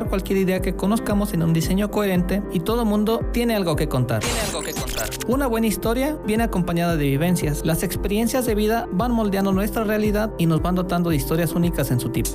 cualquier 0.00 0.38
idea 0.38 0.60
que 0.60 0.74
conozcamos 0.74 1.34
en 1.34 1.42
un 1.42 1.52
diseño 1.52 1.90
coherente 1.90 2.42
y 2.52 2.60
todo 2.60 2.84
mundo 2.84 3.20
tiene 3.32 3.54
algo 3.54 3.76
que 3.76 3.88
contar. 3.88 4.20
Tiene 4.20 4.40
algo 4.40 4.62
que 4.62 4.72
contar. 4.72 5.10
Una 5.28 5.46
buena 5.46 5.66
historia 5.66 6.16
viene 6.26 6.44
acompañada 6.44 6.96
de 6.96 7.04
vivencias. 7.04 7.64
Las 7.64 7.82
experiencias 7.82 8.46
de 8.46 8.54
vida 8.54 8.88
van 8.90 9.12
moldeando 9.12 9.52
nuestra 9.52 9.84
realidad 9.84 10.32
y 10.38 10.46
nos 10.46 10.62
van 10.62 10.74
dotando 10.74 11.10
de 11.10 11.16
historias 11.16 11.52
únicas 11.52 11.90
en 11.90 12.00
su 12.00 12.08
tipo. 12.08 12.30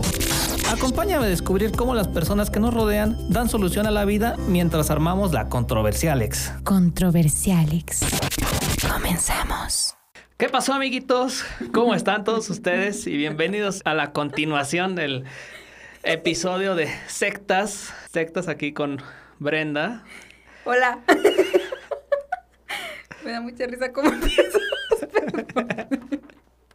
Acompáñame 0.71 1.25
a 1.25 1.29
descubrir 1.29 1.71
cómo 1.71 1.95
las 1.95 2.07
personas 2.07 2.49
que 2.49 2.59
nos 2.59 2.73
rodean 2.73 3.17
dan 3.29 3.49
solución 3.49 3.87
a 3.87 3.91
la 3.91 4.05
vida 4.05 4.35
mientras 4.47 4.91
armamos 4.91 5.31
la 5.31 5.49
Controversialex. 5.49 6.51
Controversialex. 6.63 8.01
Comenzamos. 8.87 9.95
¿Qué 10.37 10.49
pasó, 10.49 10.73
amiguitos? 10.73 11.43
¿Cómo 11.73 11.95
están 11.95 12.23
todos 12.23 12.47
ustedes? 12.51 13.07
Y 13.07 13.17
bienvenidos 13.17 13.81
a 13.85 13.95
la 13.95 14.11
continuación 14.11 14.93
del 14.93 15.23
episodio 16.07 16.75
de 16.75 16.87
sectas. 17.07 17.93
Sectas 18.11 18.47
aquí 18.47 18.73
con 18.73 18.97
Brenda. 19.39 20.03
Hola. 20.65 20.99
Me 23.23 23.31
da 23.31 23.41
mucha 23.41 23.65
risa 23.67 23.91
cómo 23.91 24.09
empiezas. 24.13 24.61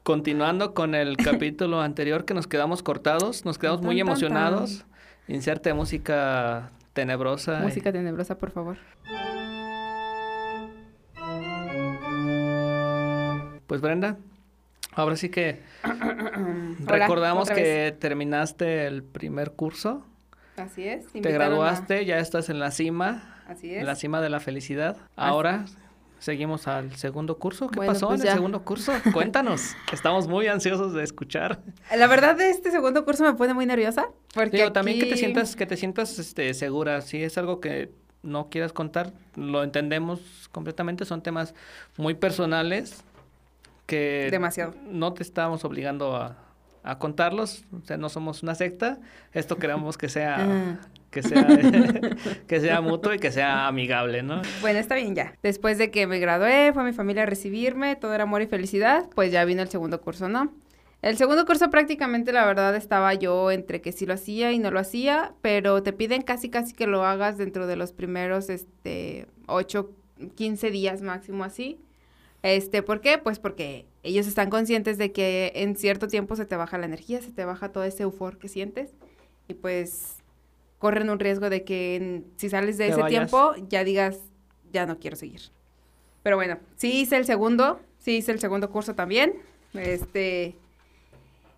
Continuando 0.02 0.74
con 0.74 0.94
el 0.94 1.16
capítulo 1.24 1.80
anterior 1.80 2.24
que 2.24 2.34
nos 2.34 2.46
quedamos 2.46 2.82
cortados, 2.82 3.44
nos 3.44 3.58
quedamos 3.58 3.82
muy 3.82 3.96
Tan, 3.96 4.06
tan, 4.06 4.12
emocionados. 4.12 4.84
Inserte 5.28 5.72
música 5.72 6.70
tenebrosa. 6.92 7.60
y- 7.60 7.62
Música 7.62 7.92
tenebrosa, 7.92 8.36
por 8.36 8.50
favor. 8.50 8.76
Pues 13.66 13.80
Brenda, 13.80 14.18
ahora 14.94 15.16
sí 15.16 15.28
que 15.28 15.60
recordamos 16.80 17.50
que 17.50 17.94
terminaste 17.98 18.86
el 18.86 19.02
primer 19.02 19.52
curso, 19.52 20.04
Así 20.56 20.86
es. 20.86 21.06
te 21.12 21.28
a- 21.28 21.32
graduaste, 21.32 22.04
ya 22.04 22.18
estás 22.18 22.48
en 22.50 22.58
la 22.58 22.70
cima, 22.70 23.42
Así 23.48 23.72
en 23.72 23.80
es. 23.80 23.86
la 23.86 23.94
cima 23.94 24.20
de 24.20 24.28
la 24.30 24.40
felicidad. 24.40 24.96
Ahora 25.16 25.64
seguimos 26.18 26.68
al 26.68 26.94
segundo 26.96 27.38
curso. 27.38 27.68
¿Qué 27.68 27.76
Bueno, 27.76 27.92
pasó 27.92 28.08
pues 28.08 28.20
en 28.20 28.28
el 28.28 28.34
segundo 28.34 28.62
curso? 28.64 28.92
Cuéntanos, 29.12 29.74
estamos 29.92 30.28
muy 30.28 30.46
ansiosos 30.46 30.92
de 30.92 31.02
escuchar. 31.02 31.60
La 31.96 32.06
verdad, 32.06 32.40
este 32.40 32.70
segundo 32.70 33.04
curso 33.04 33.24
me 33.24 33.34
pone 33.34 33.54
muy 33.54 33.66
nerviosa. 33.66 34.06
Porque 34.34 34.58
Digo, 34.58 34.72
también 34.72 35.00
que 35.00 35.06
te 35.06 35.16
sientas, 35.16 35.56
que 35.56 35.66
te 35.66 35.76
sientas 35.76 36.18
este, 36.18 36.52
segura. 36.54 37.00
Si 37.00 37.22
es 37.22 37.38
algo 37.38 37.60
que 37.60 37.90
no 38.22 38.50
quieras 38.50 38.72
contar, 38.72 39.12
lo 39.34 39.64
entendemos 39.64 40.48
completamente. 40.52 41.04
Son 41.04 41.22
temas 41.22 41.54
muy 41.96 42.14
personales 42.14 43.02
que 43.86 44.28
Demasiado. 44.30 44.74
no 44.86 45.12
te 45.12 45.22
estamos 45.22 45.64
obligando 45.64 46.16
a, 46.16 46.36
a 46.82 46.98
contarlos. 46.98 47.64
O 47.72 47.84
sea, 47.84 47.96
no 47.96 48.08
somos 48.08 48.42
una 48.42 48.54
secta. 48.54 48.98
Esto 49.32 49.56
queremos 49.56 49.98
que 49.98 50.08
sea, 50.08 50.36
Ah. 50.40 50.80
que 51.10 51.22
sea, 51.22 51.46
que 52.46 52.60
sea 52.60 52.80
mutuo 52.80 53.12
y 53.14 53.18
que 53.18 53.30
sea 53.30 53.66
amigable, 53.66 54.22
¿no? 54.22 54.40
Bueno, 54.60 54.78
está 54.78 54.94
bien 54.94 55.14
ya. 55.14 55.34
Después 55.42 55.78
de 55.78 55.90
que 55.90 56.06
me 56.06 56.18
gradué, 56.18 56.72
fue 56.72 56.84
mi 56.84 56.92
familia 56.92 57.24
a 57.24 57.26
recibirme, 57.26 57.96
todo 57.96 58.14
era 58.14 58.22
amor 58.24 58.40
y 58.42 58.46
felicidad, 58.46 59.08
pues 59.14 59.30
ya 59.32 59.44
vino 59.44 59.62
el 59.62 59.68
segundo 59.68 60.00
curso, 60.00 60.28
¿no? 60.28 60.54
El 61.02 61.16
segundo 61.16 61.44
curso 61.44 61.68
prácticamente, 61.68 62.32
la 62.32 62.46
verdad, 62.46 62.76
estaba 62.76 63.12
yo 63.14 63.50
entre 63.50 63.80
que 63.80 63.90
sí 63.90 64.06
lo 64.06 64.14
hacía 64.14 64.52
y 64.52 64.60
no 64.60 64.70
lo 64.70 64.78
hacía, 64.78 65.34
pero 65.42 65.82
te 65.82 65.92
piden 65.92 66.22
casi, 66.22 66.48
casi 66.48 66.74
que 66.74 66.86
lo 66.86 67.04
hagas 67.04 67.36
dentro 67.38 67.66
de 67.66 67.74
los 67.74 67.92
primeros, 67.92 68.48
este, 68.48 69.26
8, 69.48 69.90
15 70.36 70.70
días 70.70 71.02
máximo 71.02 71.42
así. 71.42 71.80
Este, 72.42 72.82
¿por 72.82 73.00
qué? 73.00 73.18
Pues 73.18 73.38
porque 73.38 73.86
ellos 74.02 74.26
están 74.26 74.50
conscientes 74.50 74.98
de 74.98 75.12
que 75.12 75.52
en 75.54 75.76
cierto 75.76 76.08
tiempo 76.08 76.34
se 76.36 76.44
te 76.44 76.56
baja 76.56 76.76
la 76.78 76.86
energía, 76.86 77.22
se 77.22 77.30
te 77.30 77.44
baja 77.44 77.70
todo 77.70 77.84
ese 77.84 78.02
eufor 78.02 78.38
que 78.38 78.48
sientes 78.48 78.90
y 79.48 79.54
pues 79.54 80.16
corren 80.78 81.08
un 81.10 81.20
riesgo 81.20 81.48
de 81.50 81.62
que 81.62 81.94
en- 81.96 82.24
si 82.36 82.48
sales 82.48 82.78
de 82.78 82.86
Te 82.86 82.90
ese 82.92 83.00
vayas. 83.02 83.30
tiempo 83.30 83.54
ya 83.68 83.84
digas, 83.84 84.18
ya 84.72 84.86
no 84.86 84.98
quiero 84.98 85.16
seguir. 85.16 85.40
Pero 86.24 86.36
bueno, 86.36 86.58
sí 86.76 87.00
hice 87.02 87.16
el 87.16 87.24
segundo, 87.26 87.80
sí 87.98 88.16
hice 88.16 88.32
el 88.32 88.40
segundo 88.40 88.70
curso 88.70 88.94
también. 88.94 89.34
Este, 89.74 90.56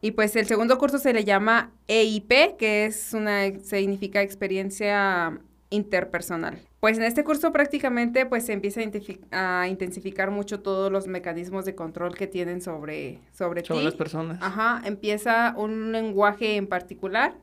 y 0.03 0.11
pues 0.11 0.37
el 0.37 0.47
segundo 0.47 0.79
curso 0.79 0.99
se 0.99 1.15
le 1.15 1.25
llama 1.25 1.73
EIP, 1.89 2.57
que 2.59 2.85
es 2.85 3.15
una, 3.15 3.59
significa 3.61 4.21
experiencia 4.21 5.39
interpersonal. 5.71 6.59
Pues 6.85 6.99
en 6.99 7.05
este 7.05 7.25
curso 7.25 7.51
prácticamente 7.51 8.27
pues 8.27 8.45
se 8.45 8.53
empieza 8.53 8.83
a, 9.31 9.63
a 9.63 9.69
intensificar 9.69 10.31
mucho 10.31 10.61
todos 10.61 10.93
los 10.93 11.07
mecanismos 11.07 11.65
de 11.65 11.75
control 11.75 12.15
que 12.15 12.27
tienen 12.27 12.61
sobre, 12.61 13.21
sobre, 13.33 13.65
Sobre 13.65 13.79
ti. 13.81 13.85
las 13.87 13.95
personas. 13.95 14.39
Ajá, 14.43 14.83
empieza 14.85 15.55
un 15.57 15.93
lenguaje 15.93 16.57
en 16.57 16.67
particular, 16.67 17.39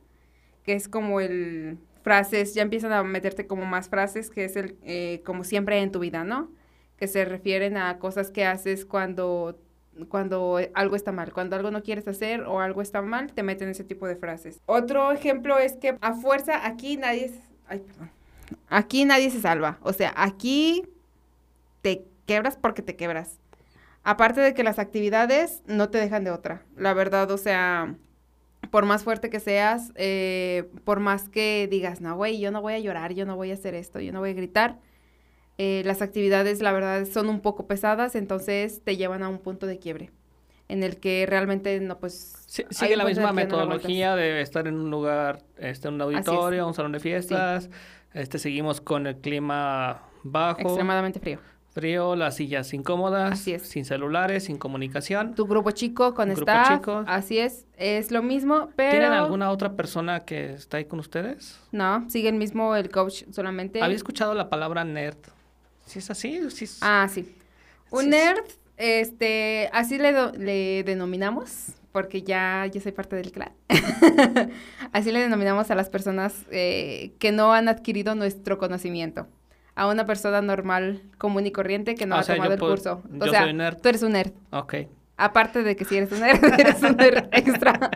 que 0.62 0.74
es 0.74 0.88
como 0.88 1.22
el 1.22 1.80
frases, 2.04 2.54
ya 2.54 2.62
empiezan 2.62 2.92
a 2.92 3.02
meterte 3.02 3.48
como 3.48 3.66
más 3.66 3.90
frases, 3.90 4.30
que 4.30 4.46
es 4.46 4.56
el 4.56 4.78
eh, 4.84 5.24
como 5.26 5.44
siempre 5.44 5.80
en 5.82 5.92
tu 5.92 5.98
vida, 5.98 6.24
¿no? 6.24 6.52
Que 6.98 7.08
se 7.08 7.26
refieren 7.26 7.78
a 7.78 7.98
cosas 7.98 8.30
que 8.30 8.46
haces 8.46 8.86
cuando, 8.86 9.58
cuando 10.08 10.60
algo 10.76 10.96
está 10.96 11.12
mal, 11.12 11.34
cuando 11.34 11.56
algo 11.56 11.72
no 11.72 11.82
quieres 11.82 12.08
hacer 12.08 12.42
o 12.42 12.60
algo 12.60 12.84
está 12.84 13.02
mal, 13.02 13.34
te 13.34 13.42
meten 13.42 13.70
ese 13.70 13.84
tipo 13.86 14.06
de 14.06 14.18
frases. 14.18 14.62
Otro 14.68 15.12
ejemplo 15.12 15.58
es 15.58 15.78
que 15.78 15.98
a 16.00 16.14
fuerza 16.14 16.64
aquí 16.68 16.96
nadie, 16.98 17.26
s- 17.26 17.42
ay, 17.68 17.80
perdón, 17.80 18.12
aquí 18.70 19.06
nadie 19.06 19.30
se 19.30 19.42
salva, 19.42 19.80
o 19.82 19.94
sea, 19.94 20.14
aquí 20.16 20.84
te 21.82 22.06
quebras 22.26 22.58
porque 22.58 22.82
te 22.82 22.96
quebras. 22.96 23.40
Aparte 24.04 24.42
de 24.42 24.54
que 24.54 24.64
las 24.64 24.80
actividades 24.80 25.62
no 25.68 25.90
te 25.90 26.00
dejan 26.00 26.24
de 26.24 26.32
otra. 26.32 26.64
La 26.76 26.94
verdad, 26.94 27.30
o 27.30 27.38
sea, 27.38 27.96
por 28.72 28.86
más 28.86 29.04
fuerte 29.04 29.30
que 29.30 29.40
seas, 29.40 29.92
eh, 29.96 30.70
por 30.86 31.00
más 31.00 31.30
que 31.30 31.68
digas, 31.70 32.02
no, 32.02 32.16
güey, 32.16 32.40
yo 32.40 32.52
no 32.52 32.62
voy 32.62 32.74
a 32.74 32.80
llorar, 32.80 33.14
yo 33.14 33.26
no 33.26 33.36
voy 33.36 33.52
a 33.52 33.56
hacer 33.56 33.76
esto, 33.76 34.00
yo 34.00 34.12
no 34.12 34.20
voy 34.20 34.32
a 34.32 34.34
gritar, 34.34 34.80
eh, 35.58 35.84
las 35.86 36.02
actividades, 36.02 36.62
la 36.62 36.72
verdad, 36.72 37.06
son 37.06 37.30
un 37.30 37.42
poco 37.42 37.68
pesadas, 37.68 38.16
entonces 38.16 38.82
te 38.84 38.98
llevan 38.98 39.22
a 39.22 39.30
un 39.30 39.38
punto 39.38 39.68
de 39.68 39.78
quiebre 39.78 40.12
en 40.72 40.84
el 40.84 40.98
que 40.98 41.26
realmente 41.28 41.82
no, 41.82 42.00
pues... 42.00 42.46
Sí, 42.48 42.64
sigue 42.70 42.96
la 42.96 43.04
misma 43.04 43.28
no 43.28 43.34
metodología 43.34 44.16
de 44.16 44.40
estar 44.42 44.68
en 44.68 44.76
un 44.76 44.90
lugar, 44.90 45.44
este, 45.58 45.90
un 45.90 46.00
auditorio, 46.00 46.66
un 46.66 46.74
salón 46.74 46.94
de 46.94 47.02
fiestas. 47.02 47.70
Este, 48.14 48.40
seguimos 48.40 48.82
con 48.82 49.08
el 49.08 49.16
clima 49.18 50.02
bajo, 50.24 50.60
Extremadamente 50.62 51.20
frío. 51.20 51.40
frío, 51.74 52.16
las 52.18 52.36
sillas 52.36 52.74
incómodas, 52.74 53.32
Así 53.32 53.54
es. 53.54 53.64
sin 53.64 53.86
celulares, 53.86 54.44
sin 54.46 54.58
comunicación. 54.58 55.34
Tu 55.36 55.46
grupo 55.46 55.72
chico 55.72 56.14
con 56.14 56.30
Un 56.30 56.36
grupo 56.36 56.52
staff, 56.52 56.78
chico. 56.80 57.04
así 57.08 57.40
es, 57.40 57.66
es 57.78 58.12
lo 58.12 58.22
mismo, 58.22 58.70
pero... 58.76 58.92
¿Tienen 58.92 59.14
alguna 59.14 59.50
otra 59.52 59.74
persona 59.78 60.22
que 60.22 60.52
está 60.54 60.78
ahí 60.78 60.86
con 60.86 61.00
ustedes? 61.00 61.60
No, 61.72 62.10
sigue 62.10 62.28
el 62.30 62.36
mismo 62.36 62.76
el 62.76 62.90
coach 62.90 63.24
solamente. 63.32 63.82
Había 63.82 63.96
escuchado 63.96 64.34
la 64.34 64.50
palabra 64.50 64.84
nerd. 64.84 65.18
¿Sí 65.86 66.00
es 66.00 66.12
así? 66.12 66.50
¿Sí 66.52 66.66
es- 66.66 66.80
Ah, 66.82 67.08
sí. 67.10 67.34
Un 67.90 68.04
Sí, 68.04 68.10
nerd, 68.10 68.44
este, 68.82 69.70
así 69.74 69.98
le, 69.98 70.12
do- 70.12 70.32
le 70.34 70.84
denominamos, 70.84 71.74
porque 71.92 72.24
ya 72.24 72.66
yo 72.66 72.82
soy 72.82 72.92
parte 72.92 73.16
del 73.16 73.32
clan. 73.32 73.52
así 74.92 75.12
le 75.12 75.20
denominamos 75.20 75.70
a 75.72 75.76
las 75.76 75.90
personas 75.90 76.34
eh, 76.52 77.14
que 77.20 77.32
no 77.32 77.54
han 77.54 77.68
adquirido 77.70 78.16
nuestro 78.16 78.58
conocimiento. 78.58 79.28
A 79.76 79.88
una 79.88 80.06
persona 80.06 80.42
normal, 80.42 81.02
común 81.18 81.46
y 81.46 81.52
corriente 81.52 81.96
que 81.96 82.06
no 82.06 82.16
Ah, 82.16 82.18
o 82.18 82.22
ha 82.22 82.24
sea, 82.24 82.36
tomado 82.36 82.54
el 82.54 82.60
puedo- 82.60 82.72
curso. 82.74 83.02
O 83.20 83.26
yo 83.26 83.32
sea, 83.32 83.44
soy 83.44 83.54
nerd. 83.54 83.78
tú 83.82 83.90
eres 83.90 84.04
un 84.04 84.12
nerd. 84.14 84.32
Ok. 84.52 84.76
Aparte 85.18 85.62
de 85.64 85.76
que 85.76 85.86
si 85.86 85.98
eres 85.98 86.12
un 86.12 86.20
nerd, 86.22 86.44
eres 86.60 86.82
un 86.82 86.96
nerd 86.98 87.28
extra. 87.32 87.74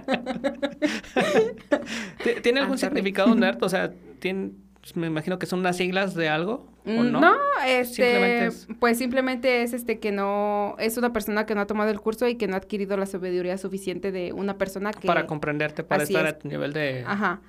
¿Ti- 2.23 2.41
¿Tiene 2.41 2.59
algún 2.61 2.75
Ah, 2.75 2.77
sorry. 2.77 2.95
significado 2.95 3.33
nerd? 3.35 3.61
O 3.63 3.69
sea, 3.69 3.91
¿tiene, 4.19 4.51
me 4.93 5.07
imagino 5.07 5.39
que 5.39 5.45
son 5.47 5.59
unas 5.59 5.77
siglas 5.77 6.13
de 6.13 6.29
algo, 6.29 6.67
¿o 6.85 6.89
Mm, 6.89 7.11
no? 7.11 7.19
No, 7.21 7.35
este, 7.65 7.93
Simplemente 7.95 8.45
es- 8.47 8.67
pues 8.79 8.97
simplemente 8.99 9.63
es 9.63 9.73
este 9.73 9.99
que 9.99 10.11
no, 10.11 10.75
es 10.77 10.97
una 10.97 11.11
persona 11.11 11.45
que 11.47 11.55
no 11.55 11.61
ha 11.61 11.65
tomado 11.67 11.89
el 11.89 11.99
curso 11.99 12.27
y 12.27 12.35
que 12.35 12.47
no 12.47 12.53
ha 12.53 12.57
adquirido 12.57 12.95
la 12.95 13.07
sabiduría 13.07 13.57
suficiente 13.57 14.11
de 14.11 14.31
una 14.33 14.57
persona 14.59 14.91
que... 14.91 15.07
Para 15.07 15.25
comprenderte, 15.25 15.83
para 15.83 16.03
Así 16.03 16.13
estar 16.13 16.27
es. 16.27 16.33
a 16.33 16.37
tu 16.37 16.47
nivel 16.47 16.73
de... 16.73 17.03
Ajá. 17.07 17.41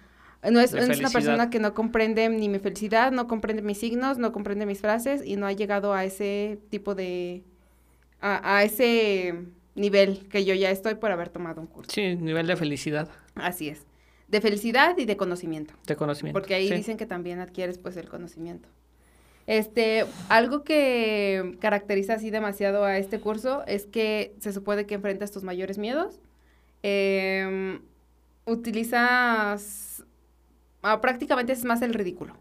No 0.51 0.61
es, 0.61 0.73
es 0.75 0.99
una 1.01 1.11
persona 1.11 1.51
que 1.51 1.59
no 1.59 1.75
comprende 1.75 2.29
ni 2.29 2.49
mi 2.49 2.59
felicidad, 2.59 3.11
no 3.13 3.27
comprende 3.27 3.63
mis 3.63 3.79
signos, 3.79 4.17
no 4.19 4.33
comprende 4.33 4.65
mis 4.65 4.81
frases 4.81 5.23
y 5.27 5.37
no 5.37 5.47
ha 5.47 5.53
llegado 5.53 5.93
a 5.93 6.05
ese 6.05 6.61
tipo 6.71 6.95
de 6.95 7.43
a, 8.21 8.57
a 8.59 8.63
ese 8.63 9.35
nivel 9.75 10.27
que 10.31 10.45
yo 10.45 10.55
ya 10.55 10.71
estoy 10.71 10.95
por 10.95 11.11
haber 11.11 11.29
tomado 11.31 11.61
un 11.61 11.67
curso. 11.67 11.91
Sí, 11.93 12.17
nivel 12.17 12.47
de 12.47 12.57
felicidad, 12.57 13.09
Así 13.35 13.69
es. 13.69 13.85
De 14.29 14.41
felicidad 14.41 14.97
y 14.99 15.05
de 15.05 15.17
conocimiento. 15.17 15.75
de 15.87 15.97
conocimiento. 15.97 16.39
Porque 16.39 16.55
ahí 16.55 16.69
sí. 16.69 16.75
dicen 16.75 16.97
que 16.97 17.07
también 17.07 17.41
adquieres 17.41 17.79
pues 17.79 17.97
el 17.97 18.09
conocimiento. 18.09 18.69
Este, 19.47 20.05
algo 20.29 20.65
que 20.65 21.57
caracteriza 21.61 22.15
así 22.15 22.31
demasiado 22.31 22.85
a 22.85 22.99
este 22.99 23.21
curso 23.21 23.65
es 23.67 23.87
que 23.87 24.35
se 24.41 24.53
supone 24.53 24.87
que 24.87 24.97
enfrentas 24.97 25.31
tus 25.31 25.45
mayores 25.45 25.79
miedos. 25.79 26.21
Em, 26.83 27.81
utilizas, 28.45 30.05
ah, 30.83 31.01
prácticamente 31.01 31.53
es 31.53 31.65
más 31.65 31.83
el 31.83 31.95
ridículo. 31.95 32.37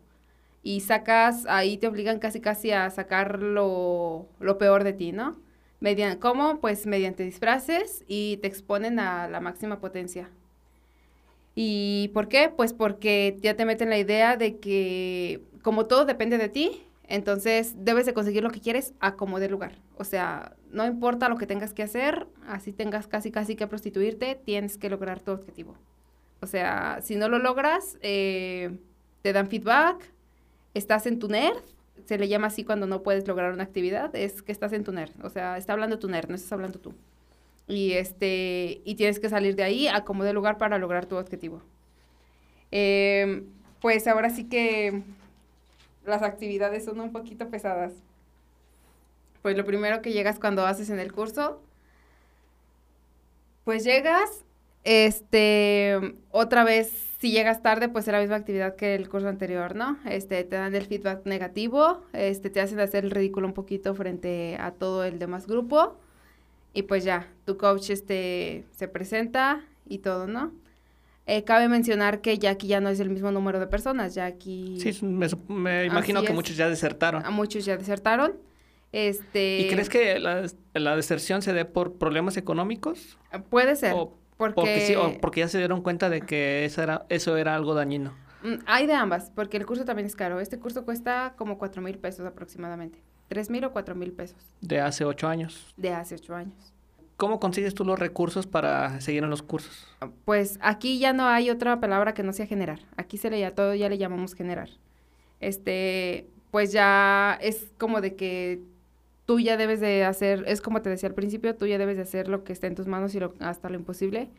Y 0.64 0.82
sacas, 0.82 1.46
ahí 1.48 1.78
te 1.78 1.88
obligan 1.88 2.20
casi 2.20 2.42
casi 2.42 2.72
a 2.72 2.90
sacar 2.90 3.40
lo, 3.40 4.28
lo 4.40 4.58
peor 4.58 4.84
de 4.84 4.94
ti, 4.94 5.12
¿no? 5.12 5.38
Median, 5.80 6.18
¿Cómo? 6.18 6.60
Pues 6.60 6.88
mediante 6.88 7.24
disfraces 7.24 8.04
y 8.08 8.38
te 8.38 8.48
exponen 8.48 8.98
a 9.00 9.28
la 9.28 9.42
máxima 9.42 9.80
potencia. 9.80 10.30
¿Y 11.56 12.10
por 12.14 12.28
qué? 12.28 12.52
Pues 12.56 12.74
porque 12.74 13.38
ya 13.42 13.56
te 13.56 13.66
meten 13.66 13.90
la 13.90 13.98
idea 13.98 14.36
de 14.36 14.60
que 14.60 15.42
como 15.62 15.86
todo 15.86 16.06
depende 16.06 16.38
de 16.38 16.50
ti, 16.50 16.84
entonces 17.08 17.76
debes 17.78 18.06
de 18.06 18.14
conseguir 18.14 18.44
lo 18.44 18.52
que 18.52 18.60
quieres 18.60 18.94
a 19.00 19.16
como 19.16 19.40
de 19.40 19.50
lugar. 19.50 19.80
O 19.98 20.04
sea, 20.04 20.56
no 20.70 20.86
importa 20.86 21.30
lo 21.30 21.38
que 21.38 21.48
tengas 21.48 21.74
que 21.74 21.84
hacer, 21.84 22.28
así 22.46 22.74
tengas 22.74 23.08
casi 23.08 23.32
casi 23.32 23.56
que 23.56 23.68
prostituirte, 23.68 24.36
tienes 24.36 24.78
que 24.78 24.90
lograr 24.90 25.22
tu 25.22 25.32
objetivo. 25.32 25.76
O 26.42 26.48
sea, 26.48 27.00
si 27.02 27.16
no 27.16 27.30
lo 27.30 27.40
logras, 27.40 27.98
eh, 28.02 28.78
te 29.22 29.32
dan 29.32 29.48
feedback, 29.48 30.12
estás 30.74 31.06
en 31.06 31.20
tu 31.20 31.30
nerd, 31.30 31.64
se 32.06 32.18
le 32.18 32.28
llama 32.28 32.48
así 32.48 32.66
cuando 32.66 32.86
no 32.86 33.02
puedes 33.02 33.26
lograr 33.28 33.54
una 33.54 33.64
actividad, 33.64 34.14
es 34.14 34.42
que 34.42 34.52
estás 34.52 34.74
en 34.74 34.84
tu 34.84 34.92
nerd. 34.92 35.14
O 35.24 35.30
sea, 35.30 35.58
está 35.58 35.74
hablando 35.74 36.00
tu 36.00 36.10
nerd, 36.10 36.28
no 36.30 36.36
estás 36.36 36.52
hablando 36.52 36.80
tú 36.80 36.94
y 37.68 37.94
este 37.94 38.82
y 38.86 38.96
tienes 38.96 39.20
que 39.20 39.30
salir 39.30 39.56
de 39.56 39.64
ahí 39.64 39.88
a 39.88 40.04
como 40.04 40.24
de 40.24 40.34
lugar 40.34 40.58
para 40.58 40.78
lograr 40.78 41.06
tu 41.06 41.18
objetivo. 41.18 41.62
Eh, 42.72 43.44
pues 43.82 44.08
ahora 44.08 44.30
sí 44.30 44.46
que 44.46 45.04
las 46.06 46.22
actividades 46.22 46.86
son 46.86 47.00
un 47.00 47.12
poquito 47.12 47.50
pesadas. 47.50 47.94
Pues 49.42 49.56
lo 49.58 49.66
primero 49.66 50.02
que 50.02 50.12
llegas 50.12 50.40
cuando 50.40 50.66
haces 50.66 50.90
en 50.90 51.00
el 51.00 51.14
curso, 51.14 51.62
pues 53.64 53.84
llegas, 53.84 54.44
este, 54.84 56.16
otra 56.32 56.64
vez, 56.64 56.92
si 57.20 57.32
llegas 57.32 57.62
tarde, 57.62 57.90
pues 57.90 58.08
es 58.08 58.12
la 58.12 58.20
misma 58.20 58.36
actividad 58.38 58.76
que 58.76 58.96
el 58.96 59.10
curso 59.10 59.28
anterior, 59.28 59.76
¿no? 59.76 59.98
Este, 60.06 60.44
te 60.44 60.56
dan 60.56 60.74
el 60.76 60.86
feedback 60.86 61.26
negativo, 61.26 62.02
este, 62.14 62.50
te 62.50 62.62
hacen 62.62 62.80
hacer 62.80 63.06
el 63.06 63.12
ridículo 63.12 63.48
un 63.48 63.54
poquito 63.54 63.94
frente 63.96 64.58
a 64.60 64.72
todo 64.72 65.04
el 65.04 65.20
demás 65.20 65.48
grupo. 65.48 65.96
Y 66.76 66.84
pues 66.84 67.04
ya, 67.06 67.28
tu 67.46 67.58
coach 67.58 67.90
este, 67.90 68.66
se 68.72 68.88
presenta 68.90 69.64
y 69.88 70.00
todo, 70.00 70.28
¿no? 70.28 70.52
Eh, 71.26 71.44
cabe 71.44 71.70
mencionar 71.70 72.22
que 72.22 72.38
ya 72.38 72.52
aquí 72.52 72.68
ya 72.68 72.82
no 72.82 72.90
es 72.90 73.00
el 73.00 73.10
mismo 73.10 73.32
número 73.32 73.60
de 73.60 73.66
personas, 73.66 74.14
ya 74.14 74.26
aquí 74.26 74.78
Sí, 74.80 75.04
me, 75.04 75.86
imagino 75.86 76.20
Así 76.20 76.28
que 76.28 76.34
es. 76.34 76.36
muchos 76.36 76.58
ya 76.58 76.70
desertaron. 76.70 77.26
a 77.26 77.32
muchos 77.32 77.66
ya 77.66 77.78
desertaron. 77.78 78.34
Este, 78.92 79.60
¿Y 79.62 79.70
crees 79.70 79.90
que 79.90 80.20
la, 80.20 80.46
la 80.74 80.96
deserción 80.96 81.42
se 81.42 81.54
dé 81.54 81.66
por 81.66 81.94
problemas 81.94 82.38
económicos? 82.38 83.18
Puede 83.50 83.76
ser, 83.78 83.94
O 83.96 84.18
porque, 84.38 84.56
porque, 84.56 84.82
sí, 84.82 84.96
o 84.96 85.18
porque 85.22 85.40
ya 85.40 85.48
se 85.48 85.58
dieron 85.58 85.82
cuenta 85.82 86.10
de 86.10 86.22
que 86.22 86.66
eso 86.66 86.84
era, 86.84 87.06
eso 87.10 87.38
era 87.38 87.56
algo 87.56 87.74
dañino. 87.74 88.14
Mm, 88.44 88.56
hay 88.66 88.86
de 88.86 88.94
ambas, 88.94 89.32
porque 89.34 89.56
el 89.58 89.66
curso 89.66 89.86
también 89.86 90.06
es 90.06 90.16
caro. 90.16 90.42
Este 90.42 90.60
curso 90.60 90.84
cuesta 90.84 91.34
como 91.38 91.58
cuatro 91.58 91.82
mil 91.82 91.98
pesos 91.98 92.26
aproximadamente. 92.26 93.00
Tres 93.28 93.50
mil 93.50 93.64
o 93.66 93.72
cuatro 93.72 93.96
mil 93.96 94.12
pesos 94.12 94.38
De 94.62 94.80
hace 94.80 95.04
ocho 95.06 95.28
años. 95.28 95.74
de 95.78 95.90
hace 95.92 96.16
ocho 96.16 96.36
años. 96.36 96.74
¿Cómo 97.18 97.40
consigues 97.40 97.74
tú 97.74 97.86
los 97.86 97.98
recursos 97.98 98.46
para 98.46 99.00
seguir 99.00 99.24
en 99.24 99.30
los 99.30 99.42
cursos? 99.42 99.88
Pues 100.26 100.60
aquí 100.62 101.00
ya 101.00 101.14
no 101.14 101.26
hay 101.28 101.50
otra 101.50 101.80
palabra 101.80 102.14
que 102.14 102.24
no 102.24 102.34
sea 102.34 102.46
generar. 102.46 102.80
Aquí 102.98 103.18
se 103.18 103.30
le 103.30 103.40
ya 103.40 103.56
todo 103.56 103.74
ya 103.74 103.88
le 103.90 103.98
llamamos 103.98 104.34
generar. 104.36 104.70
Este, 105.40 106.28
pues 106.52 106.72
ya 106.72 107.38
es 107.42 107.72
como 107.78 108.02
de 108.02 108.16
que 108.16 108.62
tú 109.26 109.40
ya 109.40 109.58
debes 109.58 109.80
de 109.80 110.04
hacer, 110.04 110.44
es 110.48 110.62
como 110.62 110.82
te 110.82 110.90
decía 110.90 111.10
al 111.10 111.16
principio, 111.16 111.56
tú 111.56 111.66
ya 111.68 111.78
debes 111.78 111.96
de 111.98 112.04
hacer 112.04 112.28
lo 112.28 112.44
que 112.44 112.54
esté 112.54 112.68
en 112.68 112.76
tus 112.76 112.88
manos 112.88 113.16
y 113.16 113.20
lo, 113.20 113.34
hasta 113.40 113.70
lo 113.70 113.76
imposible 113.76 114.30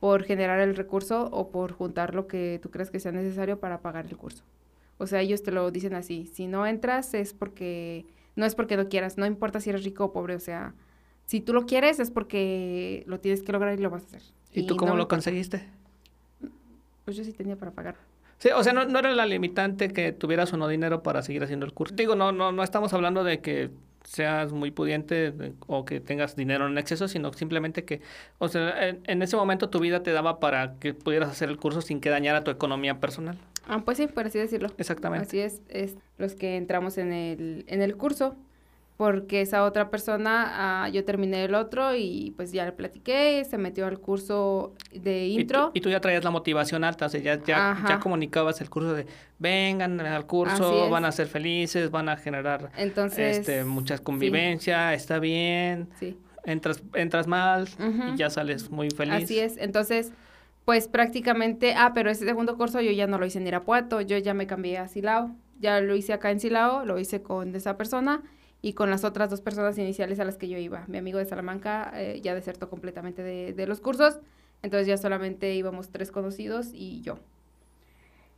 por 0.00 0.24
generar 0.24 0.60
el 0.60 0.76
recurso 0.76 1.28
o 1.32 1.50
por 1.50 1.72
juntar 1.72 2.14
lo 2.14 2.26
que 2.26 2.58
tú 2.62 2.70
crees 2.70 2.90
que 2.90 3.00
sea 3.00 3.12
necesario 3.12 3.58
para 3.60 3.80
pagar 3.80 4.06
el 4.06 4.16
curso. 4.16 4.42
O 4.98 5.06
sea, 5.06 5.20
ellos 5.20 5.42
te 5.42 5.50
lo 5.50 5.70
dicen 5.70 5.94
así, 5.94 6.26
si 6.32 6.46
no 6.46 6.66
entras 6.66 7.14
es 7.14 7.32
porque, 7.32 8.06
no 8.36 8.46
es 8.46 8.54
porque 8.54 8.76
no 8.76 8.88
quieras, 8.88 9.18
no 9.18 9.26
importa 9.26 9.60
si 9.60 9.70
eres 9.70 9.84
rico 9.84 10.04
o 10.04 10.12
pobre, 10.12 10.34
o 10.34 10.40
sea, 10.40 10.74
si 11.26 11.40
tú 11.40 11.52
lo 11.52 11.66
quieres 11.66 12.00
es 12.00 12.10
porque 12.10 13.04
lo 13.06 13.20
tienes 13.20 13.42
que 13.42 13.52
lograr 13.52 13.78
y 13.78 13.82
lo 13.82 13.90
vas 13.90 14.02
a 14.02 14.06
hacer. 14.06 14.22
¿Y, 14.52 14.66
tú 14.66 14.76
cómo 14.76 14.92
no 14.92 14.98
lo 14.98 15.08
conseguiste? 15.08 15.66
Pues 17.04 17.16
yo 17.16 17.24
sí 17.24 17.32
tenía 17.32 17.56
para 17.56 17.72
pagar. 17.72 17.96
Sí, 18.38 18.50
o 18.54 18.62
sea, 18.62 18.72
no, 18.72 18.84
no 18.84 18.98
era 18.98 19.12
la 19.14 19.26
limitante 19.26 19.88
que 19.88 20.12
tuvieras 20.12 20.52
o 20.52 20.56
no 20.56 20.68
dinero 20.68 21.02
para 21.02 21.22
seguir 21.22 21.42
haciendo 21.42 21.66
el 21.66 21.72
curso. 21.72 21.94
Digo, 21.94 22.14
no, 22.14 22.32
no, 22.32 22.52
no 22.52 22.62
estamos 22.62 22.92
hablando 22.92 23.24
de 23.24 23.40
que 23.40 23.70
seas 24.02 24.52
muy 24.52 24.70
pudiente 24.70 25.30
de- 25.30 25.54
o 25.66 25.84
que 25.84 26.00
tengas 26.00 26.36
dinero 26.36 26.66
en 26.66 26.76
exceso, 26.76 27.08
sino 27.08 27.32
simplemente 27.32 27.84
que, 27.84 28.02
o 28.38 28.48
sea, 28.48 28.88
en, 28.88 29.00
en 29.04 29.22
ese 29.22 29.36
momento 29.36 29.70
tu 29.70 29.80
vida 29.80 30.02
te 30.02 30.12
daba 30.12 30.40
para 30.40 30.74
que 30.78 30.92
pudieras 30.92 31.30
hacer 31.30 31.48
el 31.48 31.56
curso 31.56 31.80
sin 31.80 32.00
que 32.00 32.10
dañara 32.10 32.44
tu 32.44 32.50
economía 32.50 33.00
personal. 33.00 33.38
Ah, 33.66 33.82
pues 33.84 33.98
sí, 33.98 34.06
por 34.06 34.26
así 34.26 34.38
decirlo. 34.38 34.68
Exactamente. 34.78 35.26
Así 35.26 35.40
es, 35.40 35.60
es 35.68 35.96
los 36.18 36.34
que 36.34 36.56
entramos 36.56 36.98
en 36.98 37.12
el, 37.12 37.64
en 37.68 37.82
el 37.82 37.96
curso, 37.96 38.36
porque 38.96 39.40
esa 39.40 39.64
otra 39.64 39.90
persona, 39.90 40.84
ah, 40.84 40.88
yo 40.88 41.04
terminé 41.04 41.44
el 41.44 41.54
otro 41.56 41.96
y 41.96 42.32
pues 42.36 42.52
ya 42.52 42.64
le 42.64 42.70
platiqué, 42.72 43.44
se 43.44 43.58
metió 43.58 43.86
al 43.86 43.98
curso 43.98 44.72
de 44.92 45.26
Y 45.26 45.40
intro. 45.40 45.72
y 45.74 45.80
tú 45.80 45.90
ya 45.90 46.00
traías 46.00 46.22
la 46.22 46.30
motivación 46.30 46.84
alta, 46.84 47.06
o 47.06 47.08
sea, 47.08 47.20
ya, 47.20 47.42
ya, 47.44 47.98
comunicabas 48.00 48.60
el 48.60 48.70
curso 48.70 48.94
de 48.94 49.06
vengan 49.40 49.98
al 50.00 50.26
curso, 50.26 50.88
van 50.90 51.04
a 51.04 51.10
ser 51.12 51.26
felices, 51.26 51.90
van 51.90 52.08
a 52.08 52.16
generar 52.16 52.70
Entonces, 52.76 53.38
este, 53.38 53.64
mucha 53.64 53.96
sí, 53.96 54.02
convivencia, 54.04 54.94
está 54.94 55.18
bien, 55.18 55.88
Sí, 55.98 56.16
entras, 56.44 56.80
entras 56.94 57.26
mal 57.26 57.68
y 58.12 58.16
ya 58.16 58.30
sales 58.30 58.70
muy 58.70 58.90
feliz. 58.90 59.24
así 59.24 59.40
es. 59.40 59.56
Entonces, 59.56 60.12
pues 60.64 60.88
prácticamente, 60.88 61.74
ah, 61.76 61.92
pero 61.94 62.10
ese 62.10 62.24
segundo 62.24 62.56
curso 62.56 62.80
yo 62.80 62.90
ya 62.90 63.06
no 63.06 63.18
lo 63.18 63.26
hice 63.26 63.38
en 63.38 63.46
Irapuato, 63.46 64.00
yo 64.00 64.16
ya 64.18 64.34
me 64.34 64.46
cambié 64.46 64.78
a 64.78 64.88
Silao. 64.88 65.34
Ya 65.60 65.80
lo 65.80 65.94
hice 65.94 66.12
acá 66.12 66.30
en 66.30 66.40
Silao, 66.40 66.84
lo 66.84 66.98
hice 66.98 67.22
con 67.22 67.54
esa 67.54 67.76
persona 67.76 68.22
y 68.60 68.72
con 68.72 68.90
las 68.90 69.04
otras 69.04 69.30
dos 69.30 69.40
personas 69.40 69.76
iniciales 69.78 70.18
a 70.20 70.24
las 70.24 70.36
que 70.36 70.48
yo 70.48 70.58
iba. 70.58 70.84
Mi 70.88 70.98
amigo 70.98 71.18
de 71.18 71.26
Salamanca 71.26 71.92
eh, 71.94 72.20
ya 72.22 72.34
desertó 72.34 72.70
completamente 72.70 73.22
de, 73.22 73.66
los 73.66 73.80
cursos, 73.80 74.20
entonces 74.62 74.86
ya 74.86 74.96
solamente 74.96 75.54
íbamos 75.54 75.90
tres 75.90 76.10
conocidos 76.10 76.70
y 76.72 77.02
yo. 77.02 77.18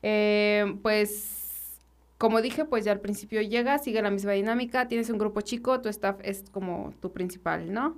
Eh, 0.02 0.76
pues, 0.82 1.78
como 2.18 2.42
dije, 2.42 2.64
pues 2.64 2.84
ya 2.84 2.92
al 2.92 3.00
principio 3.00 3.40
llega, 3.40 3.78
sigue 3.78 4.02
la 4.02 4.10
misma 4.10 4.32
dinámica, 4.32 4.88
tienes 4.88 5.10
un 5.10 5.18
grupo 5.18 5.42
chico, 5.42 5.80
tu 5.80 5.88
staff 5.88 6.18
es 6.22 6.44
como 6.50 6.92
tu 7.00 7.12
principal, 7.12 7.72
¿no? 7.72 7.96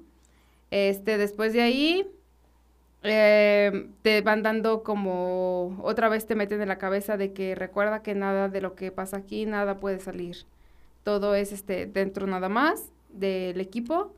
Este, 0.70 1.16
después 1.16 1.54
de 1.54 1.62
ahí, 1.62 2.06
eh, 3.02 3.90
te 4.02 4.20
van 4.22 4.42
dando 4.42 4.82
como, 4.82 5.78
otra 5.82 6.08
vez 6.08 6.26
te 6.26 6.34
meten 6.34 6.60
en 6.60 6.68
la 6.68 6.78
cabeza 6.78 7.16
de 7.16 7.32
que 7.32 7.54
recuerda 7.54 8.02
que 8.02 8.14
nada 8.14 8.48
de 8.48 8.60
lo 8.60 8.74
que 8.74 8.92
pasa 8.92 9.18
aquí, 9.18 9.46
nada 9.46 9.78
puede 9.78 10.00
salir. 10.00 10.38
Todo 11.04 11.34
es 11.34 11.52
este, 11.52 11.86
dentro 11.86 12.26
nada 12.26 12.48
más 12.48 12.92
del 13.10 13.60
equipo 13.60 14.12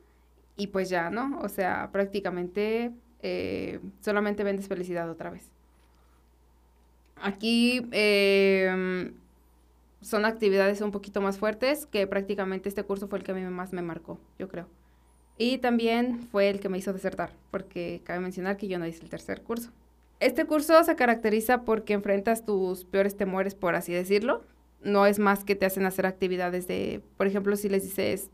y 0.57 0.69
pues 0.69 0.89
ya, 0.91 1.11
¿no? 1.11 1.41
O 1.41 1.49
sea, 1.49 1.91
prácticamente 1.93 2.93
eh, 3.23 3.81
solamente 4.01 4.45
vendes 4.45 4.69
felicidad 4.69 5.11
otra 5.11 5.31
vez. 5.31 5.51
Aquí 7.17 7.87
eh, 7.93 9.13
son 10.01 10.25
actividades 10.25 10.81
un 10.81 10.91
poquito 10.91 11.21
más 11.21 11.39
fuertes 11.39 11.87
que 11.87 12.07
prácticamente 12.07 12.69
este 12.69 12.83
curso 12.85 13.09
fue 13.09 13.19
el 13.19 13.25
que 13.25 13.33
a 13.33 13.35
mí 13.35 13.43
más 13.43 13.73
me 13.73 13.83
marcó, 13.83 14.19
yo 14.39 14.49
creo. 14.49 14.67
Y 15.41 15.57
también 15.57 16.29
fue 16.31 16.51
el 16.51 16.61
que 16.61 16.69
me 16.69 16.77
hizo 16.77 16.93
desertar, 16.93 17.31
porque 17.51 18.03
cabe 18.05 18.21
mencionar 18.21 18.59
que 18.59 18.69
yo 18.69 18.79
no 18.79 18.87
hice 18.87 19.03
el 19.03 19.09
tercer 19.09 19.41
curso. 19.41 19.71
Este 20.21 20.45
curso 20.45 20.85
se 20.85 20.97
caracteriza 20.97 21.63
porque 21.63 21.95
enfrentas 21.95 22.45
tus 22.45 22.85
peores 22.85 23.17
temores, 23.17 23.55
por 23.55 23.75
así 23.75 23.91
decirlo. 23.91 24.43
No 24.83 25.07
es 25.07 25.19
más 25.19 25.43
que 25.43 25.57
te 25.57 25.65
hacen 25.65 25.87
hacer 25.87 26.05
actividades 26.05 26.69
de, 26.69 27.01
por 27.17 27.27
ejemplo, 27.27 27.57
si 27.57 27.71
les 27.71 27.85
dices, 27.85 28.29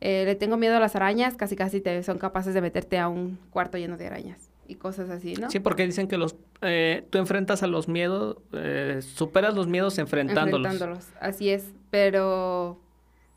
eh, 0.00 0.22
le 0.26 0.36
tengo 0.36 0.56
miedo 0.56 0.76
a 0.76 0.78
las 0.78 0.94
arañas, 0.94 1.34
casi 1.34 1.56
casi 1.56 1.80
te 1.80 2.00
son 2.04 2.18
capaces 2.18 2.54
de 2.54 2.60
meterte 2.60 3.00
a 3.00 3.08
un 3.08 3.36
cuarto 3.50 3.76
lleno 3.76 3.96
de 3.96 4.06
arañas 4.06 4.48
y 4.68 4.76
cosas 4.76 5.10
así, 5.10 5.34
¿no? 5.34 5.50
Sí, 5.50 5.58
porque 5.58 5.84
dicen 5.86 6.06
que 6.06 6.18
los 6.18 6.36
eh, 6.62 7.04
tú 7.10 7.18
enfrentas 7.18 7.64
a 7.64 7.66
los 7.66 7.88
miedos, 7.88 8.36
eh, 8.52 9.00
superas 9.02 9.54
los 9.54 9.66
miedos 9.66 9.98
enfrentándolos. 9.98 10.72
Enfrentándolos, 10.72 11.08
así 11.20 11.50
es, 11.50 11.64
pero 11.90 12.78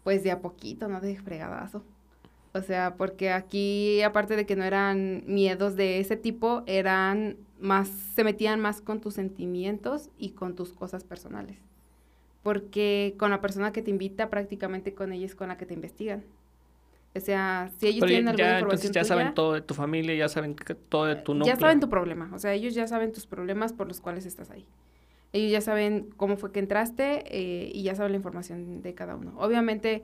pues 0.03 0.23
de 0.23 0.29
a 0.29 0.39
poquito, 0.39 0.87
no 0.87 1.01
de 1.01 1.17
fregadazo. 1.17 1.83
O 2.53 2.61
sea, 2.61 2.95
porque 2.97 3.31
aquí, 3.31 4.01
aparte 4.01 4.35
de 4.35 4.45
que 4.45 4.55
no 4.55 4.63
eran 4.63 5.23
miedos 5.25 5.75
de 5.75 5.99
ese 5.99 6.17
tipo, 6.17 6.63
eran 6.65 7.37
más, 7.59 7.87
se 7.87 8.23
metían 8.23 8.59
más 8.59 8.81
con 8.81 8.99
tus 8.99 9.13
sentimientos 9.13 10.09
y 10.17 10.31
con 10.31 10.55
tus 10.55 10.73
cosas 10.73 11.03
personales. 11.05 11.57
Porque 12.43 13.15
con 13.17 13.31
la 13.31 13.39
persona 13.39 13.71
que 13.71 13.81
te 13.81 13.91
invita, 13.91 14.29
prácticamente 14.29 14.93
con 14.93 15.13
ella 15.13 15.25
es 15.25 15.35
con 15.35 15.47
la 15.49 15.57
que 15.57 15.65
te 15.65 15.73
investigan. 15.73 16.25
O 17.15 17.19
sea, 17.19 17.69
si 17.77 17.87
ellos 17.87 18.05
Pero 18.07 18.07
tienen 18.07 18.25
ya, 18.25 18.31
alguna 18.31 18.47
ya, 18.47 18.53
información 18.53 18.91
entonces 18.91 18.91
ya 18.93 19.01
tuya, 19.01 19.05
saben 19.05 19.33
todo 19.33 19.53
de 19.53 19.61
tu 19.61 19.73
familia, 19.73 20.15
ya 20.15 20.29
saben 20.29 20.55
todo 20.89 21.05
de 21.05 21.15
tu 21.17 21.33
núcleo. 21.33 21.55
ya 21.55 21.59
saben 21.59 21.79
tu 21.79 21.89
problema. 21.89 22.31
O 22.33 22.39
sea, 22.39 22.53
ellos 22.53 22.73
ya 22.73 22.87
saben 22.87 23.11
tus 23.11 23.27
problemas 23.27 23.73
por 23.73 23.87
los 23.87 24.01
cuales 24.01 24.25
estás 24.25 24.49
ahí. 24.49 24.65
Ellos 25.33 25.51
ya 25.51 25.61
saben 25.61 26.09
cómo 26.17 26.37
fue 26.37 26.51
que 26.51 26.59
entraste 26.59 27.23
eh, 27.27 27.71
y 27.73 27.83
ya 27.83 27.95
saben 27.95 28.13
la 28.13 28.17
información 28.17 28.81
de 28.81 28.93
cada 28.93 29.15
uno. 29.15 29.33
Obviamente, 29.37 30.03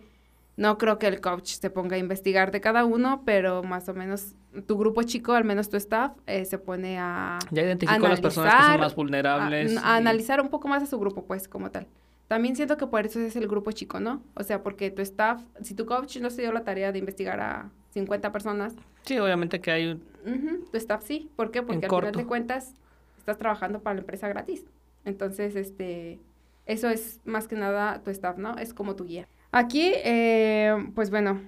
no 0.58 0.78
creo 0.78 1.00
que 1.00 1.08
el 1.08 1.22
coach 1.22 1.54
se 1.54 1.70
ponga 1.70 1.96
a 1.96 2.00
investigar 2.00 2.52
de 2.52 2.60
cada 2.62 2.84
uno, 2.84 3.22
pero 3.26 3.64
más 3.64 3.88
o 3.90 3.94
menos 3.94 4.36
tu 4.66 4.78
grupo 4.78 5.04
chico, 5.04 5.34
al 5.34 5.46
menos 5.46 5.70
tu 5.70 5.78
staff, 5.78 6.12
eh, 6.26 6.44
se 6.46 6.58
pone 6.58 6.98
a, 7.00 7.40
Ya 7.52 7.62
identificó 7.64 8.06
a 8.06 8.10
las 8.10 8.20
personas 8.22 8.52
que 8.52 8.58
son 8.58 8.64
analizar, 8.66 8.80
más 8.80 8.96
vulnerables. 8.96 9.78
a, 9.78 9.96
analizar 9.96 10.42
un 10.42 10.50
poco 10.50 10.68
más 10.68 10.84
a 10.84 10.88
su 10.88 11.00
grupo, 11.00 11.24
pues, 11.26 11.48
como 11.48 11.70
tal. 11.72 11.88
También 12.28 12.56
siento 12.58 12.76
que 12.76 12.88
por 12.88 13.06
eso 13.06 13.20
es 13.22 13.36
el 13.38 13.48
grupo 13.48 13.72
chico, 13.72 14.00
¿no? 14.02 14.22
O 14.34 14.44
sea, 14.44 14.62
porque 14.64 14.92
tu 14.92 15.02
staff, 15.02 15.42
si 15.62 15.76
tu 15.76 15.86
coach 15.86 16.18
no 16.18 16.30
se 16.30 16.42
dio 16.42 16.52
la 16.52 16.64
tarea 16.66 16.92
de 16.92 17.00
investigar 17.00 17.40
a 17.40 17.70
50 17.92 18.32
personas, 18.34 18.76
Sí, 19.04 19.18
obviamente 19.20 19.62
que 19.62 19.72
hay... 19.72 19.88
un- 19.88 20.66
tu 20.70 20.76
staff 20.78 21.04
sí. 21.06 21.30
¿Por 21.38 21.52
qué? 21.52 21.62
Porque 21.62 21.86
al 21.86 21.90
corto. 21.90 22.08
final 22.10 22.24
de 22.24 22.28
cuentas 22.28 22.74
estás 23.18 23.38
trabajando 23.38 23.80
para 23.80 23.94
la 23.94 24.02
empresa 24.02 24.28
gratis. 24.28 24.66
Entonces, 25.06 25.56
este, 25.56 26.20
eso 26.66 26.90
es 26.90 27.22
más 27.24 27.48
que 27.48 27.56
nada 27.56 28.02
tu 28.04 28.10
staff, 28.12 28.38
¿no? 28.38 28.58
Es 28.58 28.74
como 28.74 28.96
tu 28.98 29.06
guía. 29.06 29.28
Aquí, 29.52 29.92
eh, 29.96 30.76
pues 30.94 31.10
bueno, 31.10 31.40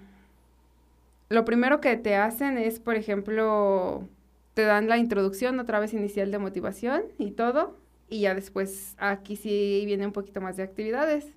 lo 1.29 1.45
primero 1.45 1.79
que 1.81 1.95
te 1.97 2.15
hacen 2.15 2.57
es, 2.57 2.79
por 2.79 2.95
ejemplo, 2.95 4.07
te 4.53 4.63
dan 4.63 4.87
la 4.89 4.97
introducción 4.97 5.59
otra 5.59 5.79
vez 5.79 5.93
inicial 5.93 6.31
de 6.31 6.39
motivación 6.39 7.03
y 7.17 7.31
todo, 7.31 7.77
y 8.09 8.21
ya 8.21 8.33
después 8.35 8.95
aquí 8.99 9.35
sí 9.35 9.83
viene 9.85 10.05
un 10.05 10.13
poquito 10.13 10.41
más 10.41 10.57
de 10.57 10.63
actividades. 10.63 11.33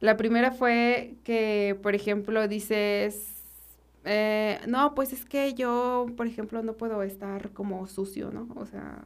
La 0.00 0.16
primera 0.16 0.50
fue 0.50 1.14
que, 1.24 1.78
por 1.82 1.94
ejemplo, 1.94 2.48
dices, 2.48 3.44
eh, 4.04 4.58
no, 4.66 4.94
pues 4.94 5.12
es 5.12 5.24
que 5.24 5.54
yo, 5.54 6.06
por 6.16 6.26
ejemplo, 6.26 6.62
no 6.62 6.74
puedo 6.74 7.02
estar 7.02 7.50
como 7.52 7.86
sucio, 7.86 8.30
¿no? 8.32 8.48
O 8.56 8.66
sea, 8.66 9.04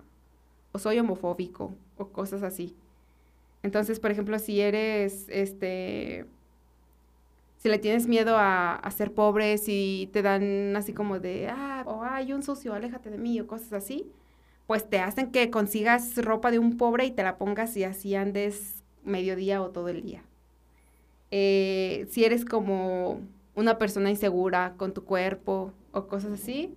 o 0.72 0.78
soy 0.78 0.98
homofóbico 0.98 1.74
o 1.98 2.08
cosas 2.08 2.42
así. 2.42 2.76
Entonces, 3.66 3.98
por 3.98 4.12
ejemplo, 4.12 4.38
si 4.38 4.60
eres, 4.60 5.26
este, 5.28 6.24
si 7.56 7.68
le 7.68 7.78
tienes 7.78 8.06
miedo 8.06 8.36
a, 8.38 8.80
ser 8.96 9.12
pobre, 9.12 9.58
si 9.58 10.08
te 10.12 10.22
dan 10.22 10.76
así 10.76 10.92
como 10.92 11.18
de, 11.18 11.48
ah, 11.48 11.82
o 11.84 12.04
hay 12.04 12.32
un 12.32 12.44
sucio, 12.44 12.74
aléjate 12.74 13.10
de 13.10 13.18
mí, 13.18 13.40
o 13.40 13.48
cosas 13.48 13.72
así, 13.72 14.06
pues 14.68 14.88
te 14.88 15.00
hacen 15.00 15.32
que 15.32 15.50
consigas 15.50 16.16
ropa 16.24 16.52
de 16.52 16.60
un 16.60 16.76
pobre 16.76 17.06
y 17.06 17.10
te 17.10 17.24
la 17.24 17.38
pongas 17.38 17.76
y 17.76 17.82
así 17.82 18.14
andes 18.14 18.84
mediodía 19.02 19.60
o 19.60 19.70
todo 19.70 19.88
el 19.88 20.00
día. 20.00 20.22
Eh, 21.32 22.06
si 22.08 22.24
eres 22.24 22.44
como 22.44 23.20
una 23.56 23.78
persona 23.78 24.10
insegura 24.10 24.74
con 24.76 24.94
tu 24.94 25.02
cuerpo 25.02 25.72
o 25.90 26.06
cosas 26.06 26.30
así, 26.30 26.72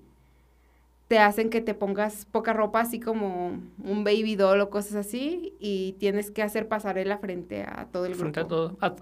te 1.09 1.19
hacen 1.19 1.51
que 1.51 1.61
te 1.61 1.75
pongas 1.75 2.25
poca 2.25 2.53
ropa, 2.53 2.81
así 2.81 3.01
como 3.01 3.49
un 3.83 4.05
baby 4.05 4.37
doll 4.37 4.61
o 4.61 4.71
cosas 4.71 4.95
así, 4.95 5.55
y 5.59 5.93
tienes 5.99 6.31
que 6.31 6.43
hacer 6.43 6.69
pasarela 6.69 7.19
frente 7.19 7.63
a 7.63 7.87
todo 7.91 8.07
el 8.07 8.15
Frente 8.15 8.39
a 8.41 8.43
grupo. 8.43 8.55
todo. 8.55 8.77
Ah, 8.81 8.95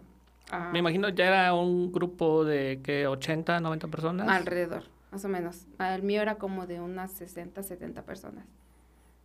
Ah, 0.52 0.70
me 0.74 0.80
imagino 0.80 1.10
ya 1.10 1.28
era 1.28 1.54
un 1.54 1.92
grupo 1.92 2.46
de 2.46 2.82
que 2.84 3.08
80, 3.08 3.60
90 3.60 3.90
personas. 3.90 4.28
Alrededor, 4.30 4.84
más 5.12 5.26
o 5.26 5.30
menos. 5.30 5.68
El 5.80 6.04
mío 6.04 6.22
era 6.22 6.36
como 6.38 6.66
de 6.68 6.80
unas 6.82 7.12
60, 7.12 7.64
70 7.64 8.04
personas. 8.04 8.46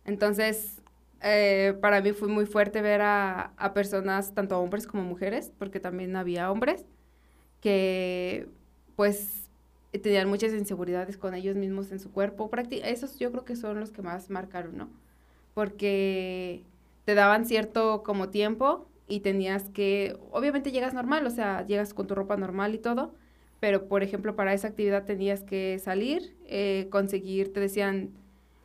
Entonces, 0.05 0.81
eh, 1.21 1.77
para 1.81 2.01
mí 2.01 2.11
fue 2.13 2.27
muy 2.27 2.45
fuerte 2.45 2.81
ver 2.81 3.01
a, 3.01 3.53
a 3.57 3.73
personas, 3.73 4.33
tanto 4.33 4.59
hombres 4.59 4.87
como 4.87 5.03
mujeres, 5.03 5.51
porque 5.57 5.79
también 5.79 6.15
había 6.17 6.51
hombres, 6.51 6.85
que 7.61 8.49
pues 8.95 9.42
tenían 9.99 10.29
muchas 10.29 10.53
inseguridades 10.53 11.17
con 11.17 11.33
ellos 11.33 11.55
mismos 11.55 11.91
en 11.91 11.99
su 11.99 12.11
cuerpo. 12.11 12.49
Prácti- 12.49 12.81
esos 12.83 13.19
yo 13.19 13.31
creo 13.31 13.45
que 13.45 13.55
son 13.55 13.79
los 13.79 13.91
que 13.91 14.01
más 14.01 14.29
marcaron, 14.29 14.77
¿no? 14.77 14.89
Porque 15.53 16.63
te 17.05 17.15
daban 17.15 17.45
cierto 17.45 18.03
como 18.03 18.29
tiempo 18.29 18.87
y 19.07 19.19
tenías 19.19 19.69
que, 19.69 20.17
obviamente 20.31 20.71
llegas 20.71 20.93
normal, 20.93 21.25
o 21.27 21.29
sea, 21.29 21.65
llegas 21.67 21.93
con 21.93 22.07
tu 22.07 22.15
ropa 22.15 22.37
normal 22.37 22.73
y 22.73 22.79
todo, 22.79 23.13
pero 23.59 23.87
por 23.87 24.03
ejemplo 24.03 24.35
para 24.35 24.53
esa 24.53 24.69
actividad 24.69 25.05
tenías 25.05 25.43
que 25.43 25.79
salir, 25.79 26.35
eh, 26.45 26.87
conseguir, 26.89 27.53
te 27.53 27.59
decían, 27.59 28.09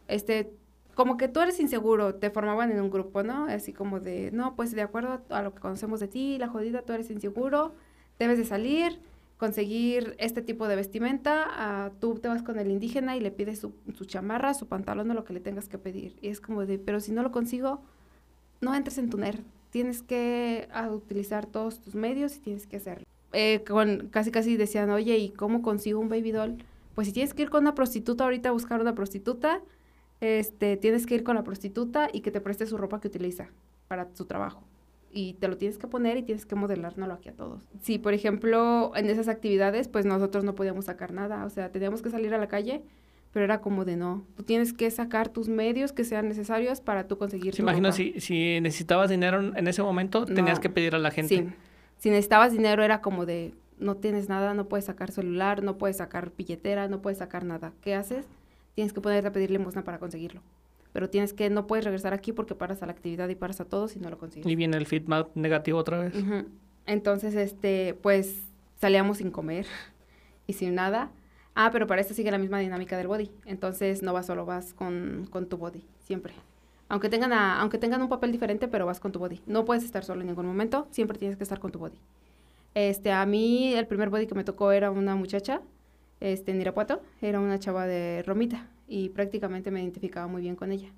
este, 0.09 0.51
como 0.95 1.17
que 1.17 1.29
tú 1.29 1.41
eres 1.41 1.61
inseguro, 1.61 2.15
te 2.15 2.31
formaban 2.31 2.73
en 2.73 2.81
un 2.81 2.91
grupo, 2.91 3.23
¿no? 3.23 3.45
Así 3.47 3.73
como 3.73 4.01
de, 4.01 4.31
no, 4.33 4.57
pues 4.57 4.73
de 4.73 4.83
acuerdo 4.83 5.21
a 5.29 5.43
lo 5.43 5.55
que 5.55 5.61
conocemos 5.61 6.01
de 6.01 6.09
ti, 6.09 6.39
la 6.39 6.49
jodida, 6.49 6.83
tú 6.83 6.93
eres 6.93 7.11
inseguro, 7.11 7.75
debes 8.19 8.39
de 8.39 8.45
salir, 8.45 9.01
conseguir 9.39 10.17
este 10.19 10.43
tipo 10.43 10.69
de 10.69 10.77
vestimenta, 10.77 11.47
ah, 11.49 11.91
tú 12.01 12.17
te 12.17 12.29
vas 12.29 12.43
con 12.43 12.59
el 12.59 12.71
indígena 12.71 13.17
y 13.17 13.21
le 13.21 13.31
pides 13.31 13.61
su, 13.61 13.73
su 13.97 14.05
chamarra, 14.05 14.53
su 14.53 14.67
pantalón 14.67 15.11
o 15.11 15.15
lo 15.15 15.25
que 15.25 15.33
le 15.33 15.41
tengas 15.41 15.69
que 15.69 15.79
pedir. 15.79 16.17
Y 16.21 16.29
es 16.29 16.41
como 16.41 16.67
de, 16.67 16.79
pero 16.79 17.01
si 17.01 17.13
no 17.13 17.23
lo 17.23 17.31
consigo, 17.31 17.81
no 18.61 18.75
entres 18.75 18.99
en 18.99 19.09
tu. 19.11 19.19
Tienes 19.71 20.03
que 20.03 20.69
ah, 20.73 20.91
utilizar 20.91 21.47
todos 21.47 21.81
tus 21.81 21.95
medios 21.95 22.37
y 22.37 22.41
tienes 22.41 22.67
que 22.67 22.77
hacerlo. 22.77 23.07
Eh, 23.33 23.63
con, 23.67 24.09
casi 24.09 24.31
casi 24.31 24.57
decían, 24.57 24.91
oye, 24.91 25.17
¿y 25.19 25.31
cómo 25.31 25.63
consigo 25.63 26.01
un 26.01 26.09
baby 26.09 26.33
doll? 26.33 26.57
Pues 26.95 27.07
si 27.07 27.13
tienes 27.13 27.33
que 27.33 27.43
ir 27.43 27.51
con 27.51 27.63
una 27.63 27.75
prostituta 27.75 28.25
ahorita 28.25 28.49
a 28.49 28.53
buscar 28.53 28.81
una 28.81 28.95
prostituta, 28.95 29.61
este, 30.21 30.77
tienes 30.77 31.07
que 31.07 31.15
ir 31.15 31.23
con 31.23 31.37
la 31.37 31.45
prostituta 31.45 32.09
y 32.13 32.23
que 32.23 32.33
te 32.33 32.41
preste 32.41 32.67
su 32.67 32.77
ropa 32.77 33.01
que 33.01 33.07
utiliza 33.09 33.51
para 33.87 34.09
su 34.15 34.25
trabajo. 34.25 34.63
Y 35.11 35.35
te 35.35 35.49
lo 35.49 35.57
tienes 35.57 35.79
que 35.79 35.87
poner 35.87 36.17
y 36.19 36.23
tienes 36.23 36.45
que 36.45 36.55
modelárnoslo 36.55 37.15
aquí 37.15 37.29
a 37.31 37.33
todos. 37.33 37.63
Si, 37.81 37.99
por 37.99 38.15
ejemplo, 38.15 38.93
en 38.95 39.09
esas 39.09 39.29
actividades, 39.29 39.89
pues 39.89 40.05
nosotros 40.05 40.45
no 40.45 40.55
podíamos 40.55 40.85
sacar 40.85 41.13
nada. 41.13 41.45
O 41.45 41.51
sea, 41.51 41.71
teníamos 41.71 42.03
que 42.03 42.11
salir 42.11 42.35
a 42.35 42.39
la 42.39 42.49
calle, 42.49 42.83
pero 43.33 43.45
era 43.45 43.61
como 43.61 43.85
de 43.85 43.97
no. 43.97 44.25
Tú 44.37 44.43
tienes 44.43 44.73
que 44.73 44.91
sacar 44.91 45.29
tus 45.31 45.49
medios 45.49 45.93
que 45.93 46.05
sean 46.05 46.29
necesarios 46.29 46.81
para 46.81 47.09
tú 47.09 47.17
conseguir 47.17 47.53
Se 47.53 47.59
tu 47.59 47.63
imagino 47.63 47.93
si, 47.93 48.21
si 48.21 48.61
necesitabas 48.61 49.11
dinero 49.11 49.57
en 49.57 49.67
ese 49.67 49.83
momento, 49.83 50.27
tenías 50.27 50.61
que 50.61 50.69
pedir 50.69 50.95
a 50.95 50.99
la 50.99 51.11
gente. 51.11 51.37
Sí. 51.37 51.49
Si 51.99 52.11
necesitabas 52.11 52.53
dinero 52.53 52.83
era 52.83 53.01
como 53.01 53.27
de 53.27 53.55
no 53.79 53.97
tienes 53.97 54.29
nada, 54.29 54.55
no 54.55 54.69
puedes 54.69 54.87
sacar 54.87 55.11
celular, 55.11 55.63
no 55.63 55.79
puedes 55.79 55.97
sacar 55.99 56.33
billetera, 56.37 56.89
no 56.89 57.01
puedes 57.01 57.19
sacar 57.19 57.45
nada. 57.45 57.73
¿Qué 57.81 57.95
haces? 57.95 58.27
Tienes 58.75 58.93
que 58.93 59.01
ponerte 59.01 59.29
a 59.29 59.33
pedir 59.33 59.51
limosna 59.51 59.85
para 59.85 59.99
conseguirlo. 59.99 60.41
Pero 60.93 61.11
tienes 61.11 61.33
que, 61.33 61.51
no 61.51 61.67
puedes 61.67 61.85
regresar 61.85 62.15
aquí 62.15 62.33
porque 62.33 62.55
paras 62.55 62.83
a 62.83 62.87
la 62.87 62.93
actividad 62.93 63.29
y 63.29 63.35
paras 63.35 63.61
a 63.61 63.65
todo 63.65 63.89
si 63.89 63.99
no 64.01 64.09
lo 64.11 64.19
consigues. 64.19 64.47
Y 64.51 64.57
viene 64.57 64.77
el 64.77 64.87
feedback 64.87 65.29
negativo 65.35 65.79
otra 65.79 65.99
vez. 65.99 66.15
Entonces, 66.87 67.35
este, 67.35 67.95
pues 68.03 68.43
salíamos 68.81 69.19
sin 69.19 69.31
comer 69.31 69.67
y 70.47 70.55
sin 70.55 70.75
nada. 70.75 71.11
Ah, 71.55 71.71
pero 71.73 71.87
para 71.87 72.01
esto 72.01 72.15
sigue 72.15 72.31
la 72.31 72.39
misma 72.39 72.59
dinámica 72.61 72.97
del 72.97 73.09
body. 73.09 73.31
Entonces 73.45 74.03
no 74.03 74.13
vas 74.13 74.27
solo, 74.27 74.47
vas 74.47 74.73
con, 74.75 75.27
con 75.31 75.47
tu 75.49 75.57
body, 75.57 75.85
siempre. 76.05 76.33
Aunque 76.89 77.09
tengan, 77.11 77.33
a- 77.33 77.61
aunque 77.61 77.77
tengan 77.79 78.01
un 78.01 78.09
papel 78.09 78.33
diferente, 78.33 78.69
pero 78.69 78.87
vas 78.87 79.01
con 79.01 79.13
tu 79.13 79.19
body. 79.19 79.43
No 79.47 79.65
puedes 79.65 79.85
estar 79.85 80.05
solo 80.05 80.23
en 80.23 80.29
ningún 80.29 80.47
momento, 80.47 80.87
siempre 80.91 81.19
tienes 81.19 81.37
que 81.37 81.43
estar 81.43 81.59
con 81.61 81.71
tu 81.73 81.79
body. 81.79 81.99
Este, 82.75 83.13
a 83.13 83.27
mí 83.27 83.75
el 83.75 83.87
primer 83.87 84.09
body 84.09 84.27
que 84.27 84.35
me 84.35 84.45
tocó 84.45 84.73
era 84.73 84.91
una 84.91 85.17
muchacha, 85.17 85.61
este, 86.21 86.53
en 86.53 86.61
Irapuato, 86.61 87.03
era 87.21 87.41
una 87.41 87.59
chava 87.59 87.87
de 87.87 88.23
Romita 88.25 88.69
y 88.89 89.11
prácticamente 89.11 89.71
me 89.71 89.83
identificaba 89.83 90.27
muy 90.27 90.43
bien 90.43 90.57
con 90.57 90.73
ella. 90.73 90.89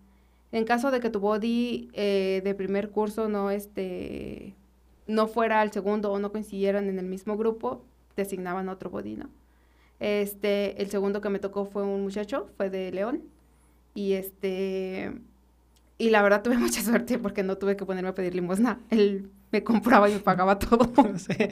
En 0.53 0.65
caso 0.65 0.91
de 0.91 1.01
que 1.01 1.11
tu 1.11 1.21
body 1.21 1.91
eh, 1.93 2.41
de 2.45 2.55
primer 2.55 2.91
curso 2.91 3.29
no, 3.29 3.51
este, 3.51 4.55
no 5.07 5.27
fuera 5.29 5.61
al 5.61 5.73
segundo 5.73 6.11
o 6.13 6.19
no 6.19 6.33
coincidieran 6.33 6.89
en 6.89 6.99
el 6.99 7.07
mismo 7.07 7.37
grupo, 7.37 7.85
te 8.15 8.23
asignaban 8.23 8.69
otro 8.69 8.91
body, 8.91 9.17
¿no? 9.17 9.29
Este, 10.01 10.81
el 10.81 10.89
segundo 10.91 11.21
que 11.21 11.29
me 11.29 11.39
tocó 11.39 11.67
fue 11.67 11.83
un 11.83 12.03
muchacho, 12.03 12.49
fue 12.57 12.71
de 12.71 12.91
León, 12.91 13.23
y 13.95 14.15
este, 14.15 15.13
y 15.99 16.11
la 16.11 16.23
verdad 16.23 16.43
tuve 16.43 16.57
mucha 16.59 16.83
suerte 16.83 17.19
porque 17.19 17.43
no 17.43 17.59
tuve 17.59 17.77
que 17.77 17.85
ponerme 17.85 18.09
a 18.11 18.15
pedir 18.15 18.35
limosna, 18.35 18.81
él 18.91 19.31
me 19.53 19.63
compraba 19.63 20.09
y 20.09 20.15
me 20.15 20.21
pagaba 20.21 20.59
todo. 20.59 20.91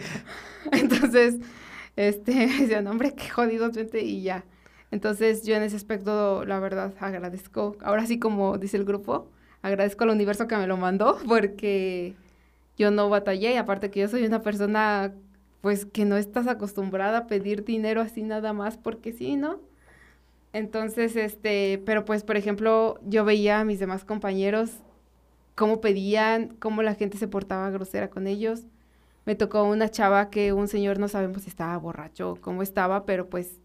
Entonces, 0.73 1.37
este, 1.97 2.35
me 2.35 2.47
decían, 2.47 2.87
hombre, 2.87 3.14
qué 3.14 3.28
jodido, 3.28 3.71
y 3.95 4.23
ya. 4.23 4.45
Entonces, 4.90 5.45
yo 5.45 5.54
en 5.54 5.62
ese 5.62 5.76
aspecto, 5.76 6.45
la 6.45 6.61
verdad, 6.61 6.95
agradezco, 7.00 7.76
ahora 7.83 8.07
sí 8.07 8.18
como 8.18 8.59
dice 8.59 8.76
el 8.76 8.85
grupo, 8.85 9.28
agradezco 9.62 10.04
al 10.04 10.11
universo 10.11 10.47
que 10.49 10.57
me 10.57 10.66
lo 10.66 10.76
mandó 10.76 11.18
porque 11.28 12.14
yo 12.76 12.90
no 12.90 13.09
batallé 13.11 13.52
y 13.52 13.57
aparte 13.57 13.90
que 13.90 14.00
yo 14.00 14.09
soy 14.09 14.25
una 14.25 14.42
persona, 14.42 15.12
pues, 15.61 15.85
que 15.87 16.04
no 16.04 16.16
estás 16.16 16.47
acostumbrada 16.47 17.18
a 17.18 17.26
pedir 17.26 17.64
dinero 17.64 18.00
así 18.00 18.23
nada 18.23 18.52
más 18.52 18.78
porque 18.78 19.12
sí, 19.12 19.37
¿no? 19.37 19.61
Entonces, 20.52 21.16
este, 21.16 21.83
pero 21.85 22.04
pues, 22.04 22.25
por 22.25 22.37
ejemplo, 22.37 22.99
yo 23.04 23.25
veía 23.25 23.61
a 23.61 23.64
mis 23.64 23.78
demás 23.80 24.04
compañeros 24.04 24.71
cómo 25.54 25.80
pedían, 25.80 26.57
cómo 26.61 26.83
la 26.83 26.95
gente 26.95 27.18
se 27.18 27.28
portaba 27.28 27.71
grosera 27.71 28.09
con 28.11 28.26
ellos. 28.26 28.62
Me 29.26 29.35
tocó 29.35 29.64
una 29.64 29.90
chava 29.90 30.30
que 30.30 30.52
un 30.52 30.68
señor 30.68 30.99
no 30.99 31.09
sabemos 31.09 31.42
si 31.42 31.50
estaba 31.50 31.76
borracho 31.76 32.33
o 32.33 32.37
cómo 32.37 32.62
estaba, 32.62 33.04
pero 33.04 33.28
pues, 33.28 33.61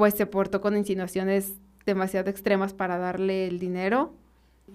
pues 0.00 0.14
se 0.14 0.24
portó 0.24 0.62
con 0.62 0.78
insinuaciones 0.78 1.52
demasiado 1.84 2.30
extremas 2.30 2.72
para 2.72 2.96
darle 2.96 3.46
el 3.46 3.58
dinero. 3.58 4.14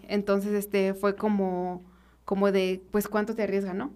Entonces, 0.07 0.53
este, 0.53 0.93
fue 0.93 1.15
como, 1.15 1.81
como 2.25 2.51
de, 2.51 2.83
pues, 2.91 3.07
¿cuánto 3.07 3.33
te 3.33 3.41
arriesga, 3.41 3.73
no? 3.73 3.91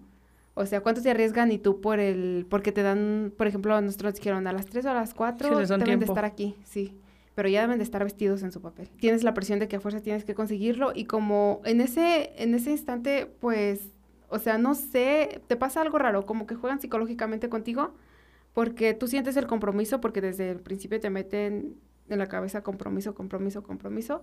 O 0.54 0.66
sea, 0.66 0.80
¿cuántos 0.80 1.04
se 1.04 1.10
arriesgan 1.12 1.52
y 1.52 1.58
tú 1.58 1.80
por 1.80 2.00
el, 2.00 2.48
porque 2.50 2.72
te 2.72 2.82
dan, 2.82 3.32
por 3.38 3.46
ejemplo, 3.46 3.80
nosotros 3.80 4.14
dijeron 4.14 4.48
a 4.48 4.52
las 4.52 4.66
3 4.66 4.86
o 4.86 4.90
a 4.90 4.94
las 4.94 5.14
4 5.14 5.48
Sí, 5.48 5.54
les 5.54 5.68
dan 5.68 5.78
deben 5.78 6.00
de 6.00 6.06
estar 6.06 6.24
aquí, 6.24 6.56
sí. 6.64 6.98
Pero 7.36 7.48
ya 7.48 7.60
deben 7.60 7.78
de 7.78 7.84
estar 7.84 8.02
vestidos 8.02 8.42
en 8.42 8.50
su 8.50 8.60
papel. 8.60 8.88
Tienes 8.98 9.22
la 9.22 9.32
presión 9.32 9.60
de 9.60 9.68
que 9.68 9.76
a 9.76 9.80
fuerza 9.80 10.00
tienes 10.00 10.24
que 10.24 10.34
conseguirlo 10.34 10.90
y 10.96 11.04
como 11.04 11.60
en 11.64 11.80
ese, 11.80 12.32
en 12.42 12.56
ese 12.56 12.72
instante, 12.72 13.32
pues, 13.38 13.92
o 14.30 14.40
sea, 14.40 14.58
no 14.58 14.74
sé, 14.74 15.42
te 15.46 15.54
pasa 15.54 15.80
algo 15.80 15.96
raro, 15.96 16.26
como 16.26 16.48
que 16.48 16.56
juegan 16.56 16.80
psicológicamente 16.80 17.48
contigo 17.48 17.94
porque 18.54 18.94
tú 18.94 19.06
sientes 19.08 19.36
el 19.36 19.46
compromiso, 19.46 20.00
porque 20.00 20.20
desde 20.20 20.50
el 20.50 20.60
principio 20.60 21.00
te 21.00 21.10
meten 21.10 21.76
en 22.08 22.18
la 22.18 22.26
cabeza 22.26 22.62
compromiso, 22.62 23.14
compromiso, 23.14 23.62
compromiso. 23.62 24.22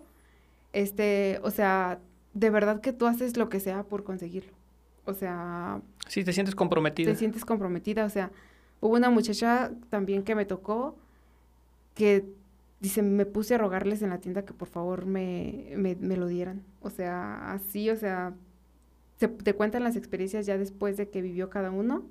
Este, 0.73 1.39
o 1.43 1.51
sea, 1.51 1.99
de 2.33 2.49
verdad 2.49 2.81
que 2.81 2.93
tú 2.93 3.07
haces 3.07 3.37
lo 3.37 3.49
que 3.49 3.59
sea 3.59 3.83
por 3.83 4.03
conseguirlo. 4.03 4.51
O 5.05 5.13
sea, 5.13 5.81
Sí, 6.07 6.23
te 6.23 6.33
sientes 6.33 6.55
comprometida. 6.55 7.11
te 7.11 7.17
sientes 7.17 7.45
comprometida. 7.45 8.05
O 8.05 8.09
sea, 8.09 8.31
hubo 8.81 8.95
una 8.95 9.09
muchacha 9.09 9.71
también 9.89 10.23
que 10.23 10.35
me 10.35 10.45
tocó 10.45 10.95
que 11.95 12.25
dice, 12.79 13.01
me 13.01 13.25
puse 13.25 13.55
a 13.55 13.57
rogarles 13.57 14.01
en 14.01 14.09
la 14.09 14.19
tienda 14.19 14.43
que 14.45 14.53
por 14.53 14.67
favor 14.67 15.05
me, 15.05 15.71
me, 15.77 15.95
me 15.95 16.17
lo 16.17 16.27
dieran. 16.27 16.61
O 16.81 16.89
sea, 16.89 17.51
así, 17.53 17.89
o 17.89 17.95
sea, 17.95 18.33
se, 19.17 19.27
te 19.29 19.53
cuentan 19.53 19.83
las 19.83 19.95
experiencias 19.95 20.45
ya 20.45 20.57
después 20.57 20.97
de 20.97 21.09
que 21.09 21.21
vivió 21.21 21.49
cada 21.49 21.71
uno. 21.71 22.03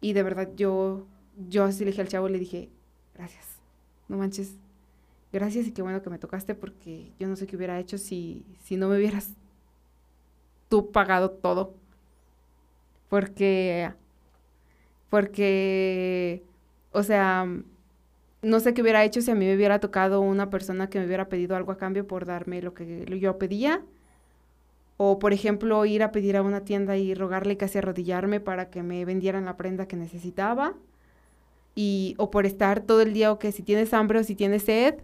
Y 0.00 0.12
de 0.12 0.22
verdad 0.22 0.50
yo, 0.56 1.06
yo 1.48 1.64
así 1.64 1.84
le 1.84 1.90
dije 1.90 2.02
al 2.02 2.08
chavo, 2.08 2.28
le 2.28 2.38
dije, 2.38 2.70
gracias, 3.14 3.44
no 4.08 4.16
manches, 4.16 4.54
gracias 5.32 5.66
y 5.66 5.72
qué 5.72 5.82
bueno 5.82 6.02
que 6.02 6.10
me 6.10 6.18
tocaste 6.18 6.54
porque 6.54 7.12
yo 7.18 7.28
no 7.28 7.36
sé 7.36 7.46
qué 7.46 7.56
hubiera 7.56 7.78
hecho 7.78 7.98
si, 7.98 8.44
si 8.64 8.76
no 8.76 8.88
me 8.88 8.96
hubieras 8.96 9.30
tú 10.68 10.90
pagado 10.90 11.30
todo. 11.30 11.74
Porque, 13.08 13.92
porque, 15.10 16.42
o 16.92 17.02
sea, 17.02 17.46
no 18.42 18.60
sé 18.60 18.74
qué 18.74 18.82
hubiera 18.82 19.04
hecho 19.04 19.20
si 19.20 19.30
a 19.30 19.34
mí 19.34 19.46
me 19.46 19.54
hubiera 19.54 19.80
tocado 19.80 20.20
una 20.20 20.50
persona 20.50 20.88
que 20.90 20.98
me 20.98 21.06
hubiera 21.06 21.28
pedido 21.28 21.56
algo 21.56 21.72
a 21.72 21.78
cambio 21.78 22.06
por 22.06 22.26
darme 22.26 22.62
lo 22.62 22.74
que 22.74 23.06
yo 23.20 23.38
pedía. 23.38 23.82
O, 24.98 25.18
por 25.18 25.32
ejemplo, 25.32 25.84
ir 25.84 26.02
a 26.02 26.10
pedir 26.10 26.36
a 26.36 26.42
una 26.42 26.64
tienda 26.64 26.96
y 26.96 27.14
rogarle 27.14 27.56
casi 27.56 27.78
arrodillarme 27.78 28.40
para 28.40 28.70
que 28.70 28.82
me 28.82 29.04
vendieran 29.04 29.44
la 29.44 29.56
prenda 29.56 29.86
que 29.86 29.96
necesitaba. 29.96 30.74
O 32.18 32.30
por 32.30 32.46
estar 32.46 32.80
todo 32.80 33.02
el 33.02 33.12
día, 33.12 33.32
o 33.32 33.38
que 33.38 33.52
si 33.52 33.62
tienes 33.62 33.92
hambre 33.92 34.18
o 34.20 34.24
si 34.24 34.34
tienes 34.34 34.64
sed, 34.64 34.96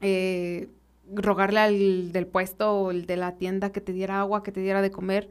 eh, 0.00 0.68
rogarle 1.12 1.60
al 1.60 2.12
del 2.12 2.26
puesto 2.26 2.72
o 2.72 2.90
el 2.90 3.06
de 3.06 3.16
la 3.16 3.36
tienda 3.36 3.72
que 3.72 3.80
te 3.80 3.92
diera 3.92 4.20
agua, 4.20 4.42
que 4.42 4.52
te 4.52 4.60
diera 4.60 4.82
de 4.82 4.90
comer, 4.90 5.28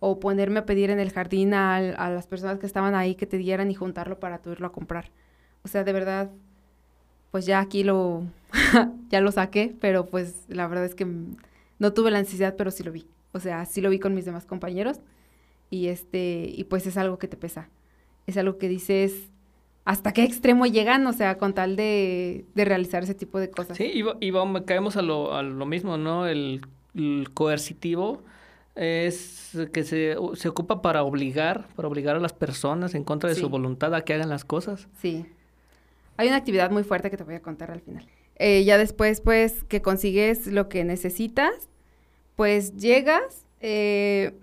o 0.00 0.20
ponerme 0.20 0.60
a 0.60 0.66
pedir 0.66 0.90
en 0.90 1.00
el 1.00 1.10
jardín 1.10 1.54
a, 1.54 1.76
a 1.76 2.10
las 2.10 2.26
personas 2.26 2.58
que 2.58 2.66
estaban 2.66 2.94
ahí 2.94 3.14
que 3.14 3.26
te 3.26 3.38
dieran 3.38 3.70
y 3.70 3.74
juntarlo 3.74 4.20
para 4.20 4.38
tú 4.38 4.50
irlo 4.50 4.66
a 4.66 4.72
comprar. 4.72 5.10
O 5.62 5.68
sea, 5.68 5.84
de 5.84 5.92
verdad, 5.92 6.30
pues 7.30 7.46
ya 7.46 7.60
aquí 7.60 7.82
lo, 7.84 8.24
ya 9.10 9.20
lo 9.20 9.32
saqué, 9.32 9.74
pero 9.80 10.06
pues 10.06 10.44
la 10.48 10.66
verdad 10.68 10.84
es 10.84 10.94
que 10.94 11.06
no 11.78 11.92
tuve 11.92 12.10
la 12.10 12.20
necesidad, 12.20 12.56
pero 12.56 12.70
sí 12.70 12.82
lo 12.82 12.92
vi. 12.92 13.08
O 13.32 13.40
sea, 13.40 13.64
sí 13.64 13.80
lo 13.80 13.90
vi 13.90 13.98
con 13.98 14.14
mis 14.14 14.24
demás 14.24 14.46
compañeros 14.46 15.00
y 15.70 15.88
este, 15.88 16.46
y 16.48 16.64
pues 16.64 16.86
es 16.86 16.96
algo 16.96 17.18
que 17.18 17.28
te 17.28 17.36
pesa. 17.36 17.68
Es 18.26 18.36
algo 18.36 18.58
que 18.58 18.68
dices, 18.68 19.30
¿hasta 19.84 20.12
qué 20.12 20.22
extremo 20.24 20.66
llegan? 20.66 21.06
O 21.06 21.12
sea, 21.12 21.36
con 21.38 21.54
tal 21.54 21.76
de, 21.76 22.44
de 22.54 22.64
realizar 22.64 23.02
ese 23.02 23.14
tipo 23.14 23.38
de 23.38 23.50
cosas. 23.50 23.76
Sí, 23.76 23.90
y, 23.92 24.02
va- 24.02 24.16
y 24.20 24.30
vamos, 24.30 24.62
caemos 24.62 24.96
a 24.96 25.02
lo, 25.02 25.34
a 25.34 25.42
lo 25.42 25.66
mismo, 25.66 25.96
¿no? 25.96 26.26
El, 26.26 26.60
el 26.94 27.28
coercitivo 27.34 28.22
es 28.74 29.56
que 29.72 29.84
se, 29.84 30.16
se 30.34 30.48
ocupa 30.48 30.82
para 30.82 31.02
obligar, 31.04 31.68
para 31.76 31.86
obligar 31.88 32.16
a 32.16 32.20
las 32.20 32.32
personas 32.32 32.94
en 32.94 33.04
contra 33.04 33.28
de 33.28 33.36
Sí. 33.36 33.40
su 33.42 33.48
voluntad 33.48 33.94
a 33.94 34.02
que 34.04 34.14
hagan 34.14 34.28
las 34.30 34.44
cosas. 34.44 34.88
Sí. 35.00 35.26
Hay 36.16 36.28
una 36.28 36.36
actividad 36.36 36.70
muy 36.70 36.82
fuerte 36.84 37.10
que 37.10 37.16
te 37.16 37.24
voy 37.24 37.34
a 37.34 37.40
contar 37.42 37.70
al 37.70 37.80
final. 37.80 38.06
Eh, 38.36 38.64
ya 38.64 38.78
después, 38.78 39.20
pues, 39.20 39.62
que 39.64 39.80
consigues 39.80 40.48
lo 40.48 40.68
que 40.68 40.82
necesitas, 40.84 41.68
pues 42.34 42.76
llegas, 42.76 43.46
eh, 43.60 44.34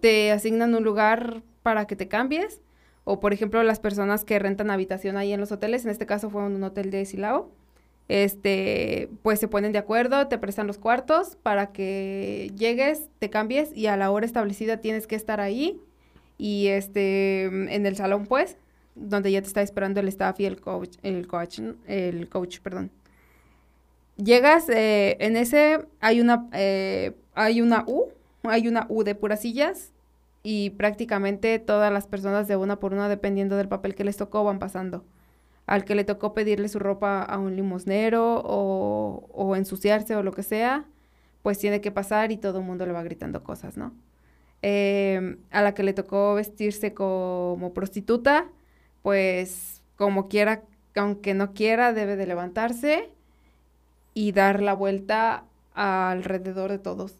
te 0.00 0.32
asignan 0.32 0.74
un 0.74 0.82
lugar 0.82 1.42
para 1.62 1.86
que 1.86 1.94
te 1.94 2.08
cambies. 2.08 2.60
O, 3.10 3.20
por 3.20 3.32
ejemplo, 3.32 3.62
las 3.62 3.80
personas 3.80 4.22
que 4.26 4.38
rentan 4.38 4.70
habitación 4.70 5.16
ahí 5.16 5.32
en 5.32 5.40
los 5.40 5.50
hoteles, 5.50 5.82
en 5.86 5.90
este 5.90 6.04
caso 6.04 6.28
fue 6.28 6.42
un 6.42 6.62
hotel 6.62 6.90
de 6.90 7.06
Silao, 7.06 7.50
este, 8.06 9.08
pues 9.22 9.40
se 9.40 9.48
ponen 9.48 9.72
de 9.72 9.78
acuerdo, 9.78 10.28
te 10.28 10.36
prestan 10.36 10.66
los 10.66 10.76
cuartos 10.76 11.36
para 11.42 11.72
que 11.72 12.52
llegues, 12.54 13.08
te 13.18 13.30
cambies 13.30 13.74
y 13.74 13.86
a 13.86 13.96
la 13.96 14.10
hora 14.10 14.26
establecida 14.26 14.82
tienes 14.82 15.06
que 15.06 15.16
estar 15.16 15.40
ahí 15.40 15.80
y 16.36 16.66
este, 16.66 17.44
en 17.44 17.86
el 17.86 17.96
salón, 17.96 18.26
pues, 18.26 18.58
donde 18.94 19.32
ya 19.32 19.40
te 19.40 19.48
está 19.48 19.62
esperando 19.62 20.00
el 20.00 20.08
staff 20.08 20.38
y 20.40 20.44
el 20.44 20.60
coach, 20.60 20.98
el 21.02 21.26
coach, 21.26 21.60
el 21.86 22.28
coach, 22.28 22.60
perdón. 22.60 22.90
Llegas, 24.18 24.68
eh, 24.68 25.16
en 25.20 25.38
ese 25.38 25.78
hay 26.00 26.20
una, 26.20 26.46
eh, 26.52 27.14
hay 27.34 27.62
una 27.62 27.84
U, 27.86 28.08
hay 28.42 28.68
una 28.68 28.84
U 28.90 29.02
de 29.02 29.14
puras 29.14 29.40
sillas 29.40 29.94
y 30.50 30.70
prácticamente 30.70 31.58
todas 31.58 31.92
las 31.92 32.06
personas 32.06 32.48
de 32.48 32.56
una 32.56 32.80
por 32.80 32.94
una, 32.94 33.10
dependiendo 33.10 33.58
del 33.58 33.68
papel 33.68 33.94
que 33.94 34.02
les 34.02 34.16
tocó, 34.16 34.44
van 34.44 34.58
pasando. 34.58 35.04
Al 35.66 35.84
que 35.84 35.94
le 35.94 36.04
tocó 36.04 36.32
pedirle 36.32 36.70
su 36.70 36.78
ropa 36.78 37.22
a 37.22 37.36
un 37.36 37.54
limosnero 37.54 38.40
o, 38.42 39.28
o 39.30 39.56
ensuciarse 39.56 40.16
o 40.16 40.22
lo 40.22 40.32
que 40.32 40.42
sea, 40.42 40.86
pues 41.42 41.58
tiene 41.58 41.82
que 41.82 41.90
pasar 41.90 42.32
y 42.32 42.38
todo 42.38 42.60
el 42.60 42.64
mundo 42.64 42.86
le 42.86 42.92
va 42.92 43.02
gritando 43.02 43.44
cosas, 43.44 43.76
¿no? 43.76 43.92
Eh, 44.62 45.36
a 45.50 45.60
la 45.60 45.74
que 45.74 45.82
le 45.82 45.92
tocó 45.92 46.32
vestirse 46.32 46.94
como 46.94 47.74
prostituta, 47.74 48.46
pues 49.02 49.82
como 49.96 50.28
quiera, 50.28 50.62
aunque 50.96 51.34
no 51.34 51.52
quiera, 51.52 51.92
debe 51.92 52.16
de 52.16 52.26
levantarse 52.26 53.10
y 54.14 54.32
dar 54.32 54.62
la 54.62 54.72
vuelta 54.72 55.44
alrededor 55.74 56.70
de 56.70 56.78
todos. 56.78 57.16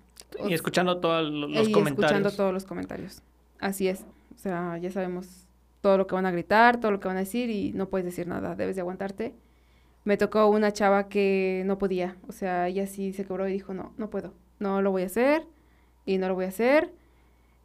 Y 0.47 0.55
escuchando 0.55 0.99
todos 0.99 1.31
los 1.31 1.69
y 1.69 1.73
comentarios. 1.73 2.11
escuchando 2.11 2.31
todos 2.31 2.53
los 2.53 2.65
comentarios. 2.65 3.23
Así 3.59 3.89
es. 3.89 4.05
O 4.35 4.39
sea, 4.39 4.79
ya 4.79 4.91
sabemos 4.91 5.49
todo 5.81 5.99
lo 5.99 6.07
que 6.07 6.15
van 6.15 6.27
a 6.27 6.31
gritar, 6.31 6.81
todo 6.81 6.93
lo 6.93 7.01
que 7.01 7.09
van 7.09 7.17
a 7.17 7.21
decir 7.21 7.51
y 7.51 7.73
no 7.73 7.89
puedes 7.89 8.05
decir 8.05 8.27
nada, 8.27 8.55
debes 8.55 8.77
de 8.77 8.83
aguantarte. 8.83 9.35
Me 10.05 10.17
tocó 10.17 10.47
una 10.49 10.73
chava 10.73 11.09
que 11.09 11.63
no 11.67 11.79
podía, 11.79 12.17
o 12.29 12.33
sea, 12.33 12.69
ella 12.69 12.87
sí 12.87 13.13
se 13.13 13.25
quebró 13.25 13.49
y 13.49 13.53
dijo, 13.53 13.75
no, 13.75 13.93
no 13.97 14.11
puedo, 14.11 14.33
no 14.59 14.81
lo 14.81 14.91
voy 14.91 15.03
a 15.03 15.07
hacer 15.07 15.47
y 16.07 16.19
no 16.19 16.29
lo 16.29 16.35
voy 16.35 16.47
a 16.47 16.49
hacer. 16.49 16.93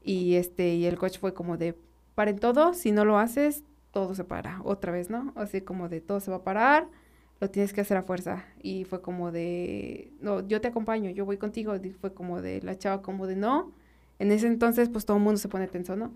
Y 0.03 0.35
este, 0.35 0.75
y 0.75 0.85
el 0.85 0.97
coach 0.97 1.19
fue 1.19 1.33
como 1.33 1.57
de, 1.57 1.77
paren 2.15 2.39
todo, 2.39 2.73
si 2.73 2.91
no 2.91 3.05
lo 3.05 3.17
haces, 3.17 3.63
todo 3.91 4.13
se 4.15 4.23
para, 4.23 4.61
otra 4.63 4.91
vez, 4.91 5.09
¿no? 5.09 5.31
Así 5.35 5.61
como 5.61 5.87
de, 5.87 6.01
todo 6.01 6.19
se 6.19 6.31
va 6.31 6.37
a 6.37 6.43
parar, 6.43 6.87
lo 7.43 7.49
tienes 7.49 7.73
que 7.73 7.81
hacer 7.81 7.97
a 7.97 8.03
fuerza. 8.03 8.45
Y 8.61 8.85
fue 8.85 9.01
como 9.01 9.31
de, 9.33 10.13
no, 10.21 10.47
yo 10.47 10.61
te 10.61 10.69
acompaño, 10.69 11.09
yo 11.09 11.25
voy 11.25 11.37
contigo. 11.37 11.75
Y 11.75 11.91
fue 11.91 12.13
como 12.13 12.41
de, 12.41 12.61
la 12.61 12.77
chava 12.77 13.01
como 13.01 13.27
de, 13.27 13.35
no. 13.35 13.73
En 14.17 14.31
ese 14.31 14.47
entonces, 14.47 14.87
pues 14.87 15.05
todo 15.05 15.17
el 15.17 15.23
mundo 15.23 15.37
se 15.37 15.49
pone 15.49 15.67
tenso, 15.67 15.97
¿no? 15.97 16.13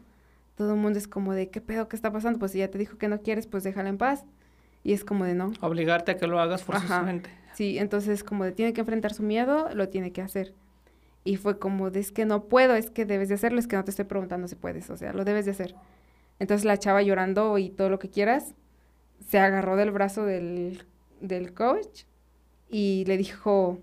Todo 0.56 0.74
el 0.74 0.80
mundo 0.80 0.98
es 0.98 1.08
como 1.08 1.34
de, 1.34 1.50
¿qué 1.50 1.60
pedo? 1.60 1.90
¿Qué 1.90 1.98
está 1.98 2.14
pasando? 2.14 2.40
Pues 2.40 2.54
si 2.54 2.60
ya 2.60 2.72
te 2.72 2.78
dijo 2.78 2.98
que 2.98 3.10
no 3.10 3.22
quieres, 3.22 3.46
pues 3.46 3.66
déjala 3.66 3.90
en 3.90 3.98
paz. 3.98 4.24
Y 4.86 4.94
es 4.94 5.04
como 5.04 5.26
de, 5.26 5.36
no. 5.36 5.52
Obligarte 5.60 6.14
a 6.14 6.18
que 6.18 6.28
lo 6.28 6.40
hagas 6.40 6.62
Ajá. 6.62 6.80
forzosamente. 6.80 7.30
Sí, 7.56 7.78
entonces 7.78 8.24
como 8.24 8.46
de, 8.46 8.54
tiene 8.54 8.72
que 8.72 8.80
enfrentar 8.80 9.14
su 9.14 9.24
miedo, 9.24 9.68
lo 9.74 9.90
tiene 9.90 10.14
que 10.14 10.22
hacer. 10.22 10.54
Y 11.26 11.36
fue 11.36 11.60
como 11.60 11.92
de, 11.92 12.00
es 12.00 12.14
que 12.14 12.26
no 12.26 12.46
puedo, 12.46 12.76
es 12.76 12.90
que 12.90 13.04
debes 13.04 13.28
de 13.28 13.36
hacerlo, 13.36 13.60
es 13.60 13.68
que 13.68 13.76
no 13.76 13.84
te 13.84 13.92
estoy 13.92 14.06
preguntando 14.06 14.48
si 14.48 14.56
puedes, 14.56 14.90
o 14.90 14.96
sea, 14.96 15.12
lo 15.12 15.26
debes 15.26 15.44
de 15.44 15.52
hacer. 15.52 15.76
Entonces 16.40 16.64
la 16.64 16.78
chava 16.78 17.02
llorando 17.02 17.58
y 17.58 17.70
todo 17.70 17.90
lo 17.90 18.00
que 18.00 18.10
quieras, 18.10 18.56
se 19.28 19.40
agarró 19.40 19.76
del 19.76 19.92
brazo 19.92 20.24
del, 20.24 20.86
del 21.22 21.54
coach 21.54 22.04
y 22.70 23.06
le 23.06 23.18
dijo, 23.18 23.80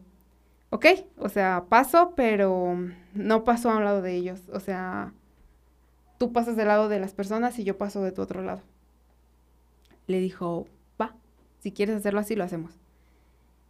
ok, 0.71 0.87
o 1.19 1.29
sea, 1.29 1.67
paso, 1.69 2.15
pero 2.17 2.77
no 3.15 3.45
paso 3.45 3.71
a 3.71 3.77
un 3.77 3.85
lado 3.85 4.03
de 4.03 4.15
ellos. 4.15 4.43
O 4.53 4.61
sea, 4.61 5.13
tú 6.19 6.33
pasas 6.33 6.57
del 6.57 6.69
lado 6.69 6.89
de 6.89 6.99
las 6.99 7.15
personas 7.15 7.59
y 7.59 7.65
yo 7.65 7.79
paso 7.79 8.03
de 8.03 8.13
tu 8.13 8.23
otro 8.23 8.43
lado. 8.43 8.63
Le 10.07 10.19
dijo, 10.21 10.67
va, 11.01 11.15
si 11.61 11.73
quieres 11.73 11.97
hacerlo 11.97 12.21
así, 12.21 12.35
lo 12.35 12.45
hacemos. 12.45 12.73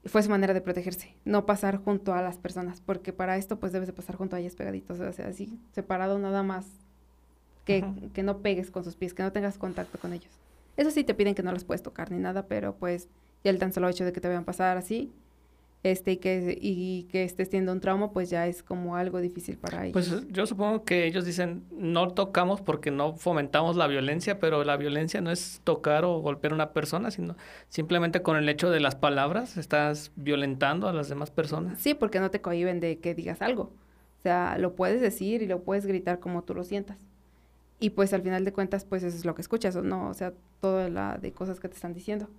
Y 0.03 0.09
fue 0.09 0.23
su 0.23 0.31
manera 0.31 0.55
de 0.55 0.61
protegerse, 0.61 1.15
no 1.25 1.47
pasar 1.47 1.77
junto 1.77 2.13
a 2.13 2.23
las 2.23 2.37
personas, 2.39 2.81
porque 2.81 3.13
para 3.13 3.37
esto 3.37 3.59
pues 3.59 3.73
debes 3.73 3.87
de 3.87 3.95
pasar 3.95 4.17
junto 4.17 4.37
a 4.37 4.41
ellas 4.41 4.55
pegaditos, 4.55 5.01
o 5.01 5.13
sea, 5.13 5.29
así, 5.29 5.59
separado 5.73 6.19
nada 6.19 6.43
más, 6.43 6.67
que, 7.65 7.85
que 8.13 8.23
no 8.23 8.39
pegues 8.39 8.71
con 8.71 8.85
sus 8.85 8.97
pies, 8.97 9.15
que 9.15 9.23
no 9.23 9.33
tengas 9.33 9.57
contacto 9.57 9.99
con 9.99 10.13
ellos. 10.13 10.31
Eso 10.77 10.91
sí 10.91 11.05
te 11.05 11.15
piden 11.15 11.35
que 11.35 11.43
no 11.43 11.53
los 11.53 11.65
puedes 11.65 11.83
tocar 11.83 12.11
ni 12.11 12.19
nada, 12.19 12.47
pero 12.47 12.75
pues 12.75 13.09
ya 13.45 13.51
el 13.51 13.59
tan 13.59 13.73
solo 13.73 13.89
hecho 13.89 14.05
de 14.05 14.13
que 14.13 14.21
te 14.21 14.29
vean 14.29 14.45
pasar 14.45 14.77
así, 14.77 15.13
este, 15.83 16.13
y 16.13 16.17
que, 16.17 16.59
y 16.59 17.03
que 17.11 17.25
estés 17.25 17.51
teniendo 17.51 17.71
un 17.73 17.81
trauma, 17.81 18.11
pues 18.11 18.31
ya 18.31 18.47
es 18.47 18.63
como 18.63 18.97
algo 18.97 19.21
difícil 19.21 19.59
para 19.59 19.85
ellos. 19.85 19.93
Pues 19.93 20.33
yo 20.33 20.47
supongo 20.47 20.85
que 20.85 21.05
ellos 21.07 21.27
dicen, 21.27 21.63
no 21.73 22.09
tocamos 22.15 22.63
porque 22.63 22.91
no 22.91 23.13
fomentamos 23.17 23.77
la 23.77 23.87
violencia, 23.87 24.41
pero 24.41 24.65
la 24.65 24.79
violencia 24.79 25.21
no 25.21 25.31
es 25.31 25.61
tocar 25.63 26.07
o 26.07 26.21
golpear 26.21 26.53
a 26.53 26.55
una 26.55 26.73
persona, 26.73 27.11
sino 27.11 27.37
simplemente 27.69 28.23
con 28.23 28.39
el 28.39 28.49
hecho 28.49 28.71
de 28.71 28.81
las 28.81 28.95
palabras 28.95 29.59
estás 29.59 30.11
violentando 30.17 30.89
a 30.89 30.95
las 30.95 31.11
demás 31.11 31.31
personas. 31.31 31.79
Sí, 31.79 31.93
porque 31.93 32.19
no 32.19 32.31
te 32.31 32.41
cohiben 32.41 32.81
de 32.81 32.99
que 32.99 33.15
digas 33.15 33.43
algo. 33.43 33.65
O 34.21 34.23
sea, 34.23 34.57
lo 34.57 34.75
puedes 34.77 35.03
decir 35.03 35.43
y 35.43 35.47
lo 35.47 35.65
puedes 35.65 35.85
gritar 35.85 36.19
como 36.19 36.45
tú 36.45 36.55
lo 36.55 36.65
sientas. 36.65 36.97
y 37.79 37.91
pues 37.91 38.15
al 38.15 38.23
final 38.23 38.45
de 38.47 38.53
cuentas 38.55 38.87
pues 38.87 39.03
eso 39.03 39.15
es 39.17 39.27
lo 39.27 39.35
que 39.35 39.43
escuchas, 39.43 39.77
¿o 39.77 39.83
no? 39.83 40.09
O 40.09 40.15
sea, 40.15 40.33
toda 40.61 40.89
la 40.89 41.19
de 41.19 41.33
cosas 41.33 41.61
que 41.61 41.69
te 41.69 41.75
están 41.75 41.93
diciendo. 41.93 42.31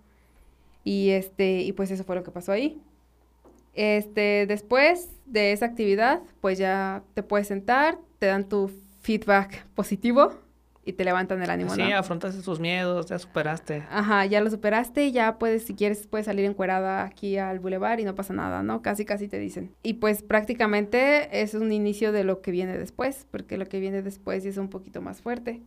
Y 0.85 1.09
este, 1.09 1.63
y 1.63 1.73
pues 1.73 1.91
eso 1.91 2.05
fue 2.05 2.15
lo 2.15 2.23
que 2.23 2.31
pasó 2.31 2.53
ahí. 2.53 2.79
Este, 3.73 4.45
después 4.47 5.09
de 5.25 5.51
esa 5.51 5.65
actividad, 5.65 6.21
pues 6.39 6.57
ya 6.57 7.03
te 7.13 7.23
puedes 7.23 7.47
sentar, 7.47 7.97
te 8.19 8.27
dan 8.27 8.47
tu 8.47 8.71
feedback 9.01 9.65
positivo 9.75 10.33
y 10.85 10.93
te 10.93 11.03
levantan 11.03 11.41
el 11.41 11.49
ánimo, 11.49 11.73
Sí, 11.73 11.81
¿no? 11.81 11.97
afrontaste 11.97 12.41
tus 12.43 12.59
miedos, 12.59 13.07
ya 13.07 13.17
superaste. 13.17 13.83
Ajá, 13.89 14.25
ya 14.27 14.39
lo 14.39 14.49
superaste, 14.51 15.11
ya 15.11 15.39
puedes, 15.39 15.65
si 15.65 15.73
quieres, 15.73 16.05
puedes 16.07 16.27
salir 16.27 16.45
encuerada 16.45 17.03
aquí 17.03 17.37
al 17.37 17.59
bulevar 17.59 17.99
y 17.99 18.03
no 18.05 18.13
pasa 18.13 18.33
nada, 18.33 18.61
¿no? 18.61 18.81
Casi, 18.83 19.03
casi 19.03 19.27
te 19.27 19.39
dicen. 19.39 19.71
Y 19.81 19.95
pues 19.95 20.21
prácticamente 20.21 21.41
es 21.41 21.55
un 21.55 21.71
inicio 21.71 22.11
de 22.11 22.23
lo 22.23 22.41
que 22.41 22.51
viene 22.51 22.77
después, 22.77 23.25
porque 23.31 23.57
lo 23.57 23.65
que 23.65 23.79
viene 23.79 24.03
después 24.03 24.45
es 24.45 24.57
un 24.57 24.69
poquito 24.69 25.01
más 25.01 25.21
fuerte. 25.21 25.59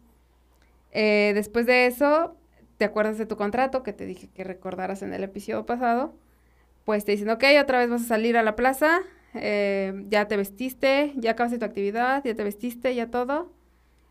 Eh, 0.92 1.32
después 1.34 1.66
de 1.66 1.86
eso, 1.86 2.36
te 2.78 2.84
acuerdas 2.84 3.18
de 3.18 3.26
tu 3.26 3.36
contrato 3.36 3.82
que 3.82 3.92
te 3.92 4.06
dije 4.06 4.28
que 4.34 4.44
recordaras 4.44 5.02
en 5.02 5.12
el 5.12 5.24
episodio 5.24 5.66
pasado, 5.66 6.14
pues 6.84 7.04
te 7.04 7.12
dicen, 7.12 7.28
ok, 7.28 7.44
otra 7.60 7.78
vez 7.78 7.90
vas 7.90 8.02
a 8.02 8.06
salir 8.06 8.36
a 8.36 8.42
la 8.42 8.56
plaza, 8.56 9.00
eh, 9.34 9.92
ya 10.08 10.26
te 10.26 10.36
vestiste, 10.36 11.12
ya 11.16 11.32
acabaste 11.32 11.58
tu 11.58 11.64
actividad, 11.64 12.24
ya 12.24 12.34
te 12.34 12.44
vestiste, 12.44 12.94
ya 12.94 13.10
todo 13.10 13.52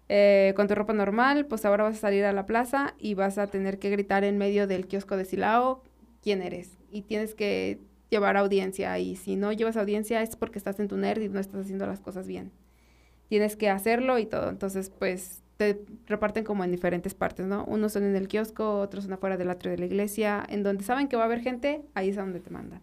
eh, 0.10 0.54
con 0.56 0.68
tu 0.68 0.76
ropa 0.76 0.94
normal, 0.94 1.48
pues 1.48 1.66
ahora 1.66 1.84
vas 1.84 1.98
a 1.98 2.00
salir 2.00 2.24
a 2.24 2.32
la 2.32 2.46
plaza 2.46 2.94
y 2.98 3.14
vas 3.14 3.38
a 3.38 3.48
tener 3.48 3.78
que 3.80 3.90
gritar 3.90 4.24
en 4.24 4.38
medio 4.38 4.68
del 4.68 4.88
kiosco 4.88 5.18
de 5.18 5.26
Silao 5.26 5.84
quién 6.22 6.42
eres. 6.42 6.78
Y 6.92 7.02
tienes 7.02 7.36
que 7.36 7.80
llevar 8.10 8.38
audiencia. 8.38 8.98
Y 9.00 9.16
si 9.18 9.36
no 9.36 9.52
llevas 9.52 9.76
audiencia 9.76 10.22
es 10.22 10.36
porque 10.36 10.60
estás 10.60 10.80
en 10.80 10.88
tu 10.88 10.98
nerd 10.98 11.22
y 11.22 11.30
no 11.30 11.40
estás 11.40 11.62
haciendo 11.62 11.86
las 11.88 12.00
cosas 12.00 12.28
bien. 12.28 12.52
Tienes 13.28 13.58
que 13.58 13.70
hacerlo 13.70 14.18
y 14.18 14.26
todo. 14.26 14.50
Entonces, 14.50 14.90
pues 14.90 15.44
te 15.58 15.84
reparten 16.06 16.44
como 16.44 16.64
en 16.64 16.72
diferentes 16.72 17.16
partes, 17.16 17.48
¿no? 17.48 17.66
Unos 17.66 17.94
son 17.94 18.04
en 18.04 18.16
el 18.16 18.28
kiosco, 18.28 18.80
otros 18.80 19.06
son 19.06 19.14
afuera 19.14 19.38
del 19.38 19.50
atrio 19.50 19.72
de 19.72 19.80
la 19.80 19.86
iglesia. 19.88 20.46
En 20.48 20.64
donde 20.64 20.84
saben 20.84 21.08
que 21.08 21.16
va 21.18 21.24
a 21.24 21.26
haber 21.26 21.42
gente, 21.42 21.82
ahí 21.96 22.10
es 22.10 22.18
a 22.18 22.22
donde 22.22 22.40
te 22.40 22.52
mandan. 22.52 22.82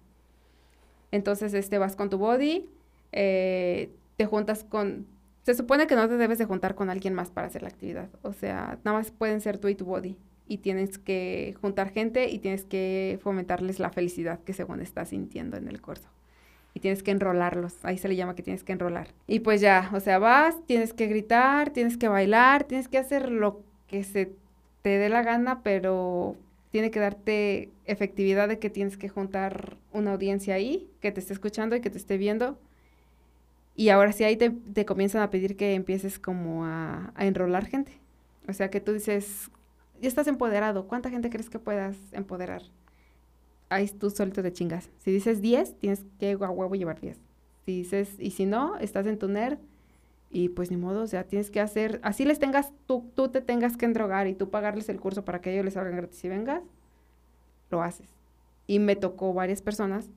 Entonces, 1.13 1.55
este, 1.55 1.79
vas 1.79 1.95
con 1.95 2.11
tu 2.11 2.19
body, 2.19 2.69
eh, 3.13 3.91
te 4.17 4.27
juntas 4.27 4.65
con... 4.65 5.07
Se 5.45 5.55
supone 5.55 5.87
que 5.87 5.95
no 5.95 6.09
te 6.09 6.17
debes 6.17 6.39
de 6.39 6.47
juntar 6.47 6.75
con 6.75 6.91
alguien 6.91 7.15
más 7.15 7.31
para 7.31 7.47
hacer 7.47 7.63
la 7.63 7.69
actividad. 7.69 8.09
O 8.23 8.33
sea, 8.33 8.79
nada 8.83 8.99
más 8.99 9.13
pueden 9.13 9.41
ser 9.41 9.59
tú 9.59 9.69
y 9.69 9.77
tu 9.77 9.85
body. 9.85 10.17
Y 10.49 10.59
tienes 10.59 10.99
que 10.99 11.55
juntar 11.61 11.91
gente 11.91 12.29
y 12.29 12.39
tienes 12.39 12.65
que 12.65 13.19
fomentarles 13.23 13.79
la 13.79 13.91
felicidad 13.91 14.41
que 14.41 14.53
según 14.53 14.81
estás 14.81 15.11
sintiendo 15.11 15.57
en 15.57 15.69
el 15.69 15.81
curso. 15.81 16.09
Y 16.75 16.81
tienes 16.81 17.03
que 17.03 17.13
enrolarlos. 17.13 17.77
Ahí 17.85 17.99
se 17.99 18.09
le 18.09 18.17
llama 18.17 18.35
que 18.35 18.43
tienes 18.43 18.65
que 18.65 18.73
enrolar. 18.73 19.09
Y 19.27 19.41
pues 19.41 19.61
ya, 19.61 19.91
o 19.95 20.01
sea, 20.01 20.19
vas, 20.19 20.57
tienes 20.67 20.93
que 20.93 21.07
gritar, 21.07 21.71
tienes 21.71 21.97
que 21.97 22.09
bailar, 22.09 22.65
tienes 22.65 22.89
que 22.89 22.99
hacer 22.99 23.31
lo 23.31 23.63
que 23.87 24.03
se 24.05 24.33
te 24.83 24.99
dé 24.99 25.09
la 25.09 25.23
gana, 25.23 25.63
pero 25.63 26.37
tiene 26.71 26.91
que 26.91 27.01
darte 27.01 27.71
efectividad 27.87 28.49
de 28.49 28.59
que 28.59 28.71
tienes 28.71 28.97
que 28.97 29.09
juntar 29.09 29.77
una 29.93 30.13
audiencia 30.13 30.55
ahí, 30.55 30.91
que 31.01 31.13
te 31.13 31.21
esté 31.21 31.33
escuchando 31.33 31.77
y 31.77 31.81
que 31.81 31.91
te 31.91 31.99
esté 31.99 32.19
viendo. 32.19 32.59
Y 33.77 33.89
ahora 33.91 34.13
sí 34.13 34.25
ahí 34.25 34.37
te, 34.37 34.51
te 34.51 34.85
comienzan 34.85 35.23
a 35.23 35.31
pedir 35.31 35.57
que 35.57 35.75
empieces 35.75 36.19
como 36.19 36.65
a, 36.65 37.13
a 37.15 37.27
enrolar 37.27 37.67
gente. 37.67 37.93
O 38.49 38.53
sea, 38.53 38.71
que 38.71 38.81
tú 38.81 38.93
dices, 38.93 39.51
ya 40.01 40.09
estás 40.09 40.27
empoderado, 40.27 40.87
¿cuánta 40.87 41.11
gente 41.11 41.31
crees 41.31 41.49
que 41.49 41.59
puedas 41.59 41.97
empoderar? 42.13 42.63
Ahí 43.75 43.89
tú 43.89 44.09
solito 44.09 44.41
de 44.41 44.53
chingas. 44.53 44.89
Si 44.99 45.11
dices 45.11 45.43
10, 45.43 45.81
tienes 45.81 46.05
que 46.21 46.31
a 46.31 46.37
huevo 46.49 46.77
llevar 46.77 47.01
10. 47.01 47.19
Si 47.67 47.73
dices, 47.79 48.15
y 48.21 48.31
si 48.31 48.47
no, 48.47 48.77
estás 48.77 49.05
en 49.09 49.19
tu 49.19 49.27
nerd 49.27 49.59
y 50.31 50.51
pues 50.51 50.71
ni 50.71 50.77
modo, 50.77 51.03
o 51.03 51.07
sea, 51.09 51.25
tienes 51.25 51.51
que 51.51 51.61
hacer, 51.61 51.99
así 52.05 52.25
les 52.25 52.39
tengas, 52.39 52.73
tú, 52.87 53.11
tú 53.17 53.31
te 53.31 53.41
tengas 53.41 53.77
que 53.77 53.85
endrogar 53.85 54.29
y 54.29 54.35
tú 54.35 54.49
pagarles 54.49 54.89
el 54.91 55.01
curso 55.01 55.25
para 55.25 55.41
que 55.41 55.53
ellos 55.53 55.65
les 55.65 55.77
hagan 55.77 55.97
gratis 55.97 56.25
y 56.25 56.29
vengas, 56.29 56.63
lo 57.69 57.83
haces. 57.83 58.09
Y 58.69 58.79
me 58.79 58.95
tocó 58.95 59.35
varias 59.35 59.61
personas 59.61 60.09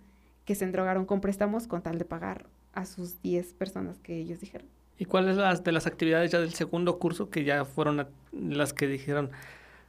que 0.46 0.54
se 0.54 0.64
endrogaron 0.64 1.08
con 1.08 1.20
préstamos 1.20 1.66
con 1.66 1.82
tal 1.82 1.98
de 1.98 2.06
pagar 2.06 2.46
a 2.74 2.86
sus 2.86 3.24
10 3.24 3.54
personas 3.54 3.98
que 3.98 4.18
ellos 4.18 4.40
dijeron. 4.40 4.68
¿Y 5.00 5.06
cuáles 5.06 5.36
las 5.36 5.64
de 5.64 5.72
las 5.72 5.88
actividades 5.88 6.30
ya 6.30 6.40
del 6.40 6.54
segundo 6.54 7.00
curso 7.00 7.32
que 7.32 7.44
ya 7.44 7.66
fueron 7.66 8.08
las 8.32 8.74
que 8.74 8.86
dijeron, 8.86 9.32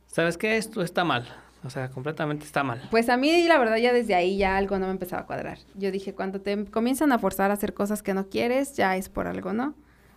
sabes 0.07 0.39
qué, 0.39 0.57
esto 0.57 0.81
está 0.81 1.05
mal? 1.05 1.29
O 1.65 1.71
sea, 1.71 1.91
completamente 1.91 2.45
está 2.45 2.63
mal. 2.63 2.81
Pues 2.91 3.09
a 3.09 3.17
mí, 3.17 3.47
la 3.49 3.59
verdad, 3.59 3.77
ya 3.77 3.93
desde 3.93 4.15
ahí 4.15 4.39
ya 4.39 4.57
algo 4.57 4.79
no 4.79 4.87
me 4.87 4.93
empezaba 4.93 5.23
a 5.23 5.27
cuadrar. 5.27 5.59
Yo 5.75 5.91
dije, 5.91 6.15
cuando 6.15 6.41
te 6.41 6.67
comienzan 6.67 7.11
a 7.13 7.19
forzar 7.19 7.51
a 7.51 7.55
hacer 7.55 7.75
cosas 7.75 8.03
que 8.03 8.15
no 8.15 8.29
quieres, 8.29 8.77
ya 8.77 8.97
es 8.97 9.09
por 9.09 9.27
algo, 9.27 9.53
¿no? 9.53 9.75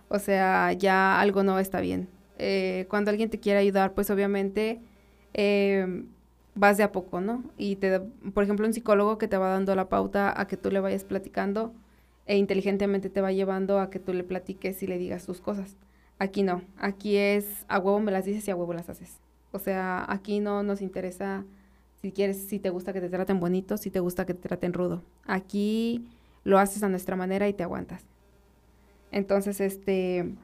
O 0.08 0.18
sea, 0.18 0.72
ya 0.72 1.20
algo 1.20 1.42
no 1.42 1.58
está 1.58 1.80
bien. 1.80 2.08
Eh, 2.38 2.86
cuando 2.88 3.10
alguien 3.10 3.30
te 3.30 3.40
quiere 3.40 3.58
ayudar, 3.58 3.92
pues 3.94 4.10
obviamente 4.10 4.80
eh, 5.34 6.04
vas 6.54 6.76
de 6.76 6.84
a 6.84 6.92
poco, 6.92 7.20
¿no? 7.20 7.44
Y 7.56 7.76
te, 7.76 8.00
por 8.00 8.44
ejemplo, 8.44 8.66
un 8.66 8.74
psicólogo 8.74 9.18
que 9.18 9.28
te 9.28 9.36
va 9.36 9.48
dando 9.48 9.74
la 9.74 9.88
pauta 9.88 10.38
a 10.40 10.46
que 10.46 10.56
tú 10.56 10.70
le 10.70 10.80
vayas 10.80 11.04
platicando 11.04 11.72
e 12.26 12.36
inteligentemente 12.36 13.10
te 13.10 13.20
va 13.20 13.32
llevando 13.32 13.80
a 13.80 13.90
que 13.90 13.98
tú 13.98 14.12
le 14.12 14.24
platiques 14.24 14.82
y 14.82 14.86
le 14.86 14.98
digas 14.98 15.26
tus 15.26 15.40
cosas. 15.40 15.76
Aquí 16.18 16.42
no, 16.42 16.62
aquí 16.78 17.16
es 17.16 17.64
a 17.68 17.78
huevo 17.78 17.98
me 18.00 18.12
las 18.12 18.24
dices 18.24 18.46
y 18.46 18.50
a 18.50 18.56
huevo 18.56 18.74
las 18.74 18.88
haces. 18.88 19.18
O 19.52 19.58
sea, 19.58 20.04
aquí 20.08 20.40
no 20.40 20.62
nos 20.62 20.80
interesa 20.80 21.44
si 22.00 22.10
quieres, 22.10 22.48
si 22.48 22.58
te 22.58 22.70
gusta 22.70 22.92
que 22.92 23.00
te 23.00 23.08
traten 23.08 23.38
bonito, 23.38 23.76
si 23.76 23.90
te 23.90 24.00
gusta 24.00 24.26
que 24.26 24.34
te 24.34 24.48
traten 24.48 24.72
rudo. 24.72 25.02
Aquí 25.26 26.04
lo 26.44 26.58
haces 26.58 26.82
a 26.82 26.88
nuestra 26.88 27.14
manera 27.14 27.48
y 27.48 27.52
te 27.52 27.62
aguantas. 27.62 28.02
Entonces, 29.12 29.60
este, 29.60 30.34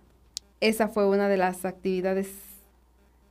esa 0.60 0.88
fue 0.88 1.08
una 1.08 1.28
de 1.28 1.36
las 1.36 1.64
actividades 1.64 2.30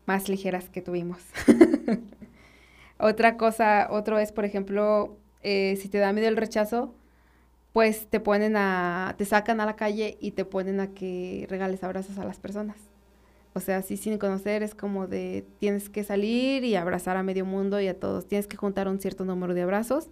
más 0.05 0.27
ligeras 0.29 0.69
que 0.69 0.81
tuvimos. 0.81 1.19
Otra 2.99 3.37
cosa, 3.37 3.87
otro 3.91 4.17
es, 4.17 4.31
por 4.31 4.43
ejemplo, 4.43 5.17
eh, 5.43 5.77
si 5.79 5.87
te 5.87 5.99
da 5.99 6.13
miedo 6.13 6.27
el 6.27 6.35
rechazo, 6.35 6.95
pues 7.71 8.07
te 8.07 8.19
ponen 8.19 8.55
a, 8.57 9.13
te 9.19 9.25
sacan 9.25 9.61
a 9.61 9.67
la 9.67 9.75
calle 9.75 10.17
y 10.19 10.31
te 10.31 10.45
ponen 10.45 10.79
a 10.79 10.87
que 10.87 11.45
regales 11.47 11.83
abrazos 11.83 12.17
a 12.17 12.25
las 12.25 12.39
personas. 12.39 12.77
O 13.57 13.59
sea, 13.59 13.77
así 13.77 13.97
sin 13.97 14.19
conocer 14.19 14.61
es 14.61 14.75
como 14.75 15.07
de 15.07 15.45
tienes 15.59 15.89
que 15.89 16.03
salir 16.03 16.63
y 16.63 16.75
abrazar 16.75 17.17
a 17.17 17.23
medio 17.23 17.43
mundo 17.43 17.81
y 17.81 17.87
a 17.87 17.99
todos. 17.99 18.27
Tienes 18.27 18.45
que 18.45 18.55
juntar 18.55 18.87
un 18.87 18.99
cierto 18.99 19.25
número 19.25 19.55
de 19.55 19.63
abrazos 19.63 20.09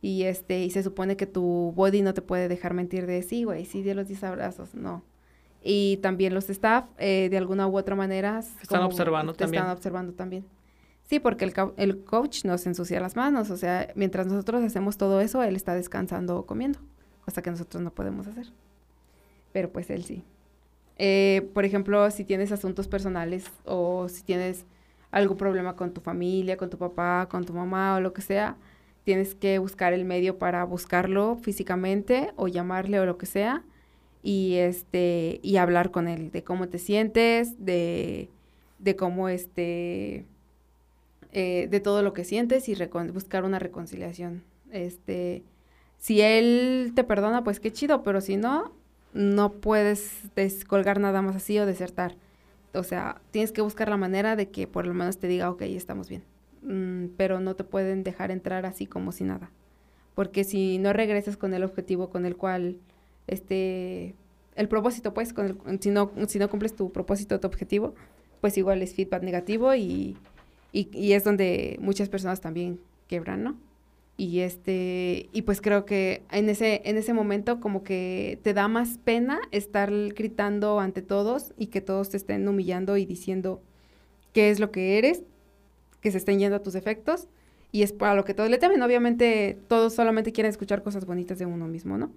y 0.00 0.22
este 0.22 0.64
y 0.64 0.70
se 0.70 0.82
supone 0.82 1.16
que 1.16 1.26
tu 1.26 1.72
body 1.76 2.00
no 2.00 2.14
te 2.14 2.22
puede 2.22 2.48
dejar 2.48 2.72
mentir 2.72 3.06
de 3.06 3.22
sí, 3.22 3.44
güey, 3.44 3.66
sí 3.66 3.82
de 3.82 3.94
los 3.94 4.08
10 4.08 4.24
abrazos, 4.24 4.74
no. 4.74 5.04
Y 5.62 5.98
también 5.98 6.32
los 6.32 6.48
staff, 6.48 6.86
eh, 6.96 7.28
de 7.30 7.36
alguna 7.36 7.68
u 7.68 7.76
otra 7.76 7.94
manera... 7.94 8.38
Están 8.38 8.82
observando 8.82 9.34
te 9.34 9.40
también. 9.40 9.62
Están 9.62 9.76
observando 9.76 10.14
también. 10.14 10.46
Sí, 11.04 11.20
porque 11.20 11.44
el, 11.44 11.52
el 11.76 12.02
coach 12.02 12.46
nos 12.46 12.66
ensucia 12.66 12.98
las 12.98 13.14
manos, 13.14 13.50
o 13.50 13.58
sea, 13.58 13.92
mientras 13.94 14.26
nosotros 14.26 14.64
hacemos 14.64 14.96
todo 14.96 15.20
eso, 15.20 15.42
él 15.42 15.56
está 15.56 15.74
descansando 15.74 16.38
o 16.38 16.46
comiendo, 16.46 16.78
cosa 17.26 17.42
que 17.42 17.50
nosotros 17.50 17.82
no 17.82 17.92
podemos 17.92 18.26
hacer. 18.26 18.46
Pero 19.52 19.70
pues 19.70 19.90
él 19.90 20.02
sí. 20.04 20.24
Eh, 21.02 21.48
por 21.54 21.64
ejemplo, 21.64 22.10
si 22.10 22.26
tienes 22.26 22.52
asuntos 22.52 22.86
personales 22.86 23.50
o 23.64 24.10
si 24.10 24.22
tienes 24.22 24.66
algún 25.10 25.38
problema 25.38 25.74
con 25.74 25.94
tu 25.94 26.02
familia, 26.02 26.58
con 26.58 26.68
tu 26.68 26.76
papá, 26.76 27.26
con 27.30 27.46
tu 27.46 27.54
mamá 27.54 27.96
o 27.96 28.00
lo 28.00 28.12
que 28.12 28.20
sea, 28.20 28.58
tienes 29.04 29.34
que 29.34 29.58
buscar 29.58 29.94
el 29.94 30.04
medio 30.04 30.36
para 30.36 30.62
buscarlo 30.64 31.36
físicamente 31.36 32.32
o 32.36 32.48
llamarle 32.48 33.00
o 33.00 33.06
lo 33.06 33.16
que 33.16 33.24
sea 33.24 33.64
y 34.22 34.56
este 34.56 35.40
y 35.42 35.56
hablar 35.56 35.90
con 35.90 36.06
él 36.06 36.30
de 36.32 36.44
cómo 36.44 36.68
te 36.68 36.78
sientes, 36.78 37.64
de, 37.64 38.28
de 38.78 38.94
cómo 38.94 39.30
este 39.30 40.26
eh, 41.32 41.66
de 41.70 41.80
todo 41.80 42.02
lo 42.02 42.12
que 42.12 42.24
sientes 42.24 42.68
y 42.68 42.76
buscar 43.10 43.44
una 43.44 43.58
reconciliación. 43.58 44.44
Este, 44.70 45.44
si 45.96 46.20
él 46.20 46.92
te 46.94 47.04
perdona, 47.04 47.42
pues 47.42 47.58
qué 47.58 47.72
chido, 47.72 48.02
pero 48.02 48.20
si 48.20 48.36
no, 48.36 48.78
no 49.12 49.52
puedes 49.52 50.12
descolgar 50.36 51.00
nada 51.00 51.22
más 51.22 51.36
así 51.36 51.58
o 51.58 51.66
desertar. 51.66 52.14
O 52.74 52.82
sea, 52.84 53.20
tienes 53.32 53.50
que 53.52 53.62
buscar 53.62 53.88
la 53.88 53.96
manera 53.96 54.36
de 54.36 54.48
que 54.50 54.66
por 54.66 54.86
lo 54.86 54.94
menos 54.94 55.18
te 55.18 55.26
diga, 55.26 55.50
ok, 55.50 55.62
estamos 55.62 56.08
bien. 56.08 56.22
Mm, 56.62 57.06
pero 57.16 57.40
no 57.40 57.54
te 57.56 57.64
pueden 57.64 58.04
dejar 58.04 58.30
entrar 58.30 58.66
así 58.66 58.86
como 58.86 59.12
si 59.12 59.24
nada. 59.24 59.50
Porque 60.14 60.44
si 60.44 60.78
no 60.78 60.92
regresas 60.92 61.36
con 61.36 61.54
el 61.54 61.64
objetivo 61.64 62.10
con 62.10 62.26
el 62.26 62.36
cual, 62.36 62.76
este, 63.26 64.14
el 64.56 64.68
propósito, 64.68 65.14
pues, 65.14 65.32
con 65.32 65.46
el- 65.66 65.80
si, 65.80 65.90
no, 65.90 66.10
si 66.28 66.38
no 66.38 66.48
cumples 66.50 66.74
tu 66.76 66.92
propósito, 66.92 67.40
tu 67.40 67.46
objetivo, 67.48 67.94
pues 68.40 68.56
igual 68.58 68.82
es 68.82 68.94
feedback 68.94 69.22
negativo 69.22 69.74
y, 69.74 70.16
y, 70.72 70.88
y 70.96 71.12
es 71.14 71.24
donde 71.24 71.78
muchas 71.80 72.08
personas 72.08 72.40
también 72.40 72.78
quebran, 73.08 73.42
¿no? 73.42 73.56
Y 74.20 74.40
este, 74.40 75.30
y 75.32 75.42
pues 75.42 75.62
creo 75.62 75.86
que 75.86 76.24
en 76.30 76.50
ese, 76.50 76.82
en 76.84 76.98
ese 76.98 77.14
momento 77.14 77.58
como 77.58 77.82
que 77.82 78.38
te 78.42 78.52
da 78.52 78.68
más 78.68 78.98
pena 78.98 79.40
estar 79.50 79.90
gritando 80.10 80.78
ante 80.78 81.00
todos 81.00 81.54
y 81.56 81.68
que 81.68 81.80
todos 81.80 82.10
te 82.10 82.18
estén 82.18 82.46
humillando 82.46 82.98
y 82.98 83.06
diciendo 83.06 83.62
qué 84.34 84.50
es 84.50 84.60
lo 84.60 84.70
que 84.70 84.98
eres, 84.98 85.22
que 86.02 86.10
se 86.10 86.18
estén 86.18 86.38
yendo 86.38 86.56
a 86.56 86.62
tus 86.62 86.74
efectos, 86.74 87.28
y 87.72 87.80
es 87.80 87.94
para 87.94 88.14
lo 88.14 88.26
que 88.26 88.34
todos 88.34 88.50
le 88.50 88.58
temen. 88.58 88.82
Obviamente 88.82 89.56
todos 89.68 89.94
solamente 89.94 90.32
quieren 90.32 90.50
escuchar 90.50 90.82
cosas 90.82 91.06
bonitas 91.06 91.38
de 91.38 91.46
uno 91.46 91.66
mismo, 91.66 91.96
¿no? 91.96 92.12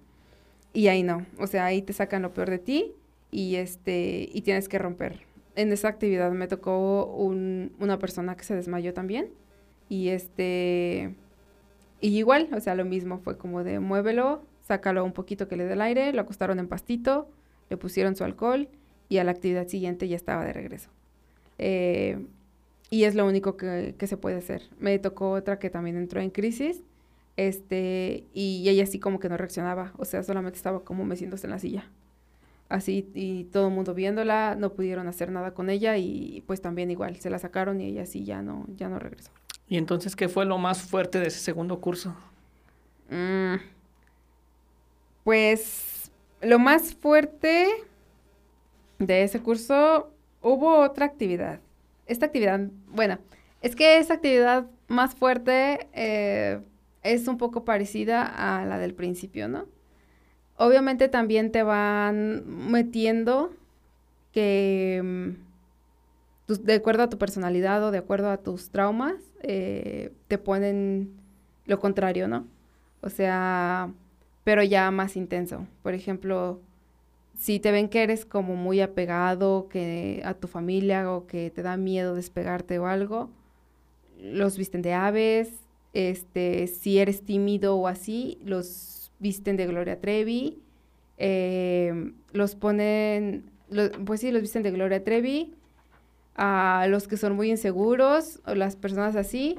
Y 0.74 0.88
ahí 0.88 1.02
no, 1.02 1.24
o 1.38 1.46
sea, 1.46 1.64
ahí 1.64 1.80
te 1.80 1.94
sacan 1.94 2.20
lo 2.20 2.34
peor 2.34 2.50
de 2.50 2.58
ti 2.58 2.92
y 3.30 3.54
este, 3.56 4.28
y 4.30 4.42
tienes 4.42 4.68
que 4.68 4.78
romper 4.78 5.22
en 5.56 5.72
esa 5.72 5.88
actividad 5.88 6.32
me 6.32 6.48
tocó 6.48 7.06
un, 7.06 7.72
una 7.78 7.98
persona 7.98 8.36
que 8.36 8.44
se 8.44 8.54
desmayó 8.54 8.92
también. 8.92 9.28
Y 9.88 10.08
este, 10.08 11.14
y 12.04 12.18
igual, 12.18 12.50
o 12.52 12.60
sea, 12.60 12.74
lo 12.74 12.84
mismo, 12.84 13.18
fue 13.20 13.38
como 13.38 13.64
de 13.64 13.80
muévelo, 13.80 14.42
sácalo 14.60 15.06
un 15.06 15.12
poquito 15.12 15.48
que 15.48 15.56
le 15.56 15.64
dé 15.64 15.72
el 15.72 15.80
aire, 15.80 16.12
lo 16.12 16.20
acostaron 16.20 16.58
en 16.58 16.68
pastito, 16.68 17.30
le 17.70 17.78
pusieron 17.78 18.14
su 18.14 18.24
alcohol 18.24 18.68
y 19.08 19.16
a 19.16 19.24
la 19.24 19.30
actividad 19.30 19.68
siguiente 19.68 20.06
ya 20.06 20.16
estaba 20.16 20.44
de 20.44 20.52
regreso. 20.52 20.90
Eh, 21.56 22.26
y 22.90 23.04
es 23.04 23.14
lo 23.14 23.26
único 23.26 23.56
que, 23.56 23.94
que, 23.96 24.06
se 24.06 24.18
puede 24.18 24.36
hacer. 24.36 24.64
Me 24.78 24.98
tocó 24.98 25.30
otra 25.30 25.58
que 25.58 25.70
también 25.70 25.96
entró 25.96 26.20
en 26.20 26.28
crisis, 26.28 26.82
este, 27.38 28.24
y 28.34 28.68
ella 28.68 28.82
así 28.82 28.98
como 29.00 29.18
que 29.18 29.30
no 29.30 29.38
reaccionaba, 29.38 29.94
o 29.96 30.04
sea, 30.04 30.22
solamente 30.22 30.58
estaba 30.58 30.84
como 30.84 31.06
meciéndose 31.06 31.46
en 31.46 31.52
la 31.52 31.58
silla. 31.58 31.90
Así, 32.68 33.10
y 33.14 33.44
todo 33.44 33.68
el 33.68 33.74
mundo 33.74 33.94
viéndola, 33.94 34.56
no 34.58 34.74
pudieron 34.74 35.08
hacer 35.08 35.32
nada 35.32 35.54
con 35.54 35.70
ella 35.70 35.96
y 35.96 36.44
pues 36.46 36.60
también 36.60 36.90
igual, 36.90 37.16
se 37.16 37.30
la 37.30 37.38
sacaron 37.38 37.80
y 37.80 37.86
ella 37.86 38.02
así 38.02 38.24
ya 38.24 38.42
no, 38.42 38.66
ya 38.76 38.90
no 38.90 38.98
regresó. 38.98 39.30
¿Y 39.68 39.78
entonces 39.78 40.14
qué 40.14 40.28
fue 40.28 40.44
lo 40.44 40.58
más 40.58 40.82
fuerte 40.82 41.18
de 41.20 41.28
ese 41.28 41.38
segundo 41.38 41.80
curso? 41.80 42.14
Mm, 43.10 43.56
pues 45.24 46.10
lo 46.42 46.58
más 46.58 46.94
fuerte 46.94 47.68
de 48.98 49.22
ese 49.22 49.40
curso 49.40 50.10
hubo 50.42 50.80
otra 50.80 51.06
actividad. 51.06 51.60
Esta 52.06 52.26
actividad, 52.26 52.60
bueno, 52.88 53.18
es 53.62 53.74
que 53.74 53.98
esa 53.98 54.14
actividad 54.14 54.66
más 54.88 55.14
fuerte 55.14 55.88
eh, 55.94 56.60
es 57.02 57.26
un 57.28 57.38
poco 57.38 57.64
parecida 57.64 58.24
a 58.24 58.64
la 58.66 58.78
del 58.78 58.94
principio, 58.94 59.48
¿no? 59.48 59.66
Obviamente 60.56 61.08
también 61.08 61.50
te 61.50 61.62
van 61.62 62.70
metiendo 62.70 63.52
que 64.32 65.00
mm, 65.02 66.52
de 66.62 66.74
acuerdo 66.74 67.04
a 67.04 67.08
tu 67.08 67.18
personalidad 67.18 67.82
o 67.84 67.90
de 67.90 67.98
acuerdo 67.98 68.30
a 68.30 68.36
tus 68.36 68.70
traumas, 68.70 69.14
eh, 69.46 70.12
te 70.28 70.38
ponen 70.38 71.12
lo 71.66 71.78
contrario, 71.78 72.28
¿no? 72.28 72.46
O 73.00 73.10
sea, 73.10 73.92
pero 74.42 74.62
ya 74.62 74.90
más 74.90 75.16
intenso. 75.16 75.66
Por 75.82 75.94
ejemplo, 75.94 76.60
si 77.38 77.60
te 77.60 77.70
ven 77.72 77.88
que 77.88 78.02
eres 78.02 78.24
como 78.24 78.56
muy 78.56 78.80
apegado 78.80 79.68
que 79.68 80.22
a 80.24 80.34
tu 80.34 80.48
familia 80.48 81.12
o 81.12 81.26
que 81.26 81.50
te 81.50 81.62
da 81.62 81.76
miedo 81.76 82.14
despegarte 82.14 82.78
o 82.78 82.86
algo, 82.86 83.30
los 84.20 84.56
visten 84.56 84.82
de 84.82 84.94
aves, 84.94 85.50
este, 85.92 86.66
si 86.66 86.98
eres 86.98 87.22
tímido 87.22 87.76
o 87.76 87.86
así, 87.86 88.38
los 88.44 89.12
visten 89.18 89.56
de 89.56 89.66
Gloria 89.66 90.00
Trevi, 90.00 90.58
eh, 91.18 92.12
los 92.32 92.54
ponen, 92.54 93.44
pues 94.04 94.20
sí, 94.20 94.30
los 94.30 94.42
visten 94.42 94.62
de 94.62 94.70
Gloria 94.70 95.04
Trevi, 95.04 95.54
a 96.34 96.86
los 96.88 97.08
que 97.08 97.16
son 97.16 97.34
muy 97.34 97.50
inseguros, 97.50 98.40
o 98.46 98.54
las 98.54 98.76
personas 98.76 99.16
así, 99.16 99.56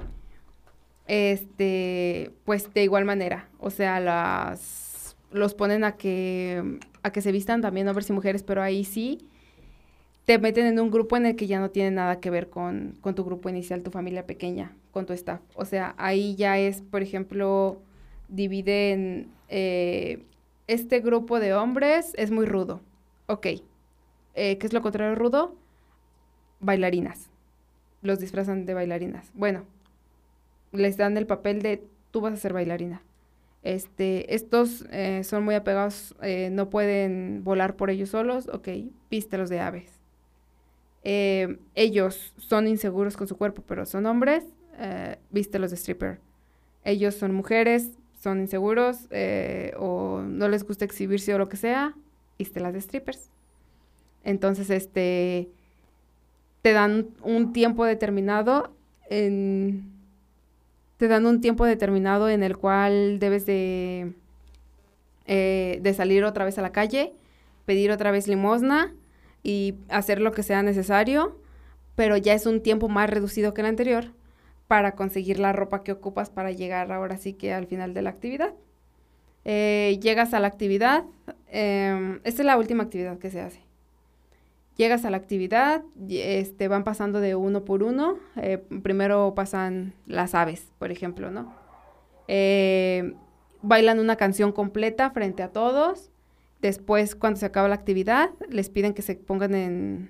este, 1.08 2.32
pues 2.46 2.74
de 2.74 2.84
igual 2.84 3.06
manera, 3.06 3.48
o 3.60 3.70
sea, 3.70 4.00
las 4.00 5.16
los 5.32 5.54
ponen 5.54 5.84
a 5.84 5.98
que 5.98 6.80
a 7.04 7.12
que 7.12 7.22
se 7.22 7.32
vistan 7.32 7.62
también 7.62 7.88
hombres 7.88 8.10
y 8.10 8.14
mujeres, 8.14 8.44
pero 8.44 8.62
ahí 8.62 8.84
sí 8.84 9.28
te 10.26 10.40
meten 10.40 10.66
en 10.66 10.80
un 10.80 10.90
grupo 10.90 11.18
en 11.18 11.28
el 11.28 11.36
que 11.36 11.46
ya 11.48 11.60
no 11.60 11.70
tiene 11.70 11.92
nada 11.92 12.20
que 12.20 12.32
ver 12.32 12.50
con, 12.50 12.98
con 13.02 13.14
tu 13.14 13.24
grupo 13.24 13.48
inicial, 13.48 13.84
tu 13.84 13.92
familia 13.92 14.26
pequeña, 14.26 14.76
con 14.92 15.06
tu 15.06 15.14
staff. 15.14 15.40
O 15.54 15.66
sea, 15.66 15.94
ahí 15.98 16.36
ya 16.36 16.58
es, 16.58 16.82
por 16.82 17.04
ejemplo, 17.04 17.80
dividen 18.28 19.28
eh, 19.50 20.24
este 20.68 21.00
grupo 21.00 21.40
de 21.40 21.54
hombres 21.54 22.14
es 22.18 22.32
muy 22.32 22.48
rudo. 22.48 22.82
Ok. 23.28 23.48
Eh, 24.34 24.58
¿Qué 24.58 24.66
es 24.66 24.74
lo 24.74 24.82
contrario 24.82 25.16
rudo? 25.16 25.56
Bailarinas. 26.60 27.30
Los 28.02 28.20
disfrazan 28.20 28.66
de 28.66 28.74
bailarinas. 28.74 29.32
Bueno, 29.34 29.64
les 30.72 30.98
dan 30.98 31.18
el 31.18 31.28
papel 31.28 31.62
de 31.62 31.84
tú 32.12 32.22
vas 32.22 32.34
a 32.34 32.38
ser 32.38 32.54
bailarina. 32.54 33.02
Este, 33.64 34.36
estos 34.36 34.86
eh, 34.92 35.24
son 35.24 35.44
muy 35.44 35.56
apegados, 35.56 36.16
eh, 36.22 36.50
no 36.52 36.70
pueden 36.70 37.44
volar 37.44 37.76
por 37.76 37.90
ellos 37.90 38.10
solos, 38.10 38.48
ok, 38.48 38.70
vístelos 39.10 39.50
de 39.50 39.60
aves. 39.60 39.92
Eh, 41.04 41.58
ellos 41.74 42.34
son 42.38 42.68
inseguros 42.68 43.18
con 43.18 43.28
su 43.28 43.38
cuerpo, 43.38 43.64
pero 43.68 43.86
son 43.86 44.06
hombres, 44.06 44.44
vístelos 45.32 45.72
de 45.72 45.78
stripper. 45.78 46.20
Ellos 46.84 47.16
son 47.16 47.34
mujeres, 47.34 47.92
son 48.22 48.40
inseguros 48.40 49.08
o 49.78 50.22
no 50.22 50.48
les 50.48 50.64
gusta 50.64 50.86
exhibirse 50.86 51.34
o 51.34 51.38
lo 51.38 51.50
que 51.50 51.58
sea, 51.58 51.96
vístelas 52.38 52.74
de 52.74 52.82
strippers. 52.82 53.30
Entonces, 54.24 54.70
este, 54.70 55.50
te 56.66 56.74
dan 56.74 57.10
un 57.22 57.54
tiempo 57.54 57.86
determinado 57.86 58.74
en 59.08 59.88
te 60.98 61.16
un 61.16 61.40
tiempo 61.40 61.64
determinado 61.64 62.28
en 62.28 62.42
el 62.42 62.58
cual 62.58 63.20
debes 63.20 63.46
de, 63.46 64.16
eh, 65.28 65.78
de 65.84 65.94
salir 65.94 66.24
otra 66.24 66.44
vez 66.44 66.58
a 66.58 66.64
la 66.64 66.72
calle, 66.72 67.14
pedir 67.66 67.92
otra 67.92 68.10
vez 68.10 68.28
limosna 68.28 68.96
y 69.44 69.76
hacer 69.90 70.20
lo 70.20 70.32
que 70.32 70.42
sea 70.42 70.64
necesario, 70.64 71.40
pero 71.96 72.18
ya 72.18 72.34
es 72.34 72.48
un 72.48 72.64
tiempo 72.64 72.90
más 72.90 73.12
reducido 73.12 73.54
que 73.54 73.62
el 73.62 73.68
anterior 73.68 74.06
para 74.68 74.96
conseguir 74.96 75.38
la 75.38 75.54
ropa 75.54 75.84
que 75.84 75.92
ocupas 75.92 76.32
para 76.32 76.50
llegar 76.50 76.92
ahora 76.92 77.18
sí 77.18 77.34
que 77.34 77.54
al 77.54 77.68
final 77.68 77.94
de 77.94 78.02
la 78.02 78.10
actividad. 78.10 78.56
Eh, 79.44 80.00
llegas 80.02 80.34
a 80.34 80.40
la 80.40 80.48
actividad, 80.48 81.04
em, 81.48 82.22
esta 82.24 82.42
es 82.42 82.46
la 82.48 82.58
última 82.58 82.82
actividad 82.82 83.20
que 83.20 83.30
se 83.30 83.42
hace. 83.42 83.65
Llegas 84.76 85.06
a 85.06 85.10
la 85.10 85.18
actividad, 85.18 85.84
este, 86.10 86.68
van 86.68 86.84
pasando 86.84 87.22
de 87.22 87.36
uno 87.36 87.64
por 87.64 87.82
uno. 87.82 88.18
Eh, 88.36 88.58
primero 88.84 89.34
pasan 89.36 89.94
las 90.06 90.36
aves, 90.36 90.72
por 90.80 90.92
ejemplo, 90.92 91.32
¿no? 91.32 91.54
Eh, 92.28 93.14
bailan 93.62 94.00
una 94.00 94.18
canción 94.18 94.52
completa 94.52 95.12
frente 95.12 95.44
a 95.44 95.50
todos. 95.50 96.12
Después, 96.62 97.16
cuando 97.16 97.40
se 97.40 97.46
acaba 97.46 97.70
la 97.70 97.76
actividad, 97.76 98.32
les 98.50 98.70
piden 98.70 98.94
que 98.94 99.02
se 99.02 99.16
pongan 99.16 99.56
en 99.56 100.10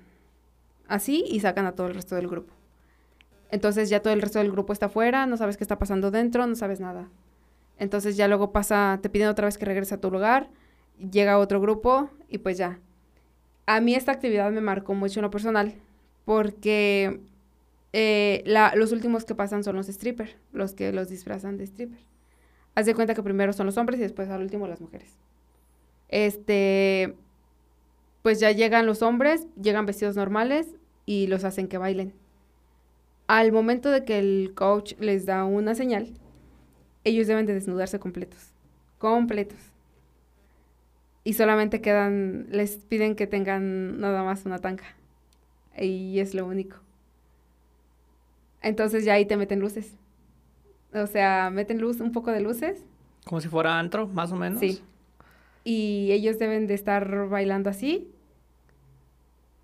así 0.88 1.24
y 1.28 1.40
sacan 1.40 1.66
a 1.66 1.72
todo 1.72 1.86
el 1.86 1.94
resto 1.94 2.14
del 2.14 2.28
grupo. 2.28 2.52
Entonces 3.50 3.88
ya 3.88 4.00
todo 4.00 4.12
el 4.12 4.22
resto 4.22 4.38
del 4.38 4.50
grupo 4.50 4.72
está 4.72 4.86
afuera, 4.86 5.26
no 5.26 5.36
sabes 5.36 5.56
qué 5.56 5.64
está 5.64 5.78
pasando 5.78 6.10
dentro, 6.10 6.46
no 6.46 6.54
sabes 6.56 6.80
nada. 6.80 7.08
Entonces 7.78 8.16
ya 8.16 8.28
luego 8.28 8.52
pasa, 8.52 8.98
te 9.02 9.08
piden 9.08 9.28
otra 9.28 9.46
vez 9.46 9.58
que 9.58 9.64
regreses 9.64 9.92
a 9.92 10.00
tu 10.00 10.10
lugar, 10.10 10.48
llega 10.98 11.38
otro 11.38 11.60
grupo 11.60 12.10
y 12.28 12.38
pues 12.38 12.56
ya, 12.56 12.80
a 13.66 13.80
mí 13.80 13.94
esta 13.94 14.12
actividad 14.12 14.50
me 14.52 14.60
marcó 14.60 14.94
mucho 14.94 15.20
en 15.20 15.24
lo 15.24 15.30
personal 15.30 15.74
porque 16.24 17.20
eh, 17.92 18.42
los 18.74 18.92
últimos 18.92 19.24
que 19.24 19.34
pasan 19.34 19.64
son 19.64 19.76
los 19.76 19.86
strippers, 19.86 20.36
los 20.52 20.74
que 20.74 20.92
los 20.92 21.08
disfrazan 21.08 21.58
de 21.58 21.64
stripper. 21.64 21.98
Haz 22.74 22.86
de 22.86 22.94
cuenta 22.94 23.14
que 23.14 23.22
primero 23.22 23.52
son 23.52 23.66
los 23.66 23.76
hombres 23.76 23.98
y 23.98 24.02
después 24.02 24.28
al 24.28 24.42
último 24.42 24.66
las 24.66 24.80
mujeres. 24.80 25.16
Este, 26.08 27.14
pues 28.22 28.38
ya 28.38 28.52
llegan 28.52 28.86
los 28.86 29.02
hombres, 29.02 29.46
llegan 29.60 29.86
vestidos 29.86 30.14
normales 30.16 30.68
y 31.04 31.26
los 31.26 31.44
hacen 31.44 31.68
que 31.68 31.78
bailen. 31.78 32.12
Al 33.28 33.50
momento 33.50 33.90
de 33.90 34.04
que 34.04 34.18
el 34.18 34.52
coach 34.54 34.94
les 35.00 35.26
da 35.26 35.44
una 35.44 35.74
señal, 35.74 36.12
ellos 37.02 37.26
deben 37.26 37.46
de 37.46 37.54
desnudarse 37.54 37.98
completos, 37.98 38.52
completos 38.98 39.75
y 41.26 41.32
solamente 41.32 41.80
quedan, 41.80 42.46
les 42.52 42.76
piden 42.76 43.16
que 43.16 43.26
tengan 43.26 43.98
nada 43.98 44.22
más 44.22 44.46
una 44.46 44.60
tanca. 44.60 44.84
Y 45.76 46.20
es 46.20 46.34
lo 46.34 46.46
único. 46.46 46.76
Entonces 48.62 49.04
ya 49.04 49.14
ahí 49.14 49.26
te 49.26 49.36
meten 49.36 49.58
luces. 49.58 49.96
O 50.94 51.08
sea, 51.08 51.50
meten 51.50 51.80
luz, 51.80 51.98
un 51.98 52.12
poco 52.12 52.30
de 52.30 52.38
luces. 52.38 52.84
Como 53.24 53.40
si 53.40 53.48
fuera 53.48 53.76
antro, 53.76 54.06
más 54.06 54.30
o 54.30 54.36
menos. 54.36 54.60
Sí. 54.60 54.80
Y 55.64 56.12
ellos 56.12 56.38
deben 56.38 56.68
de 56.68 56.74
estar 56.74 57.28
bailando 57.28 57.70
así. 57.70 58.08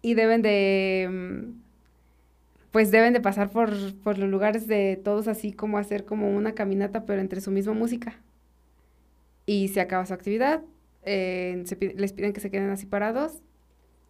Y 0.03 0.15
deben 0.15 0.43
de, 0.43 1.09
mm, 1.09 1.61
pues 2.73 2.91
deben 2.91 3.13
de 3.13 3.21
pasar 3.21 3.51
por, 3.51 3.71
por 4.03 4.19
los 4.19 4.29
lugares 4.29 4.67
de 4.67 5.01
todos 5.05 5.29
así 5.29 5.53
como 5.53 5.79
hacer 5.79 6.07
como 6.07 6.37
una 6.37 6.57
caminata, 6.57 7.07
pero 7.07 7.21
entre 7.21 7.41
su 7.41 7.53
misma 7.53 7.73
música. 7.73 8.17
Y 9.47 9.69
se 9.69 9.81
acaba 9.81 10.05
su 10.07 10.13
actividad, 10.13 10.63
eh, 11.03 11.65
les 11.97 12.13
piden 12.13 12.33
que 12.33 12.41
se 12.41 12.51
queden 12.51 12.71
así 12.71 12.87
parados 12.87 13.43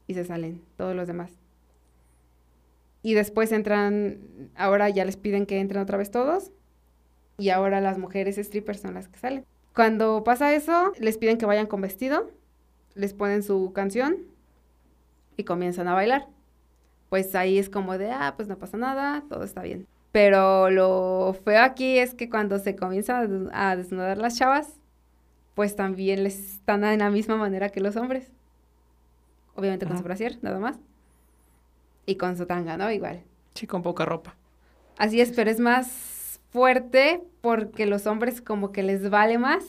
y 0.07 0.15
se 0.15 0.25
salen 0.25 0.63
todos 0.77 0.95
los 0.95 1.07
demás. 1.07 1.33
Y 3.03 3.15
después 3.15 3.51
entran, 3.53 4.19
ahora 4.55 4.89
ya 4.89 5.05
les 5.05 5.17
piden 5.17 5.47
que 5.47 5.59
entren 5.59 5.83
otra 5.83 5.99
vez 5.99 6.11
todos 6.11 6.53
y 7.39 7.51
ahora 7.51 7.81
las 7.81 7.99
mujeres 7.99 8.37
strippers 8.37 8.81
son 8.81 8.95
las 8.95 9.09
que 9.09 9.19
salen. 9.19 9.45
Cuando 9.75 10.23
pasa 10.23 10.55
eso, 10.55 10.93
les 10.99 11.19
piden 11.19 11.39
que 11.39 11.47
vayan 11.47 11.67
con 11.67 11.81
vestido, 11.81 12.31
les 12.95 13.15
ponen 13.15 13.43
su 13.43 13.73
canción 13.73 14.19
y 15.37 15.45
comienzan 15.45 15.89
a 15.89 15.95
bailar. 15.95 16.29
Pues 17.09 17.35
ahí 17.35 17.59
es 17.59 17.69
como 17.69 17.99
de, 17.99 18.11
ah, 18.11 18.35
pues 18.37 18.49
no 18.49 18.59
pasa 18.59 18.77
nada, 18.77 19.25
todo 19.29 19.45
está 19.45 19.63
bien. 19.63 19.87
Pero 20.13 20.71
lo 20.71 21.35
feo 21.45 21.63
aquí 21.63 21.99
es 21.99 22.15
que 22.15 22.29
cuando 22.29 22.59
se 22.59 22.77
comienzan 22.77 23.49
a 23.53 23.77
desnudar 23.77 24.19
las 24.19 24.37
chavas, 24.37 24.82
pues 25.55 25.77
también 25.77 26.23
les 26.25 26.39
están 26.55 26.85
en 26.85 27.01
la 27.01 27.11
misma 27.11 27.37
manera 27.37 27.69
que 27.71 27.81
los 27.81 27.97
hombres. 27.97 28.31
Obviamente 29.55 29.87
con 29.87 29.97
su 29.99 30.03
brasier, 30.05 30.39
nada 30.43 30.59
más. 30.59 30.79
y 32.07 32.17
con 32.17 32.37
su 32.37 32.47
tanga, 32.47 32.77
¿no? 32.77 32.91
Igual. 32.91 33.21
Sí, 33.55 33.67
con 33.67 33.83
poca 33.83 34.05
ropa. 34.05 34.35
Así 34.99 35.21
es, 35.21 35.31
pero 35.33 35.51
es 35.51 35.61
más 35.61 36.41
fuerte 36.51 37.23
porque 37.43 37.87
los 37.87 38.07
hombres 38.07 38.41
como 38.41 38.73
que 38.73 38.83
les 38.83 39.09
vale 39.11 39.39
más, 39.39 39.65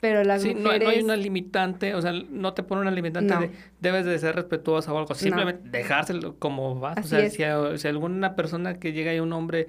pero 0.00 0.24
las 0.24 0.42
sí, 0.42 0.54
mujeres... 0.54 0.82
no 0.84 0.88
hay 0.90 1.00
una 1.02 1.16
limitante, 1.16 1.94
o 1.94 2.02
sea, 2.02 2.12
no 2.12 2.54
te 2.54 2.62
pone 2.62 2.80
una 2.82 2.90
limitante 2.90 3.34
No. 3.34 3.40
de 3.40 3.50
debes 3.80 4.04
de 4.06 4.18
ser 4.18 4.34
respetuosa 4.36 4.92
o 4.92 4.98
algo, 4.98 5.14
simplemente 5.14 5.68
dejárselo 5.70 6.36
como. 6.38 6.84
Así 6.86 7.00
o 7.00 7.04
sea, 7.04 7.30
si, 7.30 7.42
a- 7.44 7.76
si 7.78 7.88
alguna 7.88 8.34
persona 8.36 8.78
que 8.80 8.92
llega 8.92 9.14
y 9.14 9.20
un 9.20 9.32
hombre 9.32 9.68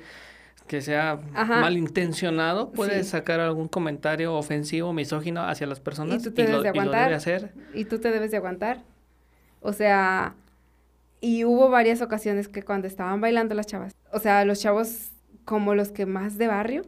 que 0.70 0.82
sea 0.82 1.20
Ajá. 1.34 1.62
malintencionado 1.62 2.72
puede 2.72 3.04
Sí. 3.04 3.10
sacar 3.10 3.40
algún 3.40 3.68
comentario 3.68 4.36
ofensivo, 4.36 4.94
misógino 4.94 5.42
hacia 5.44 5.66
las 5.68 5.80
personas 5.80 6.22
tú 6.24 6.32
te 6.32 6.44
debes 6.44 6.62
de 6.62 6.70
y 6.70 6.74
lo 6.74 6.80
aguantar. 6.82 7.04
debe 7.06 7.16
hacer. 7.16 7.54
y 7.74 7.86
tú 7.86 7.98
te 8.00 8.12
debes 8.12 8.30
de 8.32 8.38
aguantar. 8.38 8.84
O 9.62 9.74
sea, 9.74 10.36
y 11.22 11.44
hubo 11.44 11.70
varias 11.70 12.02
ocasiones 12.02 12.48
que 12.48 12.62
cuando 12.64 12.88
estaban 12.88 13.20
bailando 13.20 13.56
las 13.56 13.66
chavas, 13.66 13.94
o 14.14 14.20
sea, 14.20 14.46
los 14.46 14.62
chavos 14.62 15.10
como 15.44 15.74
los 15.74 15.92
que 15.92 16.06
más 16.06 16.38
de 16.38 16.46
barrio, 16.48 16.84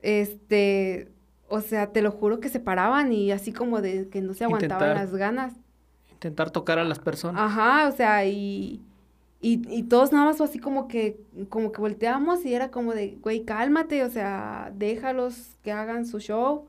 este, 0.00 1.08
o 1.48 1.60
sea, 1.60 1.88
te 1.92 2.02
lo 2.02 2.10
juro 2.10 2.40
que 2.40 2.48
se 2.48 2.60
paraban 2.60 3.12
y 3.12 3.30
así 3.30 3.52
como 3.52 3.80
de 3.82 4.08
que 4.08 4.20
no 4.22 4.34
se 4.34 4.44
aguantaban 4.44 4.88
Intentar. 4.88 4.96
las 5.04 5.14
ganas. 5.14 5.52
Intentar 6.12 6.50
tocar 6.50 6.78
a 6.78 6.84
las 6.84 6.98
personas. 6.98 7.42
Ajá, 7.42 7.88
o 7.88 7.92
sea, 7.92 8.24
y, 8.24 8.80
y, 9.42 9.62
y 9.68 9.82
todos 9.84 10.12
nada 10.12 10.26
más 10.26 10.40
así 10.40 10.60
como 10.60 10.88
que, 10.88 11.20
como 11.48 11.72
que 11.72 11.80
volteamos 11.80 12.44
y 12.46 12.54
era 12.54 12.70
como 12.70 12.94
de, 12.94 13.18
güey, 13.20 13.44
cálmate, 13.44 14.04
o 14.04 14.10
sea, 14.10 14.72
déjalos 14.76 15.56
que 15.62 15.72
hagan 15.72 16.06
su 16.06 16.20
show 16.20 16.68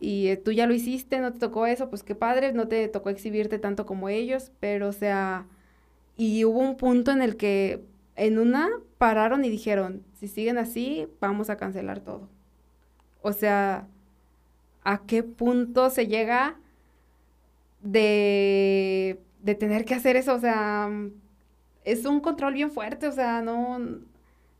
y 0.00 0.28
eh, 0.28 0.36
tú 0.36 0.52
ya 0.52 0.66
lo 0.66 0.74
hiciste, 0.74 1.20
no 1.20 1.32
te 1.32 1.38
tocó 1.38 1.66
eso, 1.66 1.90
pues 1.90 2.02
qué 2.02 2.14
padre, 2.16 2.52
no 2.52 2.68
te 2.68 2.88
tocó 2.88 3.10
exhibirte 3.10 3.58
tanto 3.60 3.86
como 3.86 4.08
ellos, 4.08 4.52
pero 4.60 4.88
o 4.88 4.92
sea, 4.92 5.46
y 6.16 6.44
hubo 6.44 6.60
un 6.60 6.76
punto 6.76 7.12
en 7.12 7.22
el 7.22 7.36
que 7.36 7.84
en 8.16 8.38
una 8.38 8.68
pararon 8.98 9.44
y 9.44 9.50
dijeron, 9.50 10.04
si 10.14 10.28
siguen 10.28 10.58
así, 10.58 11.08
vamos 11.20 11.50
a 11.50 11.56
cancelar 11.56 12.00
todo. 12.00 12.28
O 13.22 13.32
sea, 13.32 13.86
¿a 14.84 15.06
qué 15.06 15.22
punto 15.22 15.90
se 15.90 16.06
llega 16.08 16.56
de, 17.82 19.20
de 19.42 19.54
tener 19.54 19.84
que 19.84 19.94
hacer 19.94 20.16
eso? 20.16 20.34
O 20.34 20.40
sea, 20.40 20.90
es 21.84 22.04
un 22.04 22.20
control 22.20 22.54
bien 22.54 22.70
fuerte, 22.70 23.08
o 23.08 23.12
sea, 23.12 23.42
no... 23.42 23.78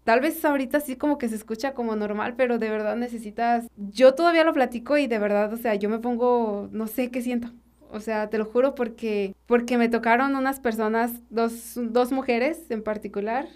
Tal 0.05 0.21
vez 0.21 0.43
ahorita 0.43 0.81
sí 0.81 0.97
como 0.97 1.19
que 1.19 1.29
se 1.29 1.35
escucha 1.35 1.75
como 1.75 1.95
normal, 1.95 2.35
pero 2.37 2.59
de 2.59 2.71
verdad 2.71 2.97
necesitas... 2.97 3.67
Yo 3.77 4.15
todavía 4.15 4.45
lo 4.45 4.55
platico 4.55 4.97
y 4.97 5.07
de 5.07 5.19
verdad, 5.19 5.53
o 5.53 5.57
sea, 5.59 5.75
yo 5.75 5.91
me 5.91 5.99
pongo, 5.99 6.69
no 6.73 6.87
sé 6.87 7.11
qué 7.11 7.21
siento. 7.21 7.49
O 7.91 8.01
sea, 8.01 8.31
te 8.31 8.39
lo 8.39 8.45
juro 8.45 8.75
porque, 8.75 9.35
porque 9.47 9.79
me 9.79 9.89
tocaron 9.89 10.37
unas 10.37 10.61
personas, 10.61 11.13
dos, 11.31 11.73
dos 11.77 12.13
mujeres 12.13 12.71
en 12.71 12.83
particular, 12.83 13.49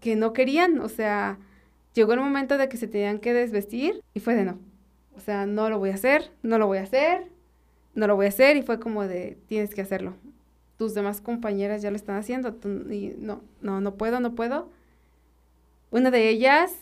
que 0.00 0.16
no 0.16 0.32
querían, 0.32 0.80
o 0.80 0.88
sea, 0.88 1.38
llegó 1.94 2.12
el 2.12 2.20
momento 2.20 2.58
de 2.58 2.68
que 2.68 2.76
se 2.76 2.86
tenían 2.86 3.18
que 3.18 3.32
desvestir 3.32 4.02
y 4.14 4.20
fue 4.20 4.34
de 4.34 4.44
no. 4.44 4.58
O 5.16 5.20
sea, 5.20 5.46
no 5.46 5.68
lo 5.68 5.78
voy 5.78 5.90
a 5.90 5.94
hacer, 5.94 6.30
no 6.42 6.58
lo 6.58 6.66
voy 6.66 6.78
a 6.78 6.82
hacer, 6.82 7.26
no 7.94 8.06
lo 8.06 8.16
voy 8.16 8.26
a 8.26 8.30
hacer 8.30 8.56
y 8.56 8.62
fue 8.62 8.78
como 8.78 9.06
de, 9.06 9.38
tienes 9.48 9.74
que 9.74 9.80
hacerlo. 9.82 10.14
Tus 10.78 10.94
demás 10.94 11.20
compañeras 11.20 11.82
ya 11.82 11.90
lo 11.90 11.96
están 11.96 12.16
haciendo 12.16 12.54
tú- 12.54 12.90
y 12.90 13.14
no, 13.18 13.42
no, 13.60 13.80
no 13.82 13.94
puedo, 13.96 14.20
no 14.20 14.34
puedo. 14.34 14.70
Una 15.90 16.10
de 16.10 16.28
ellas 16.28 16.72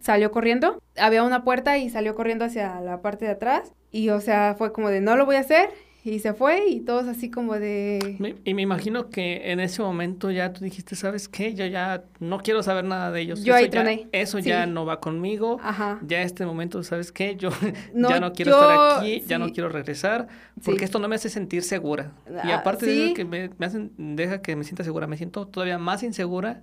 salió 0.00 0.30
corriendo, 0.30 0.82
había 0.96 1.22
una 1.24 1.44
puerta 1.44 1.76
y 1.78 1.90
salió 1.90 2.14
corriendo 2.14 2.44
hacia 2.44 2.80
la 2.80 3.02
parte 3.02 3.26
de 3.26 3.32
atrás 3.32 3.72
y 3.90 4.08
o 4.10 4.20
sea, 4.20 4.54
fue 4.56 4.72
como 4.72 4.88
de, 4.88 5.00
no 5.00 5.16
lo 5.16 5.26
voy 5.26 5.36
a 5.36 5.40
hacer 5.40 5.70
y 6.04 6.18
se 6.20 6.32
fue 6.32 6.66
y 6.68 6.80
todos 6.80 7.06
así 7.06 7.30
como 7.30 7.54
de... 7.58 8.16
Me- 8.18 8.36
y 8.44 8.54
me 8.54 8.62
imagino 8.62 9.10
que 9.10 9.50
en 9.52 9.60
ese 9.60 9.82
momento 9.82 10.30
ya 10.30 10.52
tú 10.52 10.64
dijiste, 10.64 10.96
¿sabes 10.96 11.28
qué? 11.28 11.54
Yo 11.54 11.66
ya 11.66 12.04
no 12.20 12.38
quiero 12.38 12.62
saber 12.62 12.84
nada 12.84 13.10
de 13.10 13.20
ellos. 13.20 13.44
Yo 13.44 13.54
eso 13.54 13.58
ahí 13.58 13.64
ya, 13.66 13.70
troné, 13.70 14.08
Eso 14.12 14.38
sí. 14.38 14.48
ya 14.48 14.64
no 14.66 14.86
va 14.86 15.00
conmigo. 15.00 15.58
Aja. 15.62 15.98
Ya 16.06 16.22
este 16.22 16.46
momento, 16.46 16.82
¿sabes 16.82 17.12
qué? 17.12 17.36
Yo 17.36 17.50
No, 17.94 18.08
ya 18.08 18.18
no 18.20 18.32
quiero 18.32 18.52
yo- 18.52 18.60
estar 18.60 18.98
aquí, 18.98 19.20
ya 19.26 19.38
no 19.38 19.50
quiero 19.52 19.68
regresar, 19.68 20.28
porque 20.64 20.78
Sí. 20.80 20.84
esto 20.86 20.98
no 20.98 21.08
me 21.08 21.16
hace 21.16 21.28
sentir 21.28 21.62
segura. 21.62 22.12
Y 22.44 22.50
Ah, 22.50 22.58
aparte 22.58 22.86
de 22.86 23.06
eso 23.06 23.14
que 23.14 23.24
me, 23.24 23.50
me 23.58 23.66
hacen, 23.66 23.92
deja 23.98 24.40
que 24.40 24.56
me 24.56 24.64
sienta 24.64 24.84
segura, 24.84 25.06
me 25.06 25.16
siento 25.18 25.46
todavía 25.46 25.78
más 25.78 26.02
insegura. 26.02 26.62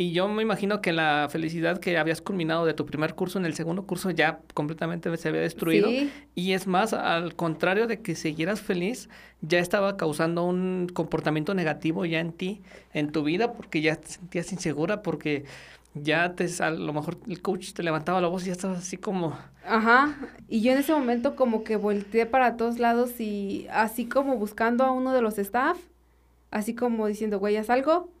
Y 0.00 0.12
yo 0.12 0.28
me 0.28 0.42
imagino 0.42 0.80
que 0.80 0.92
la 0.92 1.26
felicidad 1.28 1.80
que 1.80 1.98
habías 1.98 2.22
culminado 2.22 2.64
de 2.64 2.72
tu 2.72 2.86
primer 2.86 3.16
curso 3.16 3.40
en 3.40 3.46
el 3.46 3.54
segundo 3.54 3.84
curso 3.84 4.12
ya 4.12 4.38
completamente 4.54 5.14
se 5.16 5.28
había 5.28 5.40
destruido. 5.40 5.88
Sí. 5.88 6.08
Y 6.36 6.52
es 6.52 6.68
más, 6.68 6.92
al 6.92 7.34
contrario 7.34 7.88
de 7.88 8.00
que 8.00 8.14
siguieras 8.14 8.60
feliz, 8.60 9.08
ya 9.40 9.58
estaba 9.58 9.96
causando 9.96 10.44
un 10.44 10.88
comportamiento 10.94 11.52
negativo 11.52 12.04
ya 12.04 12.20
en 12.20 12.30
ti, 12.32 12.62
en 12.92 13.10
tu 13.10 13.24
vida, 13.24 13.54
porque 13.54 13.80
ya 13.80 13.96
te 13.96 14.06
sentías 14.06 14.52
insegura, 14.52 15.02
porque 15.02 15.46
ya 15.94 16.32
te, 16.36 16.46
a 16.62 16.70
lo 16.70 16.92
mejor 16.92 17.18
el 17.26 17.42
coach 17.42 17.72
te 17.72 17.82
levantaba 17.82 18.20
la 18.20 18.28
voz 18.28 18.44
y 18.44 18.46
ya 18.46 18.52
estabas 18.52 18.78
así 18.78 18.98
como... 18.98 19.36
Ajá, 19.66 20.16
y 20.46 20.60
yo 20.60 20.70
en 20.70 20.78
ese 20.78 20.92
momento 20.92 21.34
como 21.34 21.64
que 21.64 21.74
volteé 21.74 22.24
para 22.24 22.56
todos 22.56 22.78
lados 22.78 23.20
y 23.20 23.66
así 23.72 24.06
como 24.06 24.36
buscando 24.36 24.84
a 24.84 24.92
uno 24.92 25.12
de 25.12 25.22
los 25.22 25.38
staff, 25.38 25.76
así 26.52 26.76
como 26.76 27.08
diciendo, 27.08 27.40
güey, 27.40 27.56
¿haz 27.56 27.68
algo? 27.68 28.16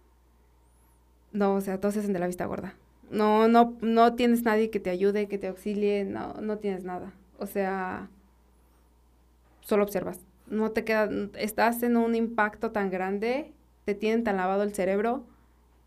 No, 1.32 1.54
o 1.54 1.60
sea, 1.60 1.78
todos 1.80 1.94
se 1.94 2.00
hacen 2.00 2.12
de 2.12 2.18
la 2.18 2.26
vista 2.26 2.46
gorda. 2.46 2.74
No, 3.10 3.48
no, 3.48 3.76
no 3.80 4.14
tienes 4.14 4.42
nadie 4.42 4.70
que 4.70 4.80
te 4.80 4.90
ayude, 4.90 5.28
que 5.28 5.38
te 5.38 5.48
auxilie, 5.48 6.04
no, 6.04 6.34
no 6.40 6.58
tienes 6.58 6.84
nada. 6.84 7.12
O 7.38 7.46
sea, 7.46 8.08
solo 9.60 9.84
observas. 9.84 10.20
No 10.46 10.70
te 10.70 10.84
queda, 10.84 11.08
estás 11.38 11.82
en 11.82 11.96
un 11.96 12.14
impacto 12.14 12.70
tan 12.70 12.90
grande, 12.90 13.52
te 13.84 13.94
tienen 13.94 14.24
tan 14.24 14.36
lavado 14.36 14.62
el 14.62 14.74
cerebro 14.74 15.24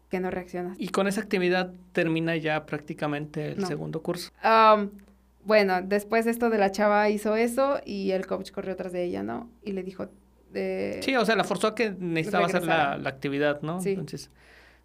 que 0.09 0.19
no 0.19 0.29
reaccionas. 0.29 0.77
Y 0.79 0.89
con 0.89 1.07
esa 1.07 1.21
actividad 1.21 1.71
termina 1.93 2.35
ya 2.37 2.65
prácticamente 2.65 3.53
el 3.53 3.59
No. 3.59 3.67
segundo 3.67 4.01
curso. 4.03 4.29
Am, 4.41 4.91
bueno, 5.45 5.81
después 5.81 6.27
esto 6.27 6.49
de 6.49 6.57
la 6.57 6.71
chava 6.71 7.09
hizo 7.09 7.35
eso 7.35 7.79
y 7.85 8.11
el 8.11 8.27
coach 8.27 8.51
corrió 8.51 8.75
tras 8.75 8.91
de 8.91 9.03
ella, 9.03 9.23
¿no? 9.23 9.49
Y 9.63 9.71
le 9.71 9.83
dijo, 9.83 10.07
eh, 10.53 10.99
Sí, 11.01 11.15
o 11.15 11.25
sea, 11.25 11.35
la 11.35 11.43
forzó 11.43 11.67
a 11.67 11.75
que 11.75 11.91
necesitaba 11.97 12.45
hacer 12.45 12.63
la, 12.65 12.97
la 12.97 13.09
actividad, 13.09 13.61
¿no? 13.61 13.79
Sí. 13.81 13.91
Entonces, 13.91 14.29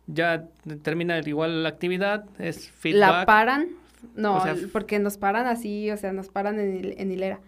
ya 0.07 0.47
termina 0.83 1.19
igual 1.21 1.62
la 1.62 1.69
actividad, 1.71 2.27
es 2.38 2.66
la 2.66 2.73
feedback. 2.73 3.27
paran, 3.27 3.69
no, 4.14 4.37
O 4.37 4.40
sea, 4.42 4.53
l- 4.53 4.69
porque 4.69 4.99
nos 4.99 5.16
paran 5.16 5.47
así, 5.47 5.90
o 5.90 5.97
sea, 5.97 6.12
nos 6.12 6.29
paran 6.29 6.59
en 6.61 7.11
hilera. 7.11 7.40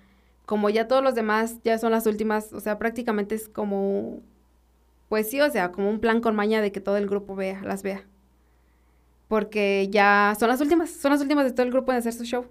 Como 0.47 0.71
ya 0.71 0.88
todos 0.88 1.03
los 1.03 1.14
demás 1.14 1.57
ya 1.64 1.79
son 1.79 1.92
las 1.92 2.07
últimas, 2.07 2.53
o 2.53 2.61
sea, 2.61 2.79
prácticamente 2.79 3.35
es 3.35 3.49
como, 3.49 4.21
pues 5.09 5.31
sí, 5.31 5.40
o 5.40 5.51
sea, 5.51 5.73
como 5.73 5.90
un 5.90 6.01
plan 6.01 6.21
con 6.21 6.35
maña 6.35 6.61
de 6.61 6.73
que 6.73 6.81
todo 6.81 6.97
el 6.97 7.07
grupo 7.09 7.35
vea, 7.37 7.61
las 7.62 7.83
vea. 7.83 8.05
Porque 9.29 9.88
ya 9.90 10.35
son 10.40 10.49
las 10.49 10.61
últimas, 10.61 10.90
son 10.90 11.12
las 11.12 11.21
últimas 11.21 11.44
de 11.44 11.53
todo 11.53 11.64
el 11.66 11.73
grupo 11.73 11.92
en 11.92 11.99
hacer 11.99 12.14
su 12.14 12.25
show. 12.25 12.47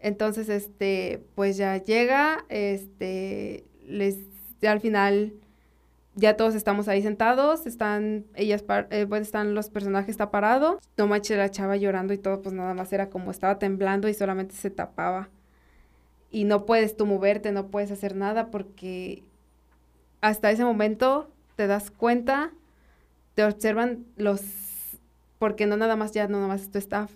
Entonces, 0.00 0.48
este, 0.48 1.24
pues 1.34 1.56
ya 1.56 1.76
llega, 1.82 2.44
este, 2.48 3.64
les, 3.84 4.18
ya 4.62 4.70
al 4.70 4.80
final, 4.80 5.32
ya 6.18 6.36
todos 6.36 6.56
estamos 6.56 6.88
ahí 6.88 7.00
sentados, 7.00 7.64
están, 7.66 8.26
ellas, 8.34 8.64
eh, 8.90 9.06
pues 9.08 9.22
están 9.22 9.54
los 9.54 9.70
personajes, 9.70 10.10
está 10.10 10.32
parado, 10.32 10.80
no 10.96 11.06
manches, 11.06 11.38
la 11.38 11.50
chava 11.50 11.76
llorando 11.76 12.12
y 12.12 12.18
todo, 12.18 12.42
pues 12.42 12.54
nada 12.54 12.74
más 12.74 12.92
era 12.92 13.08
como 13.08 13.30
estaba 13.30 13.58
temblando 13.60 14.08
y 14.08 14.14
solamente 14.14 14.56
se 14.56 14.70
tapaba. 14.70 15.28
Y 16.30 16.44
no 16.44 16.66
puedes 16.66 16.96
tú 16.96 17.06
moverte, 17.06 17.52
no 17.52 17.68
puedes 17.68 17.92
hacer 17.92 18.16
nada 18.16 18.50
porque 18.50 19.22
hasta 20.20 20.50
ese 20.50 20.64
momento 20.64 21.30
te 21.54 21.68
das 21.68 21.92
cuenta, 21.92 22.50
te 23.34 23.44
observan 23.44 24.04
los, 24.16 24.42
porque 25.38 25.66
no 25.66 25.76
nada 25.76 25.94
más 25.94 26.10
ya, 26.10 26.26
no 26.26 26.38
nada 26.38 26.48
más 26.48 26.62
es 26.62 26.70
tu 26.70 26.78
staff. 26.78 27.12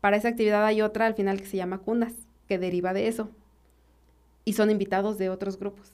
Para 0.00 0.16
esa 0.16 0.28
actividad 0.28 0.64
hay 0.64 0.80
otra 0.80 1.04
al 1.04 1.14
final 1.14 1.38
que 1.38 1.46
se 1.46 1.58
llama 1.58 1.78
Cunas, 1.78 2.14
que 2.48 2.58
deriva 2.58 2.94
de 2.94 3.06
eso. 3.06 3.28
Y 4.46 4.54
son 4.54 4.70
invitados 4.70 5.18
de 5.18 5.28
otros 5.28 5.58
grupos. 5.58 5.92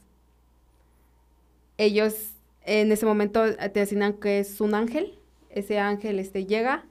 Ellos 1.77 2.36
en 2.67 2.93
ese 2.93 3.07
momento 3.07 3.47
eh, 3.47 3.69
te 3.71 3.81
asignan 3.81 4.15
que 4.15 4.41
es 4.41 4.61
un 4.61 4.75
ángel. 4.75 5.19
Ese 5.51 5.79
ángel 5.79 6.19
este, 6.19 6.45
llega, 6.45 6.85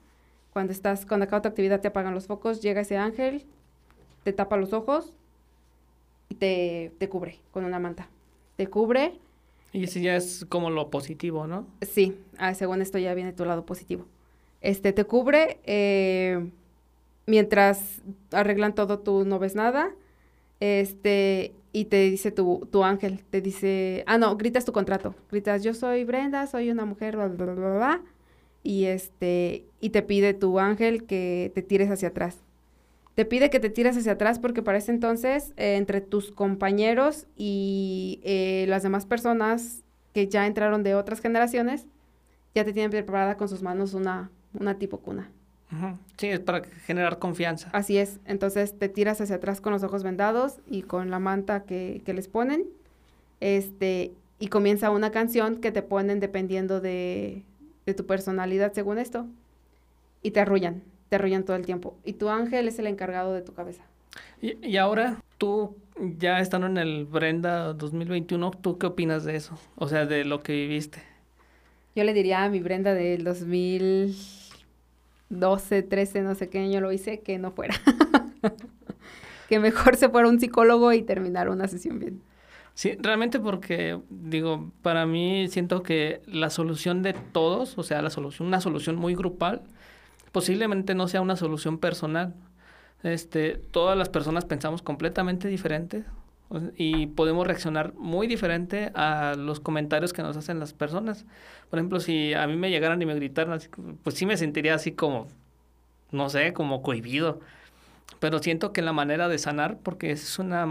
cuando 0.52 0.72
estás, 0.72 1.06
cuando 1.06 1.24
acaba 1.24 1.42
tu 1.42 1.48
actividad 1.48 1.80
te 1.80 1.88
apagan 1.88 2.14
los 2.14 2.26
focos, 2.26 2.60
llega 2.62 2.80
ese 2.80 2.96
ángel, 2.96 3.44
te 4.24 4.32
tapa 4.32 4.56
los 4.56 4.72
ojos 4.72 5.12
y 6.28 6.34
te, 6.34 6.92
te 6.98 7.08
cubre 7.08 7.38
con 7.52 7.64
una 7.64 7.78
manta. 7.78 8.08
Te 8.56 8.66
cubre 8.66 9.20
Y 9.72 9.84
ese 9.84 10.00
ya 10.00 10.16
es 10.16 10.46
como 10.48 10.70
lo 10.70 10.90
positivo, 10.90 11.46
¿no? 11.46 11.66
Sí, 11.82 12.18
ah, 12.38 12.54
según 12.54 12.80
esto 12.82 12.98
ya 12.98 13.14
viene 13.14 13.32
tu 13.32 13.44
lado 13.44 13.66
positivo. 13.66 14.06
Este 14.62 14.92
te 14.92 15.04
cubre 15.04 15.60
eh, 15.64 16.50
mientras 17.26 18.02
arreglan 18.32 18.74
todo, 18.74 18.98
tú 19.00 19.24
no 19.24 19.38
ves 19.38 19.54
nada. 19.54 19.94
Este, 20.58 21.52
y 21.76 21.84
te 21.84 22.08
dice 22.08 22.30
tu, 22.32 22.66
tu 22.72 22.84
ángel, 22.84 23.22
te 23.28 23.42
dice, 23.42 24.02
ah, 24.06 24.16
no, 24.16 24.34
gritas 24.38 24.64
tu 24.64 24.72
contrato. 24.72 25.14
Gritas, 25.30 25.62
yo 25.62 25.74
soy 25.74 26.04
Brenda, 26.04 26.46
soy 26.46 26.70
una 26.70 26.86
mujer, 26.86 27.16
bla, 27.16 27.28
bla, 27.28 27.44
bla, 27.44 27.54
bla, 27.54 27.74
bla", 27.74 28.02
Y 28.62 28.86
este, 28.86 29.66
y 29.78 29.90
te 29.90 30.00
pide 30.00 30.32
tu 30.32 30.58
ángel 30.58 31.04
que 31.04 31.52
te 31.54 31.60
tires 31.60 31.90
hacia 31.90 32.08
atrás. 32.08 32.38
Te 33.14 33.26
pide 33.26 33.50
que 33.50 33.60
te 33.60 33.68
tires 33.68 33.94
hacia 33.94 34.12
atrás 34.12 34.38
porque 34.38 34.62
para 34.62 34.78
ese 34.78 34.90
entonces, 34.90 35.52
eh, 35.58 35.76
entre 35.76 36.00
tus 36.00 36.32
compañeros 36.32 37.26
y 37.36 38.20
eh, 38.24 38.64
las 38.68 38.82
demás 38.82 39.04
personas 39.04 39.84
que 40.14 40.28
ya 40.28 40.46
entraron 40.46 40.82
de 40.82 40.94
otras 40.94 41.20
generaciones, 41.20 41.84
ya 42.54 42.64
te 42.64 42.72
tienen 42.72 42.90
preparada 42.90 43.36
con 43.36 43.50
sus 43.50 43.60
manos 43.60 43.92
una, 43.92 44.30
una 44.58 44.78
tipo 44.78 45.00
cuna. 45.00 45.30
Sí, 46.16 46.28
es 46.28 46.40
para 46.40 46.62
generar 46.86 47.18
confianza. 47.18 47.68
Así 47.72 47.98
es, 47.98 48.20
entonces 48.24 48.78
te 48.78 48.88
tiras 48.88 49.20
hacia 49.20 49.36
atrás 49.36 49.60
con 49.60 49.72
los 49.72 49.82
ojos 49.82 50.02
vendados 50.02 50.58
y 50.70 50.82
con 50.82 51.10
la 51.10 51.18
manta 51.18 51.64
que, 51.64 52.02
que 52.04 52.14
les 52.14 52.28
ponen, 52.28 52.64
este, 53.40 54.12
y 54.38 54.46
comienza 54.48 54.90
una 54.90 55.10
canción 55.10 55.56
que 55.56 55.72
te 55.72 55.82
ponen 55.82 56.20
dependiendo 56.20 56.80
de, 56.80 57.42
de 57.84 57.94
tu 57.94 58.06
personalidad 58.06 58.72
según 58.72 58.98
esto, 58.98 59.26
y 60.22 60.30
te 60.30 60.40
arrullan, 60.40 60.82
te 61.08 61.16
arrullan 61.16 61.44
todo 61.44 61.56
el 61.56 61.66
tiempo, 61.66 61.96
y 62.04 62.14
tu 62.14 62.28
ángel 62.28 62.68
es 62.68 62.78
el 62.78 62.86
encargado 62.86 63.34
de 63.34 63.42
tu 63.42 63.52
cabeza. 63.52 63.82
Y, 64.40 64.64
y 64.66 64.76
ahora, 64.76 65.20
tú 65.36 65.76
ya 66.18 66.40
estando 66.40 66.68
en 66.68 66.78
el 66.78 67.04
Brenda 67.06 67.72
2021, 67.72 68.50
¿tú 68.52 68.78
qué 68.78 68.86
opinas 68.86 69.24
de 69.24 69.36
eso? 69.36 69.58
O 69.76 69.88
sea, 69.88 70.06
de 70.06 70.24
lo 70.24 70.42
que 70.42 70.52
viviste. 70.52 71.02
Yo 71.94 72.04
le 72.04 72.12
diría 72.12 72.44
a 72.44 72.50
mi 72.50 72.60
Brenda 72.60 72.94
del 72.94 73.24
2012, 75.28 75.82
13, 75.82 76.22
no 76.22 76.34
sé 76.34 76.48
qué 76.48 76.58
año 76.58 76.80
lo 76.80 76.92
hice, 76.92 77.20
que 77.20 77.38
no 77.38 77.52
fuera. 77.52 77.74
que 79.48 79.58
mejor 79.58 79.96
se 79.96 80.08
fuera 80.08 80.28
un 80.28 80.40
psicólogo 80.40 80.92
y 80.92 81.02
terminar 81.02 81.48
una 81.48 81.68
sesión 81.68 81.98
bien. 81.98 82.22
Sí, 82.74 82.96
realmente 83.00 83.40
porque, 83.40 83.98
digo, 84.10 84.70
para 84.82 85.06
mí 85.06 85.48
siento 85.48 85.82
que 85.82 86.20
la 86.26 86.50
solución 86.50 87.02
de 87.02 87.14
todos, 87.14 87.78
o 87.78 87.82
sea, 87.82 88.02
la 88.02 88.10
solución, 88.10 88.48
una 88.48 88.60
solución 88.60 88.96
muy 88.96 89.14
grupal, 89.14 89.62
posiblemente 90.32 90.94
no 90.94 91.08
sea 91.08 91.22
una 91.22 91.36
solución 91.36 91.78
personal. 91.78 92.34
Este, 93.02 93.56
todas 93.70 93.96
las 93.96 94.08
personas 94.08 94.44
pensamos 94.44 94.82
completamente 94.82 95.48
diferente 95.48 96.04
o 96.04 96.04
sea, 96.08 96.25
y 96.76 97.08
podemos 97.08 97.46
reaccionar 97.46 97.94
muy 97.94 98.26
diferente 98.26 98.92
a 98.94 99.34
los 99.36 99.60
comentarios 99.60 100.12
que 100.12 100.22
nos 100.22 100.36
hacen 100.36 100.60
las 100.60 100.72
personas. 100.72 101.26
Por 101.70 101.78
ejemplo, 101.78 102.00
si 102.00 102.34
a 102.34 102.46
mí 102.46 102.56
me 102.56 102.70
llegaran 102.70 103.02
y 103.02 103.06
me 103.06 103.14
gritaran, 103.14 103.58
pues 104.02 104.16
sí 104.16 104.26
me 104.26 104.36
sentiría 104.36 104.74
así 104.74 104.92
como, 104.92 105.26
no 106.12 106.28
sé, 106.28 106.52
como 106.52 106.82
cohibido. 106.82 107.40
Pero 108.20 108.38
siento 108.38 108.72
que 108.72 108.82
la 108.82 108.92
manera 108.92 109.28
de 109.28 109.38
sanar, 109.38 109.78
porque 109.82 110.12
es 110.12 110.38
una 110.38 110.68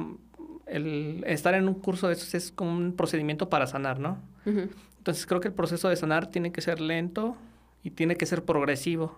el 0.65 1.23
estar 1.27 1.53
en 1.53 1.67
un 1.67 1.75
curso 1.75 2.07
de 2.07 2.13
esos 2.13 2.33
es 2.33 2.51
como 2.51 2.71
un 2.71 2.93
procedimiento 2.93 3.49
para 3.49 3.67
sanar, 3.67 3.99
¿no? 3.99 4.17
Ujú. 4.45 4.69
Entonces 4.97 5.25
creo 5.27 5.39
que 5.39 5.49
el 5.49 5.53
proceso 5.53 5.89
de 5.89 5.95
sanar 5.95 6.27
tiene 6.27 6.51
que 6.51 6.61
ser 6.61 6.81
lento 6.81 7.35
y 7.83 7.91
tiene 7.91 8.15
que 8.15 8.25
ser 8.25 8.43
progresivo. 8.43 9.15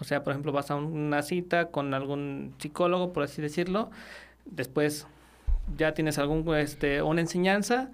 O 0.00 0.04
sea, 0.04 0.22
por 0.22 0.32
ejemplo, 0.32 0.52
vas 0.52 0.70
a 0.70 0.76
una 0.76 1.22
cita 1.22 1.66
con 1.66 1.92
algún 1.92 2.54
psicólogo, 2.58 3.12
por 3.12 3.24
así 3.24 3.42
decirlo, 3.42 3.90
después 4.46 5.06
ya 5.76 5.94
tienes 5.94 6.18
algún 6.18 6.54
este 6.56 7.02
una 7.02 7.20
enseñanza, 7.20 7.90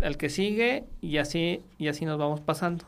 el 0.00 0.16
que 0.16 0.28
sigue 0.28 0.84
y 1.00 1.18
así 1.18 1.62
y 1.78 1.88
así 1.88 2.04
nos 2.04 2.18
vamos 2.18 2.40
pasando. 2.40 2.84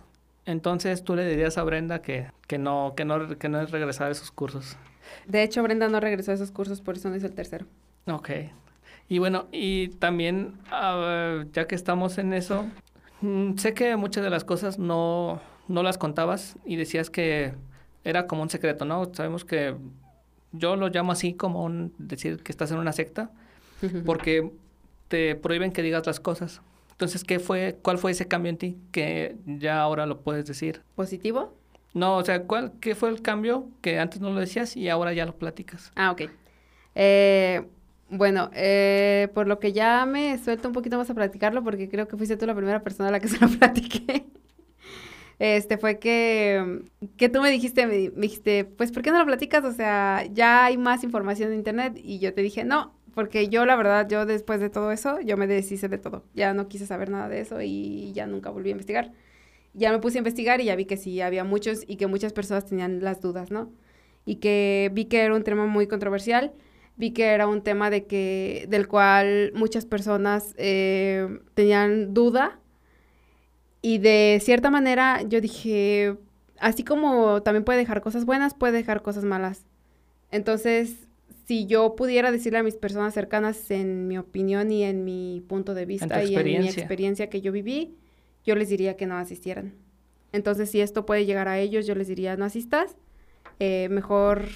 Entonces 0.47 1.05
tú 1.05 1.17
le 1.17 1.27
dirías 1.27 1.57
a 1.59 1.63
Brenda 1.63 2.03
que, 2.03 2.31
que 2.47 2.59
no 2.59 2.95
que 2.97 3.05
no 3.05 3.39
que 3.39 3.49
no 3.49 3.61
es 3.61 3.71
regresar 3.71 4.09
a 4.09 4.11
esos 4.11 4.31
cursos. 4.31 4.77
De 5.27 5.43
hecho, 5.43 5.63
Brenda 5.63 5.89
no 5.89 6.01
regresó 6.01 6.33
a 6.33 6.35
esos 6.35 6.51
cursos, 6.51 6.81
por 6.81 6.97
eso 6.97 7.09
no 7.09 7.17
hizo 7.17 7.27
el 7.27 7.35
tercero. 7.35 7.67
Ok. 8.07 8.31
Y 9.09 9.19
bueno, 9.19 9.47
y 9.53 9.89
también, 9.89 10.55
ah, 10.71 11.45
ya 11.53 11.67
que 11.67 11.75
estamos 11.75 12.19
en 12.19 12.33
eso, 12.33 12.67
mm, 13.21 13.57
sé 13.57 13.75
que 13.75 13.97
muchas 13.97 14.25
de 14.25 14.31
las 14.31 14.45
cosas 14.45 14.79
no, 14.79 15.41
no 15.69 15.83
las 15.83 15.99
contabas 15.99 16.57
y 16.65 16.77
decías 16.77 17.11
que 17.11 17.55
era 18.03 18.27
como 18.27 18.43
un 18.43 18.51
secreto, 18.51 18.85
¿no? 18.85 19.11
Sabemos 19.15 19.45
que 19.45 19.77
yo 20.53 20.77
lo 20.77 20.89
llamo 20.89 21.13
así 21.13 21.35
como 21.35 21.65
un, 21.65 21.93
decir 21.99 22.43
que 22.43 22.53
estás 22.53 22.71
en 22.71 22.79
una 22.79 22.93
secta, 22.93 23.31
porque 24.05 24.51
te 25.09 25.35
prohíben 25.37 25.73
que 25.73 25.83
digas 25.83 26.07
las 26.07 26.21
cosas. 26.21 26.61
Entonces, 26.93 27.25
¿qué 27.25 27.41
fue, 27.41 27.79
cuál 27.83 27.99
fue 27.99 28.13
ese 28.13 28.29
cambio 28.29 28.51
en 28.51 28.59
ti 28.59 28.79
que 28.93 29.37
ya 29.47 29.81
ahora 29.81 30.07
lo 30.07 30.21
puedes 30.21 30.47
decir? 30.47 30.83
¿Positivo? 30.95 31.53
No, 31.93 32.17
o 32.17 32.25
sea, 32.25 32.45
¿cuál, 32.45 32.73
¿qué 32.81 32.95
fue 32.95 33.09
el 33.09 33.23
cambio 33.23 33.69
que 33.81 33.99
antes 33.99 34.21
no 34.21 34.31
lo 34.31 34.41
decías 34.41 34.77
y 34.77 34.89
ahora 34.89 35.13
ya 35.13 35.27
lo 35.27 35.37
platicas? 35.37 35.93
Ah, 35.97 36.13
ok. 36.13 36.23
Eh, 36.95 37.67
bueno, 38.11 38.51
eh, 38.55 39.29
por 39.35 39.49
lo 39.49 39.59
que 39.59 39.73
ya 39.73 40.07
me 40.07 40.39
suelto 40.39 40.69
un 40.69 40.75
poquito 40.75 40.99
más 40.99 41.11
a 41.11 41.15
platicarlo, 41.15 41.65
porque 41.65 41.89
creo 41.89 42.07
que 42.07 42.17
fuiste 42.17 42.37
tú 42.37 42.47
la 42.47 42.55
primera 42.55 42.83
persona 42.83 43.09
a 43.09 43.13
la 43.13 43.21
que 43.21 43.29
se 43.29 43.39
lo 43.39 43.49
platiqué. 43.59 44.27
Este 45.39 45.79
fue 45.79 45.99
que, 45.99 46.83
que 47.17 47.29
tú 47.29 47.43
me 47.43 47.51
dijiste, 47.51 47.87
me, 47.87 48.11
me 48.11 48.23
dijiste, 48.23 48.65
pues, 48.65 48.93
¿por 48.93 49.03
qué 49.03 49.11
no 49.11 49.19
lo 49.19 49.27
platicas? 49.27 49.65
O 49.65 49.73
sea, 49.73 50.25
ya 50.33 50.65
hay 50.67 50.77
más 50.77 51.03
información 51.03 51.51
en 51.51 51.59
internet. 51.59 51.95
Y 51.97 52.21
yo 52.21 52.33
te 52.35 52.43
dije, 52.43 52.65
no, 52.65 52.95
porque 53.15 53.49
yo, 53.49 53.65
la 53.67 53.77
verdad, 53.77 54.09
yo 54.09 54.27
después 54.27 54.61
de 54.61 54.71
todo 54.71 54.93
eso, 54.93 55.21
yo 55.21 55.37
me 55.37 55.47
deshice 55.47 55.89
de 55.89 55.99
todo. 55.99 56.25
Ya 56.35 56.55
no 56.55 56.69
quise 56.69 56.87
saber 56.87 57.11
nada 57.11 57.29
de 57.29 57.41
eso 57.41 57.61
y 57.63 58.13
ya 58.13 58.27
nunca 58.27 58.51
volví 58.51 58.71
a 58.71 58.73
investigar. 58.73 59.13
Ya 59.75 59.93
me 59.93 59.99
puse 59.99 60.19
a 60.19 60.21
investigar 60.21 60.61
y 60.61 60.67
ya 60.67 60.77
vi 60.77 60.87
que 60.87 60.97
sí, 60.97 61.21
había 61.21 61.45
muchos 61.45 61.85
y 61.87 61.97
que 61.97 62.07
muchas 62.07 62.33
personas 62.33 62.67
tenían 62.67 63.03
las 63.03 63.21
dudas, 63.21 63.51
¿no? 63.51 63.73
Y 64.27 64.37
que 64.37 64.91
vi 64.95 65.07
que 65.07 65.21
era 65.21 65.35
un 65.35 65.45
tema 65.45 65.67
muy 65.67 65.87
controversial 65.87 66.53
vi 66.97 67.13
que 67.13 67.27
era 67.27 67.47
un 67.47 67.63
tema 67.63 67.91
de 67.91 68.07
que, 68.07 68.67
del 68.69 68.89
cual 68.89 69.53
muchas 69.55 69.85
personas 69.85 70.55
eh, 70.59 71.41
tenían 71.55 72.15
duda 72.15 72.61
y 73.83 73.99
de 73.99 74.41
cierta 74.43 74.71
manera 74.71 75.23
yo 75.23 75.41
dije, 75.41 76.17
así 76.59 76.85
como 76.85 77.43
también 77.43 77.65
puede 77.65 77.79
dejar 77.79 78.01
cosas 78.01 78.25
buenas, 78.25 78.55
puede 78.55 78.75
dejar 78.75 79.03
cosas 79.03 79.25
malas. 79.25 79.67
Entonces, 80.31 81.09
si 81.47 81.67
yo 81.67 81.95
pudiera 81.95 82.33
decirle 82.33 82.59
a 82.59 82.63
mis 82.63 82.77
personas 82.77 83.15
cercanas 83.15 83.71
en 83.71 84.09
mi 84.09 84.19
opinión 84.19 84.71
y 84.71 84.83
en 84.83 85.05
mi 85.05 85.43
punto 85.47 85.75
de 85.75 85.85
vista 85.87 86.25
y 86.25 86.35
en 86.35 86.45
mi 86.63 86.69
experiencia 86.69 87.29
que 87.29 87.41
yo 87.41 87.53
viví, 87.53 87.95
yo 88.45 88.55
les 88.55 88.69
diría 88.69 88.97
que 88.97 89.07
no 89.07 89.17
asistieran. 89.17 89.75
Entonces, 90.33 90.71
si 90.71 90.81
esto 90.81 91.07
puede 91.07 91.27
llegar 91.27 91.49
a 91.49 91.59
ellos, 91.59 91.87
yo 91.87 91.95
les 91.95 92.09
diría, 92.09 92.37
no 92.37 92.45
asistas, 92.45 92.97
eh, 93.61 93.89
mejor 93.91 94.49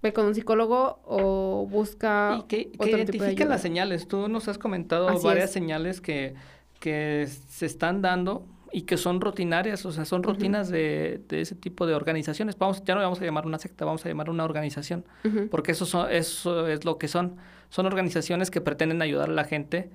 ve 0.00 0.12
con 0.12 0.26
un 0.26 0.34
psicólogo 0.34 1.00
o 1.04 1.66
busca 1.68 2.38
y 2.38 2.42
que, 2.46 2.70
que 2.70 2.90
identifiquen 2.90 3.48
las 3.48 3.60
señales. 3.60 4.06
Tú 4.06 4.28
nos 4.28 4.48
has 4.48 4.58
comentado 4.58 5.08
Así 5.08 5.26
varias 5.26 5.46
es. 5.46 5.52
señales 5.52 6.00
que, 6.00 6.34
que 6.80 7.28
se 7.48 7.66
están 7.66 8.00
dando 8.00 8.46
y 8.72 8.82
que 8.82 8.96
son 8.96 9.20
rutinarias, 9.20 9.84
o 9.86 9.92
sea, 9.92 10.04
son 10.04 10.22
rutinas 10.22 10.68
uh 10.68 10.72
-huh. 10.72 10.74
de, 10.74 11.20
de, 11.28 11.40
ese 11.40 11.54
tipo 11.54 11.86
de 11.86 11.94
organizaciones. 11.94 12.58
Vamos, 12.58 12.82
ya 12.84 12.94
no 12.94 13.00
vamos 13.00 13.20
a 13.20 13.24
llamar 13.24 13.46
una 13.46 13.58
secta, 13.58 13.84
vamos 13.84 14.04
a 14.04 14.08
llamar 14.08 14.30
una 14.30 14.44
organización, 14.44 15.04
uh 15.24 15.28
-huh. 15.28 15.48
porque 15.48 15.72
eso, 15.72 15.86
son, 15.86 16.10
eso 16.10 16.66
es 16.68 16.84
lo 16.84 16.98
que 16.98 17.08
son. 17.08 17.36
Son 17.70 17.86
organizaciones 17.86 18.50
que 18.50 18.60
pretenden 18.60 19.02
ayudar 19.02 19.28
a 19.28 19.32
la 19.32 19.44
gente 19.44 19.90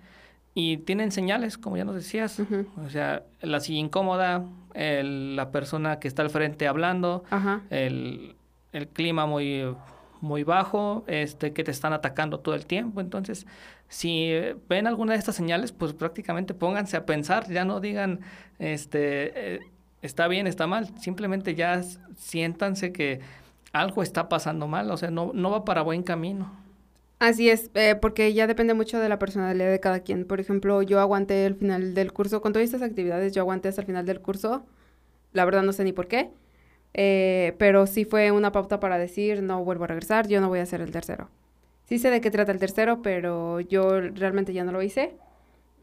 y 0.54 0.78
tienen 0.78 1.12
señales, 1.12 1.58
como 1.58 1.78
ya 1.78 1.86
nos 1.86 1.96
decías. 1.96 2.40
Uh 2.40 2.46
-huh. 2.46 2.86
O 2.86 2.90
sea, 2.90 3.24
la 3.42 3.60
silla 3.60 3.80
incómoda, 3.80 4.46
el, 4.74 5.36
la 5.36 5.52
persona 5.52 6.00
que 6.00 6.08
está 6.08 6.22
al 6.22 6.30
frente 6.30 6.68
hablando, 6.68 7.24
el, 7.70 8.36
el 8.72 8.88
clima 8.88 9.26
muy 9.26 9.66
muy 10.24 10.46
bajo, 10.46 11.04
este, 11.08 11.52
que 11.52 11.66
te 11.66 11.72
están 11.72 11.92
atacando 11.92 12.40
todo 12.40 12.56
el 12.56 12.66
tiempo. 12.66 13.02
Entonces, 13.02 13.46
si 13.94 14.34
ven 14.68 14.88
alguna 14.88 15.14
de 15.14 15.20
estas 15.20 15.36
señales, 15.36 15.72
pues 15.72 15.94
prácticamente 15.94 16.56
pónganse 16.56 16.98
a 16.98 17.06
pensar, 17.06 17.48
ya 17.48 17.64
no 17.64 17.80
digan, 17.80 18.22
este, 18.58 19.54
eh, 19.56 19.60
está 20.02 20.28
bien, 20.28 20.48
está 20.48 20.66
mal, 20.66 20.90
simplemente 21.00 21.54
ya 21.54 21.84
siéntanse 22.18 22.92
que 22.92 23.20
algo 23.72 24.02
está 24.02 24.30
pasando 24.30 24.68
mal, 24.68 24.90
o 24.90 24.98
sea, 24.98 25.12
no, 25.12 25.30
no 25.36 25.52
va 25.52 25.64
para 25.64 25.84
buen 25.84 26.02
camino. 26.02 26.52
Así 27.20 27.52
es, 27.52 27.70
eh, 27.76 27.94
porque 27.94 28.34
ya 28.34 28.48
depende 28.48 28.74
mucho 28.74 28.98
de 29.00 29.10
la 29.10 29.20
personalidad 29.20 29.70
de 29.70 29.80
cada 29.80 30.00
quien. 30.00 30.26
Por 30.26 30.40
ejemplo, 30.40 30.82
yo 30.82 31.00
aguanté 31.00 31.46
el 31.46 31.54
final 31.54 31.94
del 31.94 32.14
curso, 32.14 32.42
con 32.42 32.52
todas 32.52 32.66
estas 32.66 32.82
actividades, 32.82 33.32
yo 33.34 33.44
aguanté 33.44 33.70
hasta 33.70 33.82
el 33.82 33.88
final 33.88 34.08
del 34.08 34.22
curso, 34.22 34.66
la 35.34 35.46
verdad 35.46 35.62
no 35.62 35.72
sé 35.72 35.84
ni 35.84 35.94
por 35.94 36.08
qué, 36.08 36.32
eh, 36.96 37.54
pero 37.60 37.86
sí 37.86 38.06
fue 38.06 38.32
una 38.32 38.52
pauta 38.52 38.80
para 38.80 38.98
decir, 38.98 39.44
no 39.44 39.64
vuelvo 39.64 39.84
a 39.84 39.88
regresar, 39.88 40.28
yo 40.28 40.42
no 40.42 40.50
voy 40.50 40.60
a 40.60 40.64
hacer 40.64 40.82
el 40.82 40.90
tercero. 40.90 41.30
Sí 41.86 42.00
sé 42.00 42.10
de 42.10 42.22
qué 42.22 42.32
trata 42.32 42.52
el 42.52 42.60
tercero, 42.60 43.02
pero 43.02 43.60
yo 43.60 44.00
realmente 44.02 44.54
ya 44.54 44.64
no 44.64 44.72
lo 44.72 44.82
hice. 44.82 45.16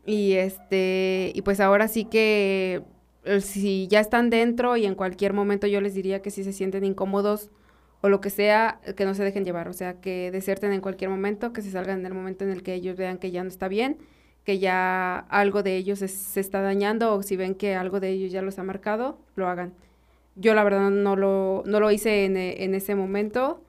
Y 0.06 0.34
este, 0.34 1.32
y 1.34 1.42
pues 1.42 1.60
ahora 1.60 1.88
sí 1.88 2.04
que 2.06 2.82
eh, 3.24 3.40
si 3.40 3.86
ya 3.88 4.00
están 4.00 4.30
dentro 4.30 4.76
y 4.76 4.86
en 4.86 4.94
cualquier 4.94 5.34
momento 5.34 5.66
yo 5.66 5.80
les 5.80 5.94
diría 5.94 6.22
que 6.22 6.30
si 6.30 6.44
se 6.44 6.52
sienten 6.52 6.84
incómodos 6.84 7.50
o 8.00 8.08
lo 8.08 8.20
que 8.20 8.30
sea, 8.30 8.80
que 8.96 9.04
no 9.04 9.14
se 9.14 9.24
dejen 9.24 9.44
llevar, 9.44 9.68
o 9.68 9.74
sea, 9.74 10.00
que 10.00 10.30
deserten 10.30 10.72
en 10.72 10.80
cualquier 10.80 11.10
momento, 11.10 11.52
que 11.52 11.62
se 11.62 11.70
salgan 11.70 12.00
en 12.00 12.06
el 12.06 12.14
momento 12.14 12.44
en 12.44 12.50
el 12.50 12.62
que 12.62 12.74
ellos 12.74 12.96
vean 12.96 13.18
que 13.18 13.30
ya 13.30 13.42
no 13.42 13.50
está 13.50 13.68
bien, 13.68 13.98
que 14.44 14.58
ya 14.58 15.18
algo 15.28 15.62
de 15.62 15.76
ellos 15.76 15.98
se 16.00 16.40
está 16.40 16.62
dañando 16.62 17.14
o 17.14 17.22
si 17.22 17.36
ven 17.36 17.54
que 17.54 17.74
algo 17.74 18.00
de 18.00 18.08
ellos 18.10 18.32
ya 18.32 18.40
los 18.42 18.58
ha 18.58 18.62
marcado, 18.62 19.18
lo 19.36 19.48
hagan. 19.48 19.74
Yo 20.36 20.54
la 20.54 20.64
verdad 20.64 20.90
no 20.90 21.16
lo, 21.16 21.62
no 21.66 21.80
lo 21.80 21.90
hice 21.90 22.24
en, 22.24 22.36
en 22.36 22.74
ese 22.74 22.94
momento. 22.94 23.62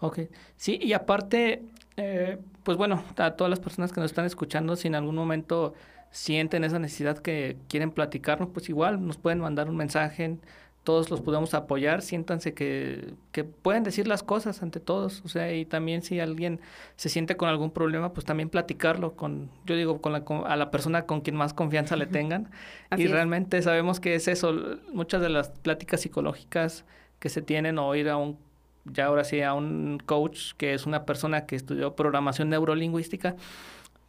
Ok, 0.00 0.20
sí, 0.56 0.78
y 0.82 0.92
aparte, 0.92 1.62
eh, 1.96 2.38
pues 2.62 2.76
bueno, 2.76 3.02
a 3.16 3.30
todas 3.32 3.50
las 3.50 3.60
personas 3.60 3.92
que 3.92 4.00
nos 4.00 4.10
están 4.10 4.24
escuchando, 4.24 4.76
si 4.76 4.88
en 4.88 4.94
algún 4.94 5.14
momento 5.14 5.74
sienten 6.10 6.64
esa 6.64 6.78
necesidad 6.78 7.18
que 7.18 7.56
quieren 7.68 7.90
platicarnos, 7.90 8.48
pues 8.50 8.68
igual 8.68 9.04
nos 9.06 9.16
pueden 9.16 9.40
mandar 9.40 9.68
un 9.68 9.76
mensaje 9.76 10.38
todos 10.84 11.10
los 11.10 11.22
podemos 11.22 11.54
apoyar, 11.54 12.02
siéntanse 12.02 12.52
que, 12.52 13.14
que, 13.32 13.42
pueden 13.42 13.82
decir 13.82 14.06
las 14.06 14.22
cosas 14.22 14.62
ante 14.62 14.80
todos, 14.80 15.22
o 15.24 15.28
sea, 15.28 15.52
y 15.52 15.64
también 15.64 16.02
si 16.02 16.20
alguien 16.20 16.60
se 16.96 17.08
siente 17.08 17.36
con 17.36 17.48
algún 17.48 17.70
problema, 17.70 18.12
pues 18.12 18.26
también 18.26 18.50
platicarlo 18.50 19.16
con, 19.16 19.50
yo 19.64 19.76
digo, 19.76 20.00
con 20.02 20.12
la, 20.12 20.22
a 20.46 20.56
la 20.56 20.70
persona 20.70 21.06
con 21.06 21.22
quien 21.22 21.36
más 21.36 21.54
confianza 21.54 21.96
le 21.96 22.06
tengan. 22.06 22.50
y 22.98 23.06
realmente 23.06 23.60
sabemos 23.62 23.98
que 23.98 24.14
es 24.14 24.28
eso, 24.28 24.54
muchas 24.92 25.22
de 25.22 25.30
las 25.30 25.48
pláticas 25.48 26.02
psicológicas 26.02 26.84
que 27.18 27.30
se 27.30 27.40
tienen 27.40 27.78
o 27.78 27.94
ir 27.94 28.10
a 28.10 28.18
un, 28.18 28.38
ya 28.84 29.06
ahora 29.06 29.24
sí, 29.24 29.40
a 29.42 29.54
un 29.54 30.00
coach 30.04 30.52
que 30.56 30.74
es 30.74 30.86
una 30.86 31.04
persona 31.04 31.46
que 31.46 31.56
estudió 31.56 31.94
programación 31.94 32.50
neurolingüística, 32.50 33.36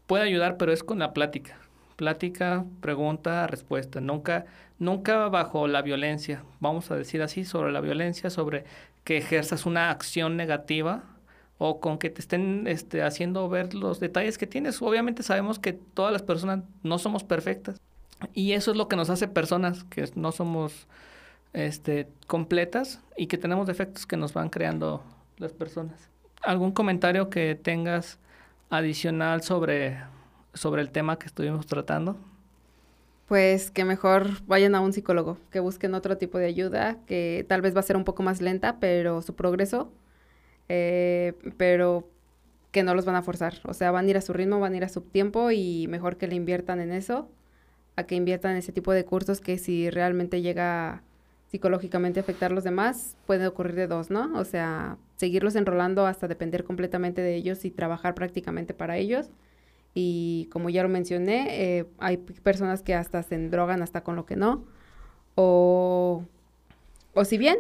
puede 0.08 0.24
ayudar, 0.24 0.58
pero 0.58 0.72
es 0.72 0.84
con 0.84 1.00
la 1.00 1.14
plática. 1.14 1.58
Plática, 1.96 2.66
pregunta, 2.82 3.48
respuesta, 3.48 4.02
nunca, 4.02 4.46
nunca 4.80 5.30
bajo 5.30 5.68
la 5.68 5.82
violencia, 5.82 6.44
vamos 6.60 6.92
a 6.92 6.96
decir 6.96 7.22
así, 7.22 7.46
sobre 7.46 7.72
la 7.72 7.80
violencia, 7.80 8.30
sobre 8.30 8.66
que 9.06 9.18
ejerzas 9.18 9.66
una 9.66 9.92
acción 9.92 10.36
negativa 10.36 11.04
o 11.58 11.80
con 11.80 11.98
que 11.98 12.10
te 12.10 12.20
estén 12.20 12.68
este, 12.68 13.02
haciendo 13.02 13.48
ver 13.48 13.74
los 13.74 14.02
detalles 14.02 14.38
que 14.38 14.48
tienes. 14.48 14.82
Obviamente 14.82 15.24
sabemos 15.24 15.58
que 15.58 15.74
todas 15.74 16.12
las 16.12 16.22
personas 16.22 16.64
no 16.84 16.98
somos 16.98 17.24
perfectas 17.24 17.80
y 18.34 18.54
eso 18.54 18.72
es 18.72 18.78
lo 18.78 18.88
que 18.88 18.96
nos 18.96 19.10
hace 19.10 19.28
personas, 19.28 19.84
que 19.86 20.10
no 20.16 20.32
somos 20.32 20.88
este, 21.56 22.08
completas 22.28 23.02
y 23.18 23.28
que 23.28 23.38
tenemos 23.38 23.66
defectos 23.66 24.06
que 24.06 24.18
nos 24.18 24.34
van 24.34 24.50
creando 24.50 25.04
las 25.38 25.54
personas. 25.54 26.10
¿Algún 26.44 26.72
comentario 26.72 27.30
que 27.30 27.56
tengas 27.56 28.20
adicional 28.70 29.42
sobre 29.42 29.98
sobre 30.56 30.82
el 30.82 30.90
tema 30.90 31.20
que 31.20 31.28
estuvimos 31.28 31.68
tratando? 31.68 32.18
Pues 33.28 33.72
que 33.72 33.86
mejor 33.86 34.44
vayan 34.48 34.76
a 34.76 34.82
un 34.82 34.94
psicólogo, 34.94 35.38
que 35.52 35.60
busquen 35.60 35.94
otro 35.94 36.18
tipo 36.18 36.38
de 36.38 36.46
ayuda, 36.46 36.98
que 37.06 37.46
tal 37.48 37.62
vez 37.62 37.76
va 37.76 37.80
a 37.80 37.84
ser 37.84 37.98
un 37.98 38.04
poco 38.04 38.24
más 38.24 38.42
lenta, 38.42 38.80
pero 38.80 39.22
su 39.22 39.36
progreso, 39.36 39.92
eh, 40.70 41.34
pero 41.58 42.08
que 42.72 42.84
no 42.84 42.94
los 42.94 43.06
van 43.06 43.16
a 43.16 43.22
forzar. 43.22 43.62
O 43.66 43.74
sea, 43.74 43.92
van 43.92 44.06
a 44.06 44.10
ir 44.10 44.18
a 44.18 44.22
su 44.22 44.34
ritmo, 44.34 44.60
van 44.60 44.74
a 44.74 44.78
ir 44.78 44.84
a 44.84 44.90
su 44.90 45.02
tiempo 45.02 45.52
y 45.52 45.88
mejor 45.88 46.18
que 46.18 46.28
le 46.28 46.36
inviertan 46.36 46.80
en 46.80 46.92
eso, 46.92 47.30
a 47.96 48.04
que 48.04 48.16
inviertan 48.16 48.52
en 48.52 48.58
ese 48.58 48.72
tipo 48.72 48.92
de 48.92 49.06
cursos 49.06 49.42
que 49.42 49.58
si 49.58 49.90
realmente 49.90 50.42
llega 50.42 51.02
psicológicamente 51.56 52.20
afectar 52.20 52.52
a 52.52 52.56
los 52.56 52.66
demás, 52.66 53.16
puede 53.26 53.48
ocurrir 53.48 53.76
de 53.76 53.88
dos, 53.88 54.10
¿no? 54.10 54.38
O 54.38 54.44
sea, 54.44 54.98
seguirlos 55.16 55.56
enrolando 55.56 56.06
hasta 56.06 56.28
depender 56.28 56.66
completamente 56.66 57.22
de 57.22 57.34
ellos 57.34 57.64
y 57.64 57.72
trabajar 57.72 58.14
prácticamente 58.14 58.74
para 58.74 58.98
ellos 58.98 59.30
y 59.94 60.50
como 60.52 60.70
ya 60.70 60.84
lo 60.84 60.90
mencioné, 60.90 61.78
eh, 61.80 61.86
hay 62.00 62.18
personas 62.18 62.84
que 62.84 62.94
hasta 62.94 63.24
se 63.24 63.38
drogan 63.48 63.82
hasta 63.82 64.04
con 64.04 64.18
lo 64.18 64.26
que 64.26 64.36
no. 64.36 64.66
O, 65.36 66.26
o 67.14 67.24
si 67.24 67.38
bien, 67.38 67.60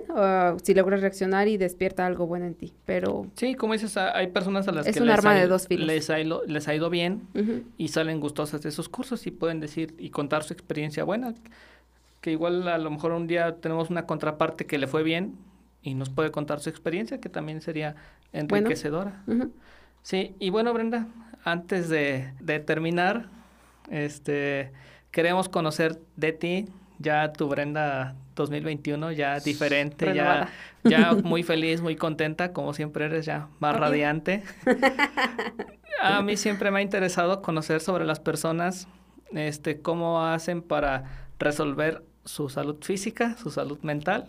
si 0.61 0.73
logras 0.73 0.99
reaccionar 0.99 1.47
y 1.47 1.55
despierta 1.55 2.05
algo 2.05 2.27
bueno 2.27 2.45
en 2.45 2.55
ti, 2.55 2.73
pero... 2.85 3.27
Sí, 3.37 3.55
como 3.55 3.71
dices, 3.71 3.95
hay 3.95 4.27
personas 4.27 4.67
a 4.67 4.73
las 4.73 4.85
es 4.85 4.95
que 4.95 5.01
un 5.01 5.07
les, 5.07 5.17
arma 5.17 5.31
ha, 5.31 5.35
de 5.35 5.47
dos 5.47 5.67
filos. 5.67 5.87
Les, 5.87 6.09
ha, 6.09 6.17
les 6.17 6.67
ha 6.67 6.75
ido 6.75 6.89
bien 6.89 7.21
y 7.77 7.87
salen 7.87 8.19
gustosas 8.19 8.61
de 8.61 8.67
esos 8.67 8.89
cursos 8.89 9.25
y 9.27 9.31
pueden 9.31 9.61
decir 9.61 9.95
y 9.97 10.09
contar 10.09 10.43
su 10.43 10.51
experiencia 10.51 11.05
buena. 11.05 11.33
Que 12.25 12.31
igual 12.31 12.67
a 12.67 12.79
lo 12.79 12.89
mejor 12.89 13.11
un 13.11 13.27
día 13.27 13.57
tenemos 13.57 13.91
una 13.91 14.07
contraparte 14.07 14.65
que 14.65 14.79
le 14.79 14.87
fue 14.87 15.03
bien 15.03 15.37
y 15.83 15.93
nos 15.93 16.09
puede 16.09 16.31
contar 16.31 16.59
su 16.59 16.71
experiencia, 16.71 17.19
que 17.21 17.29
también 17.29 17.61
sería 17.61 17.97
enriquecedora. 18.33 19.21
Sí, 20.01 20.35
y 20.39 20.49
bueno, 20.49 20.73
Brenda, 20.73 21.05
antes 21.43 21.87
de, 21.87 22.33
terminar, 22.65 23.27
este, 23.91 24.71
queremos 25.11 25.49
conocer 25.49 25.99
de 26.15 26.31
ti, 26.31 26.65
ya 26.97 27.31
tu 27.31 27.47
Brenda 27.47 28.15
2021, 28.33 29.11
ya 29.11 29.39
diferente, 29.39 30.11
ya, 30.15 30.49
ya 30.83 31.13
muy 31.23 31.43
feliz, 31.43 31.81
muy 31.81 31.95
contenta, 31.95 32.53
como 32.53 32.73
siempre 32.73 33.05
eres 33.05 33.27
ya 33.27 33.49
más 33.59 33.75
radiante. 33.75 34.41
A 36.01 36.23
mí 36.23 36.37
siempre 36.37 36.71
me 36.71 36.79
ha 36.79 36.81
interesado 36.81 37.43
conocer 37.43 37.81
sobre 37.81 38.03
las 38.03 38.19
personas, 38.19 38.87
este, 39.31 39.79
cómo 39.79 40.25
hacen 40.25 40.63
para 40.63 41.27
resolver 41.37 42.01
su 42.25 42.49
salud 42.49 42.77
física, 42.81 43.37
su 43.37 43.49
salud 43.49 43.79
mental 43.81 44.27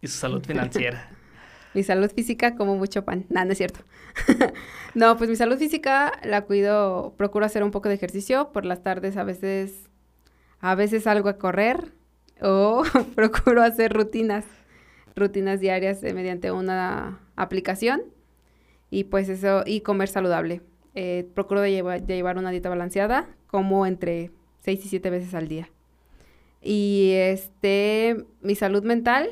y 0.00 0.08
su 0.08 0.18
salud 0.18 0.44
financiera. 0.44 1.08
Mi 1.74 1.82
salud 1.82 2.10
física 2.10 2.54
como 2.54 2.76
mucho 2.76 3.04
pan. 3.04 3.24
No, 3.30 3.44
no 3.44 3.52
es 3.52 3.58
cierto. 3.58 3.80
no, 4.94 5.16
pues 5.16 5.30
mi 5.30 5.36
salud 5.36 5.56
física 5.56 6.12
la 6.22 6.42
cuido, 6.42 7.14
procuro 7.16 7.46
hacer 7.46 7.64
un 7.64 7.70
poco 7.70 7.88
de 7.88 7.94
ejercicio 7.94 8.52
por 8.52 8.66
las 8.66 8.82
tardes, 8.82 9.16
a 9.16 9.24
veces, 9.24 9.88
a 10.60 10.74
veces 10.74 11.04
salgo 11.04 11.30
a 11.30 11.38
correr 11.38 11.94
o 12.42 12.82
procuro 13.14 13.62
hacer 13.62 13.90
rutinas, 13.94 14.44
rutinas 15.16 15.60
diarias 15.60 16.02
mediante 16.02 16.52
una 16.52 17.20
aplicación 17.36 18.02
y 18.90 19.04
pues 19.04 19.30
eso, 19.30 19.62
y 19.64 19.80
comer 19.80 20.08
saludable. 20.08 20.60
Eh, 20.94 21.26
procuro 21.34 21.66
llevar, 21.66 22.36
una 22.36 22.50
dieta 22.50 22.68
balanceada, 22.68 23.26
como 23.46 23.86
entre 23.86 24.30
seis 24.60 24.84
y 24.84 24.88
siete 24.88 25.08
veces 25.08 25.32
al 25.32 25.48
día. 25.48 25.70
Y 26.62 27.12
este, 27.14 28.24
mi 28.40 28.54
salud 28.54 28.84
mental, 28.84 29.30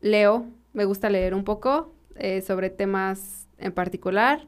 leo 0.00 0.46
me 0.72 0.84
gusta 0.84 1.08
leer 1.08 1.34
un 1.34 1.44
poco 1.44 1.92
eh, 2.16 2.42
sobre 2.42 2.68
temas 2.68 3.46
en 3.58 3.72
particular 3.72 4.46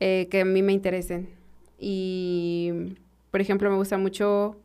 eh, 0.00 0.28
que 0.30 0.42
a 0.42 0.44
mí 0.44 0.62
me 0.62 0.72
interesen. 0.72 1.30
Y, 1.78 2.94
por 3.30 3.40
ejemplo, 3.40 3.70
me 3.70 3.76
gusta 3.76 3.96
mucho 3.96 4.56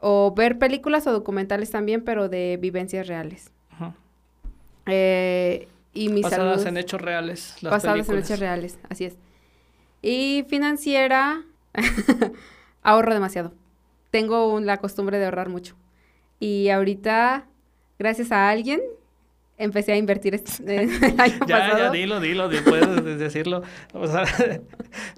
o 0.00 0.34
ver 0.36 0.58
películas 0.58 1.06
o 1.06 1.12
documentales 1.12 1.70
también, 1.70 2.04
pero 2.04 2.28
de 2.28 2.58
vivencias 2.60 3.06
reales. 3.08 3.50
Eh, 4.86 5.66
y 5.94 6.10
mis 6.10 6.22
Basadas 6.22 6.66
en 6.66 6.76
hechos 6.76 7.00
reales. 7.00 7.56
Las 7.62 7.70
basadas 7.70 8.08
en 8.08 8.18
hechos 8.18 8.38
reales, 8.38 8.78
así 8.90 9.06
es. 9.06 9.16
Y 10.02 10.44
financiera, 10.48 11.42
ahorro 12.82 13.14
demasiado. 13.14 13.52
Tengo 14.14 14.60
la 14.60 14.76
costumbre 14.76 15.18
de 15.18 15.24
ahorrar 15.24 15.48
mucho. 15.48 15.74
Y 16.38 16.68
ahorita, 16.68 17.48
gracias 17.98 18.30
a 18.30 18.48
alguien, 18.48 18.80
empecé 19.58 19.90
a 19.90 19.96
invertir 19.96 20.36
este, 20.36 20.82
el 20.84 21.20
año 21.20 21.40
ya, 21.48 21.58
pasado. 21.58 21.78
Ya, 21.78 21.90
dilo, 21.90 22.20
dilo, 22.20 22.48
puedes 22.64 23.04
decirlo. 23.18 23.64
O 23.92 24.06
sea, 24.06 24.22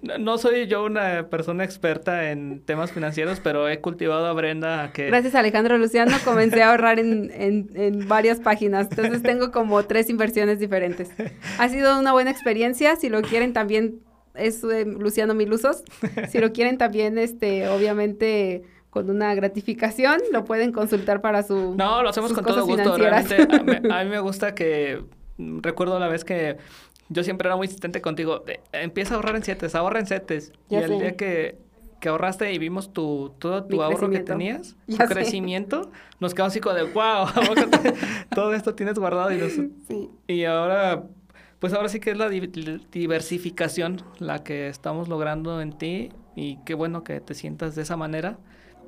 no 0.18 0.38
soy 0.38 0.66
yo 0.66 0.82
una 0.82 1.28
persona 1.28 1.62
experta 1.62 2.30
en 2.30 2.61
temas 2.61 2.90
financieros, 2.90 3.38
pero 3.38 3.68
he 3.68 3.82
cultivado 3.82 4.24
a 4.24 4.32
Brenda 4.32 4.90
que... 4.94 5.09
Gracias 5.09 5.34
a 5.34 5.40
Alejandro 5.40 5.76
Luciano 5.76 6.16
comencé 6.24 6.62
a 6.62 6.70
ahorrar 6.70 6.99
en, 6.99 7.30
en, 7.34 7.68
en, 7.74 8.09
varias 8.09 8.40
páginas, 8.40 8.88
entonces 8.88 9.22
tengo 9.22 9.53
como 9.53 9.82
tres 9.82 10.09
inversiones 10.09 10.59
diferentes. 10.59 11.11
Ha 11.59 11.68
sido 11.68 12.01
una 12.01 12.12
buena 12.12 12.30
experiencia, 12.30 12.97
si 12.97 13.11
lo 13.11 13.20
quieren 13.20 13.53
también 13.53 14.01
es 14.32 14.64
eh, 14.64 14.86
Luciano 14.86 15.34
Milusos, 15.34 15.82
si 16.30 16.38
lo 16.38 16.53
quieren 16.53 16.78
también, 16.78 17.18
este, 17.18 17.68
obviamente 17.68 18.62
con 18.97 19.11
una 19.11 19.34
gratificación, 19.34 20.22
lo 20.32 20.47
pueden 20.47 20.72
consultar 20.72 21.20
para 21.20 21.42
su. 21.42 21.74
No, 21.76 22.03
lo 22.03 22.09
hacemos 22.09 22.32
con 22.32 22.42
todo 22.42 22.64
gusto. 22.64 22.97
Realmente, 22.97 23.47
a, 23.90 24.05
mí, 24.05 24.11
me 24.11 24.20
gusta 24.20 24.55
que. 24.55 25.05
Mm, 25.36 25.59
recuerdo 25.61 25.99
la 25.99 26.09
vez 26.09 26.24
que 26.24 26.57
yo 27.11 27.22
siempre 27.22 27.47
era 27.47 27.57
muy 27.57 27.66
insistente 27.66 28.01
contigo. 28.01 28.42
empieza 28.72 29.12
a 29.12 29.16
ahorrar 29.16 29.36
en 29.36 29.42
CETES, 29.42 29.74
ahorra 29.74 30.01
en 30.01 30.07
CETES. 30.07 30.51
y 30.70 30.76
el 30.76 30.99
día 30.99 31.14
que, 31.14 31.59
que, 32.01 32.09
ahorraste 32.09 32.51
y 32.55 32.59
vimos 32.59 32.94
tu, 32.94 33.34
todo 33.38 33.64
tu 33.64 33.82
ahorro 33.82 34.09
que 34.09 34.20
tenías, 34.20 34.76
tu 34.88 34.97
crecimiento, 34.97 35.90
nos 36.18 36.32
quedamos 36.32 36.55
así 36.55 36.61
como 36.61 36.74
de 36.74 36.84
wow, 36.84 37.26
todo 38.34 38.55
esto 38.55 38.74
tienes 38.74 38.99
guardado. 38.99 39.30
Y, 39.30 39.51
sí. 39.51 40.11
y 40.26 40.44
ahora. 40.44 41.05
Pues 41.59 41.72
ahora 41.72 41.88
sí 41.88 42.01
que 42.01 42.11
es 42.11 42.18
la 42.18 42.28
diversificación 42.28 44.03
la 44.18 44.42
que 44.44 44.68
estamos 44.68 45.09
logrando 45.09 45.62
en 45.62 45.72
ti 45.72 46.11
y 46.34 46.59
qué 46.64 46.74
bueno 46.74 47.03
que 47.03 47.20
te 47.20 47.32
sientas 47.34 47.74
de 47.74 47.80
esa 47.80 47.97
manera 47.97 48.38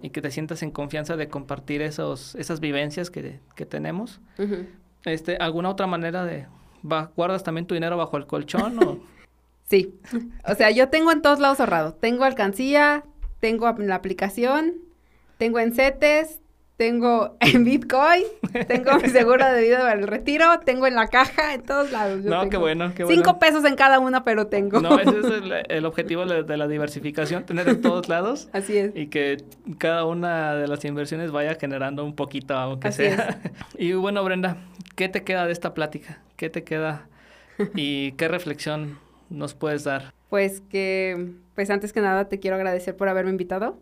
y 0.03 0.11
que 0.11 0.23
te 0.23 0.31
sientas 0.31 0.63
en 0.63 0.71
confianza 0.71 1.17
de 1.17 1.29
compartir 1.29 1.83
esos, 1.83 2.35
esas 2.37 2.61
vivencias 2.61 3.11
que, 3.11 3.41
que 3.55 3.67
tenemos. 3.67 4.21
este, 5.05 5.37
¿Alguna 5.37 5.71
otra 5.71 5.87
manera 5.87 6.25
de... 6.25 6.47
¿Guardas 7.17 7.43
también 7.43 7.67
tu 7.67 7.75
dinero 7.75 7.97
bajo 7.97 8.17
el 8.17 8.27
colchón 8.27 8.83
o...? 8.83 8.99
sí. 9.69 9.95
O 10.47 10.55
sea, 10.55 10.71
yo 10.71 10.89
tengo 10.89 11.11
en 11.13 11.23
todos 11.23 11.41
lados 11.41 11.61
ahorrado. 11.61 11.95
Tengo 11.95 12.25
alcancía, 12.25 13.05
tengo 13.41 13.73
la 13.79 13.95
aplicación, 13.95 14.75
tengo 15.39 15.59
en 15.59 15.73
CETES, 15.73 16.41
tengo 16.79 17.37
en 17.41 17.65
Bitcoin, 17.65 18.23
tengo 18.69 18.95
mi 19.03 19.09
seguro 19.09 19.45
de 19.45 19.63
vida 19.63 19.81
para 19.81 19.95
el 19.95 20.07
retiro, 20.07 20.61
tengo 20.65 20.87
en 20.87 20.95
la 20.95 21.09
caja, 21.09 21.53
en 21.53 21.63
todos 21.63 21.91
lados. 21.91 22.25
no, 22.25 22.49
qué 22.49 22.57
bueno, 22.57 22.95
qué 22.95 23.03
bueno. 23.03 23.21
Cinco 23.21 23.39
pesos 23.41 23.65
en 23.65 23.75
cada 23.75 23.99
una, 23.99 24.23
pero 24.23 24.47
tengo. 24.47 24.81
No, 24.81 24.99
ese 24.99 25.19
es 25.19 25.27
el, 25.69 25.85
objetivo 25.85 26.25
de 26.25 26.57
la 26.57 26.69
diversificación, 26.69 27.45
tener 27.45 27.69
en 27.69 27.83
todos 27.83 28.09
lados. 28.09 28.49
Así 28.53 28.79
es. 28.79 28.93
Y 28.95 29.09
que 29.09 29.39
cada 29.79 30.05
una 30.05 30.55
de 30.55 30.69
las 30.69 30.85
inversiones 30.85 31.33
vaya 31.33 31.57
generando 31.57 32.05
un 32.05 32.15
poquito, 32.15 32.55
aunque 32.55 32.93
sea. 32.93 33.41
Y 33.77 33.93
bueno, 33.93 34.23
Brenda, 34.23 34.59
¿qué 34.95 35.09
te 35.09 35.25
queda 35.25 35.47
de 35.47 35.53
esta 35.53 35.75
plática? 35.75 36.21
¿Qué 36.37 36.49
te 36.49 36.63
queda 36.63 37.09
y 37.75 38.13
qué 38.13 38.29
reflexión 38.29 38.99
nos 39.31 39.55
puedes 39.55 39.83
dar? 39.83 40.13
Pues 40.31 40.61
que, 40.61 41.33
pues 41.57 41.71
antes 41.71 41.93
que 41.93 42.01
nada 42.01 42.29
te 42.29 42.39
quiero 42.39 42.57
agradecer 42.57 42.97
por 42.97 43.09
haberme 43.09 43.33
invitado. 43.33 43.79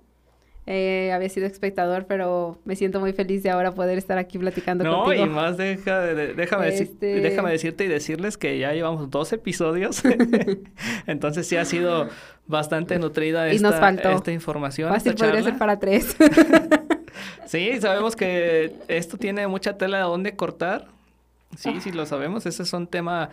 Eh, 0.68 1.12
había 1.12 1.28
sido 1.28 1.46
espectador, 1.46 2.06
pero 2.06 2.58
me 2.64 2.74
siento 2.74 2.98
muy 2.98 3.12
feliz 3.12 3.42
de 3.44 3.50
ahora 3.50 3.70
poder 3.72 3.98
estar 3.98 4.18
aquí 4.18 4.36
platicando 4.36 4.82
no, 4.82 5.04
contigo. 5.04 5.24
y 5.24 5.28
más 5.28 5.56
deja 5.56 6.00
de- 6.00 6.34
déjame, 6.34 6.66
deci- 6.68 6.82
Este- 6.82 7.20
déjame 7.20 7.52
decirte 7.52 7.84
y 7.84 7.88
decirles 7.88 8.36
que 8.36 8.58
ya 8.58 8.72
llevamos 8.72 9.08
dos 9.10 9.32
episodios. 9.32 10.02
Entonces 11.06 11.46
sí 11.46 11.56
ha 11.56 11.64
sido 11.64 12.08
bastante 12.48 12.98
nutrida 12.98 13.48
Y 13.52 13.56
esta, 13.56 13.70
nos 13.70 13.78
faltó. 13.80 14.10
esta 14.10 14.32
información. 14.32 14.88
Fácil 14.92 15.12
esta 15.12 15.24
podría 15.26 15.42
ser 15.44 15.56
para 15.58 15.78
tres. 15.78 16.16
Sí, 17.46 17.80
sabemos 17.80 18.16
que 18.16 18.72
esto 18.88 19.16
tiene 19.16 19.46
mucha 19.46 19.78
tela 19.78 19.98
de 19.98 20.02
dónde 20.02 20.34
cortar. 20.34 20.86
Sí, 21.56 21.80
sí, 21.80 21.92
lo 21.92 22.04
sabemos. 22.04 22.44
Ese 22.44 22.64
es 22.64 22.72
un 22.72 22.86
tema 22.88 23.30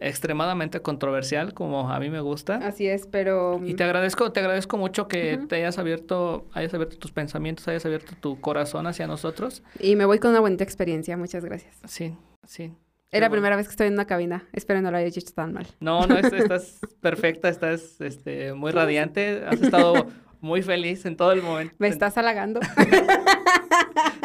extremadamente 0.00 0.80
controversial, 0.80 1.52
como 1.54 1.90
a 1.90 2.00
mí 2.00 2.08
me 2.10 2.20
gusta. 2.20 2.56
Así 2.56 2.86
es, 2.88 3.06
pero... 3.06 3.60
Y 3.64 3.74
te 3.74 3.84
agradezco, 3.84 4.32
te 4.32 4.40
agradezco 4.40 4.76
mucho 4.78 5.06
que 5.08 5.36
Ujú. 5.36 5.46
te 5.46 5.56
hayas 5.56 5.78
abierto, 5.78 6.46
hayas 6.52 6.72
abierto 6.74 6.96
tus 6.98 7.12
pensamientos, 7.12 7.68
hayas 7.68 7.84
abierto 7.86 8.12
tu 8.20 8.40
corazón 8.40 8.86
hacia 8.86 9.06
nosotros. 9.06 9.62
Y 9.78 9.96
me 9.96 10.06
voy 10.06 10.18
con 10.18 10.30
una 10.30 10.40
bonita 10.40 10.64
experiencia, 10.64 11.16
muchas 11.16 11.44
gracias. 11.44 11.76
Sí, 11.86 12.14
sí. 12.46 12.72
Qué 13.10 13.20
la 13.20 13.28
primera 13.28 13.56
vez 13.56 13.66
que 13.66 13.72
estoy 13.72 13.88
en 13.88 13.94
una 13.94 14.06
cabina. 14.06 14.46
Espero 14.52 14.80
no 14.82 14.90
lo 14.90 14.96
hayas 14.96 15.16
hecho 15.16 15.32
tan 15.34 15.52
mal. 15.52 15.66
No, 15.80 16.06
no, 16.06 16.16
es- 16.16 16.32
estás 16.32 16.78
perfecta, 17.00 17.48
estás 17.48 18.00
este, 18.00 18.52
muy 18.54 18.70
radiante, 18.72 19.44
has 19.46 19.60
estado 19.60 20.06
muy 20.40 20.62
feliz 20.62 21.04
en 21.04 21.16
todo 21.16 21.32
el 21.32 21.42
momento. 21.42 21.74
¿Me 21.78 21.88
estás 21.88 22.16
halagando? 22.18 22.60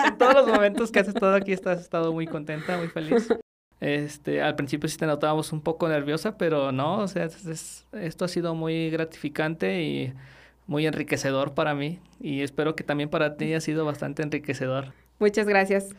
En 0.06 0.18
todos 0.18 0.34
los 0.36 0.48
momentos 0.48 0.92
que 0.92 1.00
has 1.00 1.08
estado 1.08 1.36
aquí, 1.36 1.52
estás 1.54 1.82
estado 1.82 2.14
muy 2.14 2.28
contenta, 2.28 2.78
muy 2.78 2.88
feliz. 2.88 3.28
Este, 3.82 4.42
al 4.42 4.56
principio 4.56 4.90
sí 4.90 4.98
te 4.98 5.06
notábamos 5.06 5.52
un 5.52 5.62
poco 5.62 5.88
nerviosa, 5.90 6.38
pero 6.38 6.72
no, 6.72 7.00
o 7.00 7.08
sea, 7.08 7.26
es- 7.26 7.46
es- 7.46 7.86
esto 7.94 8.26
ha 8.26 8.28
sido 8.28 8.56
muy 8.56 8.90
gratificante 8.90 9.82
y 9.84 10.14
muy 10.68 10.88
enriquecedor 10.88 11.54
para 11.54 11.76
mí. 11.76 12.00
Y 12.20 12.42
espero 12.42 12.76
que 12.76 12.84
también 12.84 13.10
para 13.10 13.38
ti 13.38 13.54
ha 13.54 13.62
sido 13.62 13.86
bastante 13.86 14.24
enriquecedor. 14.24 14.94
Muchas 15.20 15.48
gracias. 15.48 15.90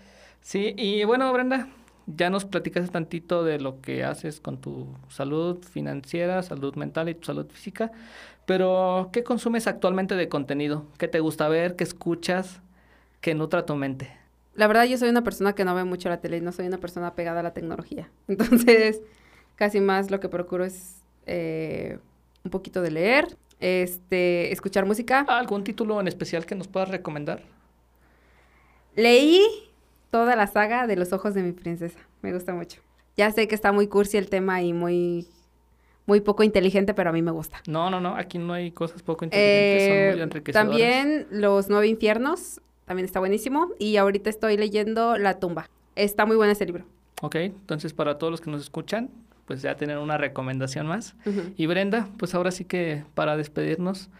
Sí, 0.41 0.75
y 0.77 1.05
bueno, 1.05 1.33
Brenda, 1.33 1.69
ya 2.07 2.31
nos 2.31 2.45
platicaste 2.45 2.91
tantito 2.91 3.45
de 3.45 3.59
lo 3.61 3.81
que 3.81 4.05
haces 4.05 4.41
con 4.41 4.61
tu 4.61 4.89
salud 5.09 5.59
financiera, 5.65 6.43
salud 6.43 6.75
mental 6.77 7.09
y 7.09 7.15
tu 7.15 7.27
salud 7.27 7.47
física, 7.51 7.91
pero 8.47 9.11
¿qué 9.13 9.25
consumes 9.25 9.67
actualmente 9.67 10.15
de 10.17 10.29
contenido? 10.29 10.87
¿Qué 10.99 11.09
te 11.09 11.21
gusta 11.21 11.49
ver? 11.49 11.77
¿Qué 11.77 11.85
escuchas? 11.85 12.61
¿Qué 13.21 13.35
nutra 13.35 13.67
tu 13.67 13.75
mente? 13.77 14.11
La 14.57 14.67
verdad, 14.67 14.85
yo 14.85 14.97
soy 14.99 15.09
una 15.11 15.23
persona 15.23 15.55
que 15.55 15.65
no 15.65 15.75
ve 15.75 15.85
mucho 15.85 16.09
la 16.09 16.21
tele 16.21 16.39
y 16.39 16.41
no 16.41 16.51
soy 16.53 16.67
una 16.67 16.79
persona 16.79 17.15
pegada 17.15 17.41
a 17.41 17.43
la 17.43 17.53
tecnología. 17.53 18.11
Entonces, 18.29 19.01
casi 19.55 19.81
más 19.81 20.11
lo 20.11 20.19
que 20.21 20.29
procuro 20.29 20.65
es 20.65 20.97
eh, 21.27 21.99
un 22.45 22.51
poquito 22.51 22.83
de 22.83 22.91
leer, 22.91 23.37
este, 23.61 24.53
escuchar 24.53 24.87
música. 24.87 25.21
¿Algún 25.29 25.63
título 25.65 26.01
en 26.01 26.09
especial 26.09 26.47
que 26.47 26.55
nos 26.55 26.69
puedas 26.69 26.89
recomendar? 26.89 27.43
Leí 28.95 29.43
toda 30.11 30.37
la 30.37 30.47
saga 30.47 30.87
de 30.87 30.97
Los 30.97 31.13
ojos 31.13 31.35
de 31.35 31.43
mi 31.43 31.53
princesa. 31.53 31.99
Me 32.23 32.33
gusta 32.33 32.55
mucho. 32.55 32.81
Ya 33.17 33.31
sé 33.31 33.49
que 33.49 33.55
está 33.55 33.73
muy 33.73 33.89
cursi 33.89 34.17
el 34.17 34.29
tema 34.29 34.63
y 34.63 34.73
muy, 34.73 35.27
muy 36.07 36.21
poco 36.21 36.43
inteligente, 36.43 36.95
pero 36.95 37.11
a 37.11 37.13
mí 37.13 37.23
me 37.23 37.31
gusta. 37.31 37.63
No, 37.67 37.91
no, 37.91 38.01
no, 38.01 38.15
aquí 38.17 38.39
no 38.39 38.53
hay 38.55 38.71
cosas 38.73 39.03
poco 39.03 39.25
inteligentes, 39.25 39.87
son 39.89 39.97
Eh, 39.97 40.11
muy 40.13 40.23
enriquecedoras. 40.23 40.69
también 40.69 41.27
Los 41.31 41.69
Nueve 41.69 41.89
Infiernos, 41.89 42.61
también 42.87 43.05
está 43.05 43.21
buenísimo. 43.21 43.73
Y 43.79 43.99
ahorita 43.99 44.31
estoy 44.31 44.57
leyendo 44.57 45.19
La 45.19 45.39
tumba. 45.39 45.69
Está 45.95 46.25
muy 46.25 46.37
bueno 46.37 46.53
ese 46.53 46.65
libro. 46.65 46.85
Ok, 47.23 47.37
entonces 47.37 47.93
para 47.93 48.19
todos 48.19 48.31
los 48.31 48.41
que 48.41 48.51
nos 48.51 48.63
escuchan, 48.63 49.11
pues 49.47 49.63
ya 49.63 49.77
tienen 49.77 49.99
una 49.99 50.19
recomendación 50.19 50.87
más. 50.87 51.15
Y 51.57 51.67
Brenda, 51.67 52.09
pues 52.19 52.35
ahora 52.35 52.51
sí 52.51 52.65
que 52.65 53.05
para 53.15 53.37
despedirnos, 53.37 54.11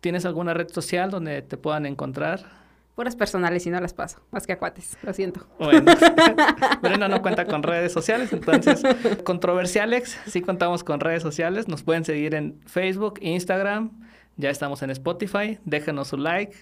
¿tienes 0.00 0.24
alguna 0.24 0.54
red 0.54 0.68
social 0.68 1.10
donde 1.10 1.42
te 1.42 1.56
puedan 1.56 1.86
encontrar? 1.86 2.64
Puras 2.94 3.16
personales 3.16 3.66
y 3.66 3.70
no 3.70 3.80
las 3.80 3.92
paso, 3.92 4.20
más 4.30 4.46
que 4.46 4.52
a 4.52 4.58
cuates, 4.58 4.96
lo 5.02 5.12
siento. 5.12 5.44
Bueno, 5.58 5.92
Brenda 6.82 7.08
no 7.08 7.22
cuenta 7.22 7.44
con 7.44 7.64
redes 7.64 7.92
sociales, 7.92 8.32
entonces, 8.32 8.84
Controversialex, 9.24 10.16
sí 10.28 10.42
contamos 10.42 10.84
con 10.84 11.00
redes 11.00 11.20
sociales, 11.20 11.66
nos 11.66 11.82
pueden 11.82 12.04
seguir 12.04 12.36
en 12.36 12.60
Facebook, 12.66 13.18
Instagram, 13.20 13.90
ya 14.36 14.50
estamos 14.50 14.82
en 14.84 14.90
Spotify, 14.90 15.58
déjenos 15.64 16.08
su 16.08 16.18
like, 16.18 16.56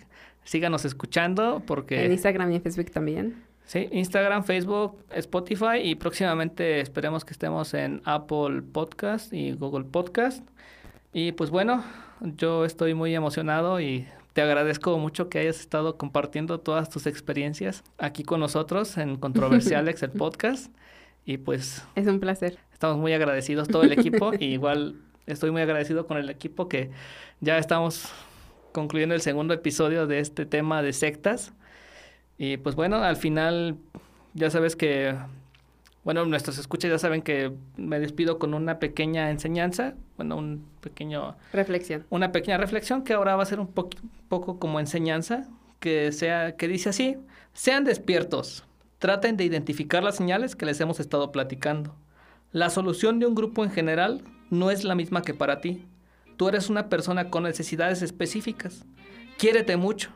síganos 0.44 0.84
escuchando 0.84 1.62
porque... 1.66 2.04
En 2.04 2.12
Instagram 2.12 2.52
y 2.52 2.56
en 2.56 2.62
Facebook 2.62 2.90
también. 2.90 3.42
Sí, 3.64 3.88
Instagram, 3.92 4.44
Facebook, 4.44 4.98
Spotify 5.10 5.78
y 5.82 5.94
próximamente 5.94 6.80
esperemos 6.80 7.24
que 7.24 7.32
estemos 7.32 7.74
en 7.74 8.02
Apple 8.04 8.62
Podcast 8.72 9.32
y 9.32 9.52
Google 9.52 9.84
Podcast. 9.84 10.46
Y 11.12 11.32
pues 11.32 11.50
bueno, 11.50 11.84
yo 12.20 12.64
estoy 12.64 12.94
muy 12.94 13.14
emocionado 13.14 13.80
y 13.80 14.06
te 14.32 14.42
agradezco 14.42 14.98
mucho 14.98 15.28
que 15.28 15.38
hayas 15.38 15.60
estado 15.60 15.96
compartiendo 15.96 16.58
todas 16.60 16.90
tus 16.90 17.06
experiencias 17.06 17.84
aquí 17.98 18.24
con 18.24 18.40
nosotros 18.40 18.96
en 18.98 19.16
Controversialex, 19.20 20.02
el 20.02 20.10
podcast. 20.10 20.74
Y 21.24 21.36
pues 21.38 21.84
Es 21.94 22.06
un 22.06 22.18
placer. 22.18 22.58
estamos 22.72 22.98
muy 22.98 23.12
agradecidos 23.12 23.68
todo 23.68 23.84
el 23.84 23.92
equipo 23.92 24.32
y 24.38 24.46
igual 24.46 24.96
estoy 25.26 25.50
muy 25.50 25.62
agradecido 25.62 26.06
con 26.06 26.16
el 26.16 26.28
equipo 26.30 26.68
que 26.68 26.90
ya 27.40 27.58
estamos 27.58 28.10
concluyendo 28.72 29.14
el 29.14 29.20
segundo 29.20 29.54
episodio 29.54 30.06
de 30.06 30.18
este 30.18 30.46
tema 30.46 30.82
de 30.82 30.92
sectas. 30.92 31.52
Y 32.38 32.56
pues 32.56 32.74
bueno, 32.74 32.96
al 32.96 33.16
final 33.16 33.76
ya 34.34 34.50
sabes 34.50 34.74
que, 34.74 35.14
bueno, 36.04 36.24
nuestros 36.26 36.58
escuchas 36.58 36.90
ya 36.90 36.98
saben 36.98 37.22
que 37.22 37.52
me 37.76 38.00
despido 38.00 38.38
con 38.38 38.54
una 38.54 38.78
pequeña 38.78 39.30
enseñanza, 39.30 39.94
bueno, 40.16 40.36
un 40.36 40.64
pequeño, 40.80 41.36
Reflexión. 41.52 42.04
una 42.10 42.32
pequeña 42.32 42.56
reflexión 42.56 43.04
que 43.04 43.12
ahora 43.12 43.36
va 43.36 43.42
a 43.42 43.46
ser 43.46 43.60
un 43.60 43.68
po- 43.68 43.90
poco 44.28 44.58
como 44.58 44.80
enseñanza, 44.80 45.46
que 45.78 46.10
sea, 46.12 46.56
que 46.56 46.68
dice 46.68 46.88
así, 46.88 47.16
sean 47.52 47.84
despiertos, 47.84 48.64
traten 48.98 49.36
de 49.36 49.44
identificar 49.44 50.02
las 50.02 50.16
señales 50.16 50.56
que 50.56 50.66
les 50.66 50.80
hemos 50.80 50.98
estado 51.00 51.30
platicando. 51.32 51.94
La 52.52 52.70
solución 52.70 53.18
de 53.18 53.26
un 53.26 53.34
grupo 53.34 53.64
en 53.64 53.70
general 53.70 54.22
no 54.50 54.70
es 54.70 54.84
la 54.84 54.94
misma 54.94 55.22
que 55.22 55.34
para 55.34 55.60
ti. 55.60 55.84
Tú 56.36 56.48
eres 56.48 56.70
una 56.70 56.88
persona 56.88 57.30
con 57.30 57.44
necesidades 57.44 58.02
específicas. 58.02 58.84
Quiérete 59.38 59.76
mucho. 59.76 60.10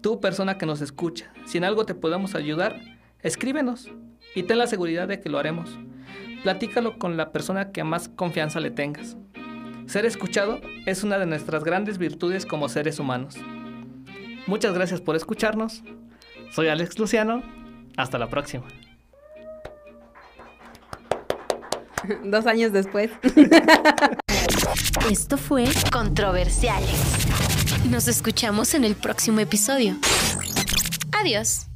Tú, 0.00 0.20
persona 0.20 0.58
que 0.58 0.66
nos 0.66 0.80
escucha, 0.80 1.32
si 1.46 1.58
en 1.58 1.64
algo 1.64 1.86
te 1.86 1.94
podemos 1.94 2.34
ayudar, 2.34 2.80
escríbenos 3.20 3.88
y 4.34 4.42
ten 4.42 4.58
la 4.58 4.66
seguridad 4.66 5.06
de 5.06 5.20
que 5.20 5.28
lo 5.28 5.38
haremos. 5.38 5.78
Platícalo 6.42 6.98
con 6.98 7.16
la 7.16 7.30
persona 7.30 7.70
que 7.70 7.84
más 7.84 8.08
confianza 8.08 8.58
le 8.58 8.70
tengas. 8.70 9.16
Ser 9.86 10.06
escuchado 10.06 10.60
es 10.86 11.04
una 11.04 11.18
de 11.18 11.26
nuestras 11.26 11.64
grandes 11.64 11.98
virtudes 11.98 12.46
como 12.46 12.68
seres 12.68 12.98
humanos. 12.98 13.36
Muchas 14.46 14.74
gracias 14.74 15.00
por 15.00 15.14
escucharnos. 15.14 15.84
Soy 16.50 16.68
Alex 16.68 16.98
Luciano. 16.98 17.42
Hasta 17.96 18.18
la 18.18 18.28
próxima. 18.28 18.66
Dos 22.24 22.46
años 22.46 22.72
después. 22.72 23.10
Esto 25.10 25.36
fue 25.36 25.64
Controversiales. 25.92 26.90
Nos 27.90 28.08
escuchamos 28.08 28.74
en 28.74 28.84
el 28.84 28.94
próximo 28.94 29.40
episodio. 29.40 29.96
Adiós. 31.12 31.71